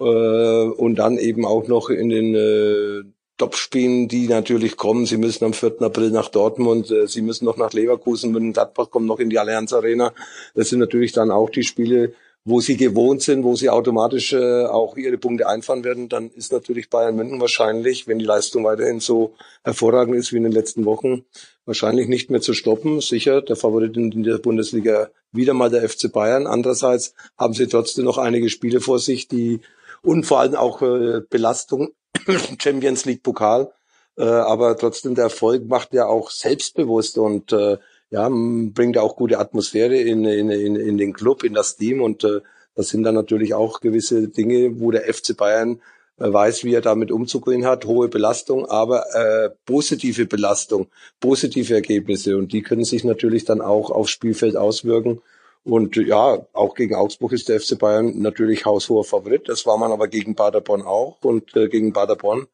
äh, 0.00 0.02
und 0.02 0.96
dann 0.96 1.18
eben 1.18 1.44
auch 1.44 1.68
noch 1.68 1.90
in 1.90 2.08
den 2.08 2.34
äh, 2.34 3.04
Top-Spielen, 3.36 4.08
die 4.08 4.28
natürlich 4.28 4.76
kommen. 4.76 5.06
Sie 5.06 5.16
müssen 5.16 5.44
am 5.44 5.52
4. 5.52 5.80
April 5.80 6.10
nach 6.10 6.28
Dortmund, 6.28 6.90
äh, 6.90 7.06
Sie 7.06 7.22
müssen 7.22 7.44
noch 7.44 7.56
nach 7.56 7.72
Leverkusen, 7.72 8.34
wenn 8.34 8.52
Gladbach 8.52 8.90
kommt 8.90 9.06
noch 9.06 9.18
in 9.18 9.30
die 9.30 9.38
Allianz 9.38 9.72
Arena. 9.72 10.12
Das 10.54 10.68
sind 10.68 10.80
natürlich 10.80 11.12
dann 11.12 11.30
auch 11.30 11.50
die 11.50 11.62
Spiele, 11.62 12.12
wo 12.44 12.60
sie 12.60 12.76
gewohnt 12.76 13.22
sind, 13.22 13.44
wo 13.44 13.54
sie 13.54 13.68
automatisch 13.68 14.32
äh, 14.32 14.64
auch 14.64 14.96
ihre 14.96 15.18
Punkte 15.18 15.46
einfahren 15.46 15.84
werden, 15.84 16.08
dann 16.08 16.30
ist 16.30 16.52
natürlich 16.52 16.88
Bayern 16.88 17.14
München 17.14 17.40
wahrscheinlich, 17.40 18.06
wenn 18.08 18.18
die 18.18 18.24
Leistung 18.24 18.64
weiterhin 18.64 19.00
so 19.00 19.34
hervorragend 19.62 20.16
ist 20.16 20.32
wie 20.32 20.38
in 20.38 20.44
den 20.44 20.52
letzten 20.52 20.86
Wochen, 20.86 21.24
wahrscheinlich 21.66 22.08
nicht 22.08 22.30
mehr 22.30 22.40
zu 22.40 22.54
stoppen. 22.54 23.00
Sicher, 23.00 23.42
der 23.42 23.56
Favorit 23.56 23.96
in 23.96 24.22
der 24.22 24.38
Bundesliga 24.38 25.10
wieder 25.32 25.52
mal 25.52 25.70
der 25.70 25.86
FC 25.86 26.10
Bayern. 26.10 26.46
Andererseits 26.46 27.14
haben 27.36 27.52
sie 27.52 27.66
trotzdem 27.66 28.06
noch 28.06 28.16
einige 28.16 28.48
Spiele 28.48 28.80
vor 28.80 28.98
sich, 28.98 29.28
die 29.28 29.60
und 30.02 30.24
vor 30.24 30.40
allem 30.40 30.54
auch 30.54 30.82
äh, 30.82 31.20
Belastung 31.28 31.90
Champions 32.58 33.04
League 33.04 33.22
Pokal. 33.22 33.72
Äh, 34.16 34.24
aber 34.24 34.76
trotzdem 34.76 35.14
der 35.14 35.24
Erfolg 35.24 35.66
macht 35.66 35.94
ja 35.94 36.06
auch 36.06 36.30
selbstbewusst 36.30 37.18
und 37.18 37.52
äh, 37.52 37.78
ja, 38.10 38.28
bringt 38.28 38.98
auch 38.98 39.16
gute 39.16 39.38
Atmosphäre 39.38 39.96
in, 39.96 40.24
in, 40.24 40.50
in, 40.50 40.76
in 40.76 40.98
den 40.98 41.12
Club, 41.12 41.44
in 41.44 41.54
das 41.54 41.76
Team 41.76 42.02
und 42.02 42.24
äh, 42.24 42.40
das 42.74 42.88
sind 42.88 43.02
dann 43.02 43.14
natürlich 43.14 43.54
auch 43.54 43.80
gewisse 43.80 44.28
Dinge, 44.28 44.80
wo 44.80 44.90
der 44.90 45.02
FC 45.12 45.36
Bayern 45.36 45.80
äh, 46.18 46.32
weiß, 46.32 46.64
wie 46.64 46.74
er 46.74 46.80
damit 46.80 47.12
umzugehen 47.12 47.64
hat, 47.64 47.84
hohe 47.84 48.08
Belastung, 48.08 48.66
aber 48.66 49.04
äh, 49.14 49.50
positive 49.64 50.26
Belastung, 50.26 50.88
positive 51.20 51.74
Ergebnisse 51.74 52.36
und 52.36 52.52
die 52.52 52.62
können 52.62 52.84
sich 52.84 53.04
natürlich 53.04 53.44
dann 53.44 53.60
auch 53.60 53.90
aufs 53.90 54.10
Spielfeld 54.10 54.56
auswirken. 54.56 55.22
Und 55.64 55.96
ja, 55.96 56.46
auch 56.52 56.74
gegen 56.74 56.94
Augsburg 56.94 57.32
ist 57.32 57.48
der 57.48 57.60
FC 57.60 57.78
Bayern 57.78 58.20
natürlich 58.20 58.64
haushoher 58.64 59.04
Favorit. 59.04 59.48
Das 59.48 59.66
war 59.66 59.76
man 59.76 59.92
aber 59.92 60.08
gegen 60.08 60.34
Paderborn 60.34 60.82
auch 60.82 61.18
und 61.22 61.54
äh, 61.54 61.68
gegen 61.68 61.92
Paderborn, 61.92 62.46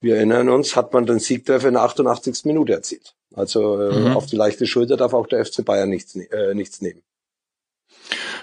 wir 0.00 0.16
erinnern 0.16 0.48
uns, 0.48 0.76
hat 0.76 0.92
man 0.92 1.06
den 1.06 1.18
Siegtreffer 1.18 1.68
in 1.68 1.74
der 1.74 1.82
88. 1.82 2.44
Minute 2.46 2.72
erzielt. 2.72 3.14
Also 3.34 3.80
äh, 3.80 3.98
mhm. 4.00 4.16
auf 4.16 4.26
die 4.26 4.36
leichte 4.36 4.66
Schulter 4.66 4.96
darf 4.96 5.14
auch 5.14 5.26
der 5.26 5.44
FC 5.44 5.64
Bayern 5.64 5.90
nichts, 5.90 6.16
äh, 6.16 6.54
nichts 6.54 6.80
nehmen. 6.80 7.02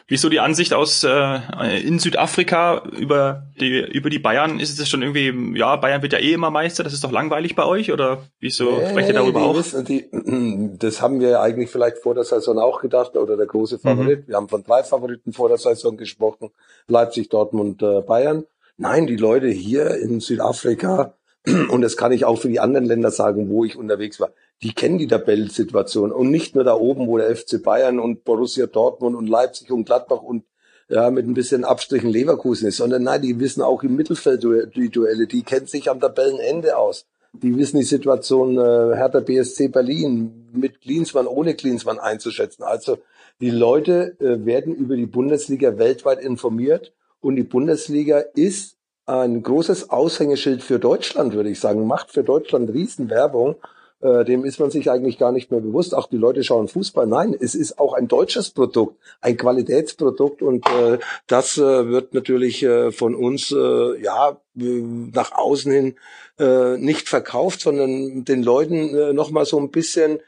Wie 0.10 0.16
ist 0.16 0.22
so 0.22 0.30
die 0.30 0.40
Ansicht 0.40 0.74
aus 0.74 1.04
äh, 1.04 1.82
in 1.86 2.00
Südafrika 2.00 2.82
über 2.98 3.44
die 3.60 3.80
über 3.80 4.10
die 4.10 4.20
Bayern? 4.20 4.58
Ist 4.58 4.80
es 4.80 4.88
schon 4.88 5.02
irgendwie, 5.02 5.58
ja, 5.58 5.76
Bayern 5.76 6.02
wird 6.02 6.14
ja 6.14 6.20
eh 6.20 6.32
immer 6.32 6.50
Meister, 6.50 6.86
das 6.86 6.94
ist 6.94 7.04
doch 7.04 7.12
langweilig 7.12 7.56
bei 7.56 7.66
euch 7.66 7.92
oder 7.92 8.24
wieso 8.40 8.78
nee, 8.78 8.90
sprecht 8.90 9.10
ihr 9.10 9.16
darüber 9.16 9.42
auch? 9.42 9.58
Wissen, 9.58 9.84
die, 9.84 10.08
das 10.80 11.02
haben 11.02 11.20
wir 11.20 11.42
eigentlich 11.42 11.70
vielleicht 11.70 11.98
vor 11.98 12.16
der 12.16 12.24
Saison 12.24 12.58
auch 12.58 12.80
gedacht 12.80 13.18
oder 13.18 13.36
der 13.36 13.48
große 13.48 13.80
Favorit. 13.80 14.22
Mhm. 14.22 14.28
Wir 14.30 14.36
haben 14.38 14.48
von 14.48 14.64
drei 14.64 14.82
Favoriten 14.82 15.34
vor 15.34 15.50
der 15.50 15.58
Saison 15.58 15.98
gesprochen: 15.98 16.52
Leipzig, 16.88 17.28
Dortmund, 17.28 17.84
äh, 17.84 18.00
Bayern. 18.00 18.46
Nein, 18.78 19.08
die 19.08 19.18
Leute 19.18 19.48
hier 19.48 19.98
in 19.98 20.22
Südafrika 20.22 21.16
und 21.70 21.82
das 21.82 21.98
kann 21.98 22.14
ich 22.14 22.24
auch 22.24 22.38
für 22.38 22.48
die 22.48 22.62
anderen 22.62 22.86
Länder 22.86 23.12
sagen, 23.12 23.50
wo 23.50 23.66
ich 23.66 23.76
unterwegs 23.76 24.22
war 24.22 24.30
die 24.64 24.74
kennen 24.74 24.98
die 24.98 25.08
Tabellensituation. 25.08 26.12
Und 26.12 26.32
nicht 26.32 26.56
nur 26.56 26.64
da 26.64 26.76
oben, 26.76 27.08
wo 27.08 27.18
der 27.18 27.36
FC 27.36 27.62
Bayern 27.62 28.00
und 28.00 28.24
Borussia 28.24 28.66
Dortmund 28.66 29.16
und 29.16 29.28
Leipzig 29.28 29.72
und 29.72 29.86
Gladbach 29.86 30.22
und 30.22 30.44
ja, 30.90 31.12
mit 31.12 31.28
ein 31.28 31.34
bisschen 31.34 31.66
Abstrichen 31.66 32.10
Leverkusen 32.10 32.68
ist, 32.68 32.78
sondern 32.78 33.04
nein, 33.04 33.22
die 33.22 33.40
wissen 33.40 33.62
auch 33.62 33.84
im 33.84 33.96
Mittelfeld 33.96 34.44
die 34.74 34.90
Duelle, 34.90 35.28
die 35.28 35.44
kennen 35.44 35.68
sich 35.68 35.90
am 35.90 36.00
Tabellenende 36.00 36.78
aus. 36.78 37.06
Die 37.34 37.56
wissen 37.58 37.78
die 37.78 37.84
Situation 37.84 38.58
äh, 38.58 38.96
Hertha 38.96 39.20
BSC 39.20 39.68
Berlin 39.68 40.48
mit 40.54 40.82
Klinsmann, 40.82 41.28
ohne 41.28 41.56
Klinsmann 41.56 42.00
einzuschätzen. 42.00 42.64
Also 42.64 43.00
die 43.42 43.50
Leute 43.50 44.16
äh, 44.20 44.46
werden 44.46 44.74
über 44.74 44.96
die 44.96 45.06
Bundesliga 45.06 45.78
weltweit 45.78 46.20
informiert. 46.20 46.94
Und 47.20 47.36
die 47.36 47.44
Bundesliga 47.44 48.20
ist 48.20 48.78
ein 49.06 49.44
großes 49.44 49.90
Aushängeschild 49.90 50.64
für 50.64 50.80
Deutschland, 50.80 51.34
würde 51.34 51.50
ich 51.50 51.60
sagen, 51.60 51.86
macht 51.86 52.12
für 52.12 52.24
Deutschland 52.24 52.74
Riesenwerbung 52.74 53.56
äh, 54.02 54.26
dem 54.26 54.46
ist 54.46 54.60
man 54.60 54.70
sich 54.70 54.92
eigentlich 54.92 55.18
gar 55.18 55.32
nicht 55.32 55.52
mehr 55.52 55.60
bewusst. 55.60 55.96
Auch 55.96 56.08
die 56.08 56.18
Leute 56.18 56.44
schauen 56.44 56.68
Fußball. 56.68 57.08
Nein, 57.08 57.36
es 57.40 57.56
ist 57.56 57.80
auch 57.80 57.94
ein 57.94 58.08
deutsches 58.08 58.52
Produkt, 58.52 58.98
ein 59.22 59.38
Qualitätsprodukt 59.38 60.42
und 60.42 60.66
äh, 60.68 61.00
das 61.28 61.58
äh, 61.58 61.88
wird 61.88 62.14
natürlich 62.14 62.64
äh, 62.64 62.92
von 62.92 63.16
uns 63.16 63.52
äh, 63.52 64.02
ja 64.02 64.40
nach 64.54 65.32
außen 65.32 65.72
hin 65.72 65.96
äh, 66.40 66.78
nicht 66.78 67.10
verkauft, 67.10 67.62
sondern 67.62 68.26
den 68.26 68.44
Leuten 68.44 68.96
äh, 68.96 69.14
noch 69.14 69.32
mal 69.32 69.46
so 69.46 69.60
ein 69.60 69.72
bisschen 69.72 70.20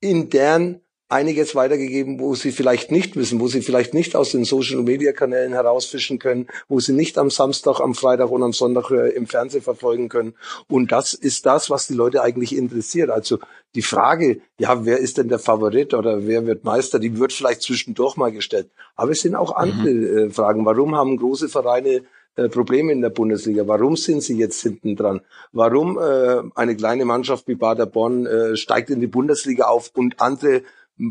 in 0.00 0.30
deren 0.30 0.80
einiges 1.08 1.54
weitergegeben, 1.54 2.18
wo 2.18 2.34
sie 2.34 2.50
vielleicht 2.50 2.90
nicht 2.90 3.14
wissen, 3.16 3.40
wo 3.40 3.46
sie 3.46 3.62
vielleicht 3.62 3.94
nicht 3.94 4.16
aus 4.16 4.32
den 4.32 4.44
Social 4.44 4.82
Media 4.82 5.12
Kanälen 5.12 5.52
herausfischen 5.52 6.18
können, 6.18 6.48
wo 6.68 6.80
sie 6.80 6.92
nicht 6.92 7.16
am 7.16 7.30
Samstag, 7.30 7.80
am 7.80 7.94
Freitag 7.94 8.30
und 8.30 8.42
am 8.42 8.52
Sonntag 8.52 8.90
äh, 8.90 9.10
im 9.10 9.26
Fernsehen 9.26 9.62
verfolgen 9.62 10.08
können. 10.08 10.34
Und 10.68 10.90
das 10.90 11.14
ist 11.14 11.46
das, 11.46 11.70
was 11.70 11.86
die 11.86 11.94
Leute 11.94 12.22
eigentlich 12.22 12.56
interessiert. 12.56 13.10
Also 13.10 13.38
die 13.74 13.82
Frage, 13.82 14.40
ja, 14.58 14.84
wer 14.84 14.98
ist 14.98 15.18
denn 15.18 15.28
der 15.28 15.38
Favorit 15.38 15.94
oder 15.94 16.26
wer 16.26 16.46
wird 16.46 16.64
Meister, 16.64 16.98
die 16.98 17.18
wird 17.18 17.32
vielleicht 17.32 17.62
zwischendurch 17.62 18.16
mal 18.16 18.32
gestellt. 18.32 18.68
Aber 18.96 19.12
es 19.12 19.20
sind 19.20 19.36
auch 19.36 19.50
mhm. 19.50 19.62
andere 19.62 19.90
mhm. 19.90 20.30
Fragen. 20.32 20.64
Warum 20.64 20.96
haben 20.96 21.16
große 21.16 21.48
Vereine 21.48 22.02
äh, 22.36 22.50
Probleme 22.50 22.92
in 22.92 23.00
der 23.00 23.10
Bundesliga. 23.10 23.66
Warum 23.66 23.96
sind 23.96 24.22
sie 24.22 24.36
jetzt 24.36 24.60
hinten 24.60 24.94
dran? 24.94 25.22
Warum 25.52 25.98
äh, 25.98 26.42
eine 26.54 26.76
kleine 26.76 27.06
Mannschaft 27.06 27.48
wie 27.48 27.54
Bader 27.54 27.86
Bonn 27.86 28.26
äh, 28.26 28.56
steigt 28.56 28.90
in 28.90 29.00
die 29.00 29.06
Bundesliga 29.06 29.64
auf 29.64 29.90
und 29.94 30.20
andere 30.20 30.62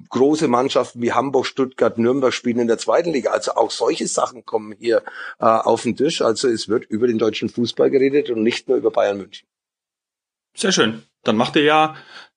große 0.10 0.48
Mannschaften 0.48 1.02
wie 1.02 1.14
Hamburg, 1.14 1.46
Stuttgart, 1.46 1.98
Nürnberg 1.98 2.34
spielen 2.34 2.60
in 2.60 2.68
der 2.68 2.78
zweiten 2.78 3.12
Liga. 3.12 3.32
Also 3.32 3.54
auch 3.56 3.72
solche 3.72 4.08
Sachen 4.08 4.46
kommen 4.46 4.74
hier 4.80 5.04
äh, 5.40 5.46
auf 5.46 5.84
den 5.84 5.96
Tisch. 5.96 6.22
Also 6.22 6.48
es 6.48 6.68
wird 6.68 6.86
über 6.86 7.08
den 7.08 7.18
deutschen 7.18 7.50
Fußball 7.50 7.90
geredet 7.90 8.30
und 8.30 8.44
nicht 8.44 8.68
nur 8.68 8.78
über 8.78 8.92
Bayern 8.92 9.18
München. 9.18 9.48
Sehr 10.56 10.72
schön. 10.72 11.04
Dann 11.24 11.38
macht 11.38 11.56
ihr 11.56 11.64
ja 11.64 11.96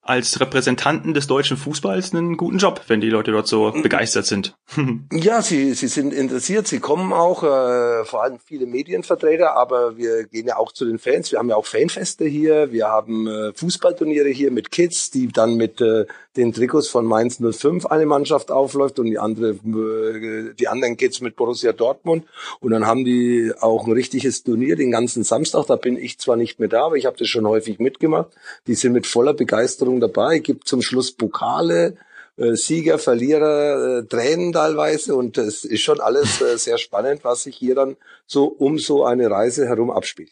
als 0.09 0.41
Repräsentanten 0.41 1.13
des 1.13 1.27
deutschen 1.27 1.59
Fußballs 1.59 2.15
einen 2.15 2.39
guten 2.39 2.57
Job, 2.57 2.81
wenn 2.87 3.03
die 3.03 3.11
Leute 3.11 3.31
dort 3.31 3.47
so 3.47 3.71
mhm. 3.71 3.83
begeistert 3.83 4.25
sind. 4.25 4.57
ja, 5.13 5.43
sie, 5.43 5.75
sie 5.75 5.87
sind 5.87 6.15
interessiert, 6.15 6.67
sie 6.67 6.81
kommen 6.81 7.13
auch, 7.13 7.43
äh, 7.43 8.07
vor 8.07 8.23
allem 8.23 8.39
viele 8.39 8.65
Medienvertreter, 8.65 9.55
aber 9.55 9.99
wir 9.99 10.25
gehen 10.25 10.47
ja 10.47 10.57
auch 10.57 10.73
zu 10.73 10.87
den 10.87 10.99
Fans. 10.99 11.31
Wir 11.31 11.39
haben 11.39 11.51
ja 11.51 11.57
auch 11.57 11.67
Fanfeste 11.67 12.25
hier, 12.25 12.73
wir 12.73 12.89
haben 12.89 13.27
äh, 13.27 13.53
Fußballturniere 13.53 14.31
hier 14.31 14.51
mit 14.51 14.71
Kids, 14.71 15.11
die 15.11 15.29
dann 15.29 15.57
mit 15.57 15.83
äh, 15.83 16.07
den 16.39 16.53
Trikots 16.53 16.89
von 16.89 17.05
Mainz 17.05 17.41
05 17.41 17.87
eine 17.87 18.07
Mannschaft 18.07 18.51
aufläuft 18.51 18.99
und 18.99 19.07
die 19.07 19.19
andere, 19.19 19.51
äh, 19.51 20.55
die 20.55 20.69
anderen 20.69 20.97
Kids 20.97 21.21
mit 21.21 21.37
Borussia 21.37 21.73
Dortmund. 21.73 22.27
Und 22.61 22.71
dann 22.71 22.87
haben 22.87 23.05
die 23.05 23.53
auch 23.61 23.87
ein 23.87 23.93
richtiges 23.93 24.45
Turnier 24.45 24.77
den 24.77 24.93
ganzen 24.93 25.25
Samstag. 25.25 25.67
Da 25.67 25.77
bin 25.77 25.97
ich 25.97 26.19
zwar 26.19 26.37
nicht 26.37 26.61
mehr 26.61 26.69
da, 26.69 26.87
aber 26.87 26.97
ich 26.97 27.07
habe 27.07 27.17
das 27.19 27.29
schon 27.29 27.47
häufig 27.47 27.81
mitgemacht. 27.81 28.29
Die 28.69 28.75
sind 28.75 28.93
mit 28.93 29.07
voller 29.07 29.35
Begeisterung 29.35 30.01
dabei. 30.01 30.39
Gibt 30.39 30.69
zum 30.69 30.81
Schluss 30.81 31.11
Pokale, 31.13 31.97
äh, 32.37 32.55
Sieger, 32.55 32.99
Verlierer, 32.99 33.99
äh, 33.99 34.05
Tränen 34.05 34.53
teilweise. 34.53 35.17
Und 35.17 35.39
es 35.39 35.65
ist 35.65 35.83
schon 35.83 36.01
alles 36.01 36.41
äh, 36.41 36.57
sehr 36.57 36.79
spannend, 36.79 37.25
was 37.25 37.43
sich 37.43 37.57
hier 37.57 37.75
dann 37.75 37.97
so 38.27 38.45
um 38.45 38.79
so 38.79 39.05
eine 39.05 39.29
Reise 39.29 39.67
herum 39.67 39.91
abspielt. 39.91 40.31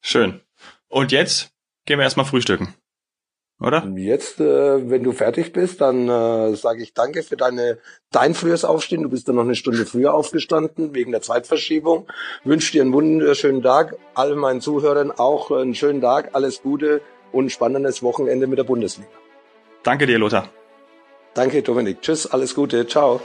Schön. 0.00 0.40
Und 0.88 1.12
jetzt 1.12 1.50
gehen 1.84 1.98
wir 1.98 2.04
erstmal 2.04 2.26
frühstücken 2.26 2.74
oder? 3.64 3.86
Jetzt, 3.96 4.40
äh, 4.40 4.90
wenn 4.90 5.02
du 5.02 5.12
fertig 5.12 5.52
bist, 5.52 5.80
dann 5.80 6.08
äh, 6.08 6.54
sage 6.54 6.82
ich 6.82 6.94
danke 6.94 7.22
für 7.22 7.36
deine 7.36 7.78
dein 8.10 8.34
frühes 8.34 8.64
Aufstehen. 8.64 9.02
Du 9.02 9.08
bist 9.08 9.28
dann 9.28 9.36
noch 9.36 9.42
eine 9.42 9.54
Stunde 9.54 9.86
früher 9.86 10.14
aufgestanden 10.14 10.94
wegen 10.94 11.10
der 11.12 11.22
Zeitverschiebung. 11.22 12.06
Wünsche 12.44 12.72
dir 12.72 12.82
einen 12.82 12.92
wunderschönen 12.92 13.62
Tag. 13.62 13.96
Allen 14.14 14.38
meinen 14.38 14.60
Zuhörern 14.60 15.10
auch 15.10 15.50
einen 15.50 15.74
schönen 15.74 16.00
Tag, 16.00 16.30
alles 16.32 16.62
Gute 16.62 17.00
und 17.32 17.50
spannendes 17.50 18.02
Wochenende 18.02 18.46
mit 18.46 18.58
der 18.58 18.64
Bundesliga. 18.64 19.08
Danke 19.82 20.06
dir, 20.06 20.18
Lothar. 20.18 20.48
Danke, 21.34 21.62
Dominik. 21.62 22.00
Tschüss, 22.00 22.26
alles 22.26 22.54
Gute. 22.54 22.86
Ciao. 22.86 23.20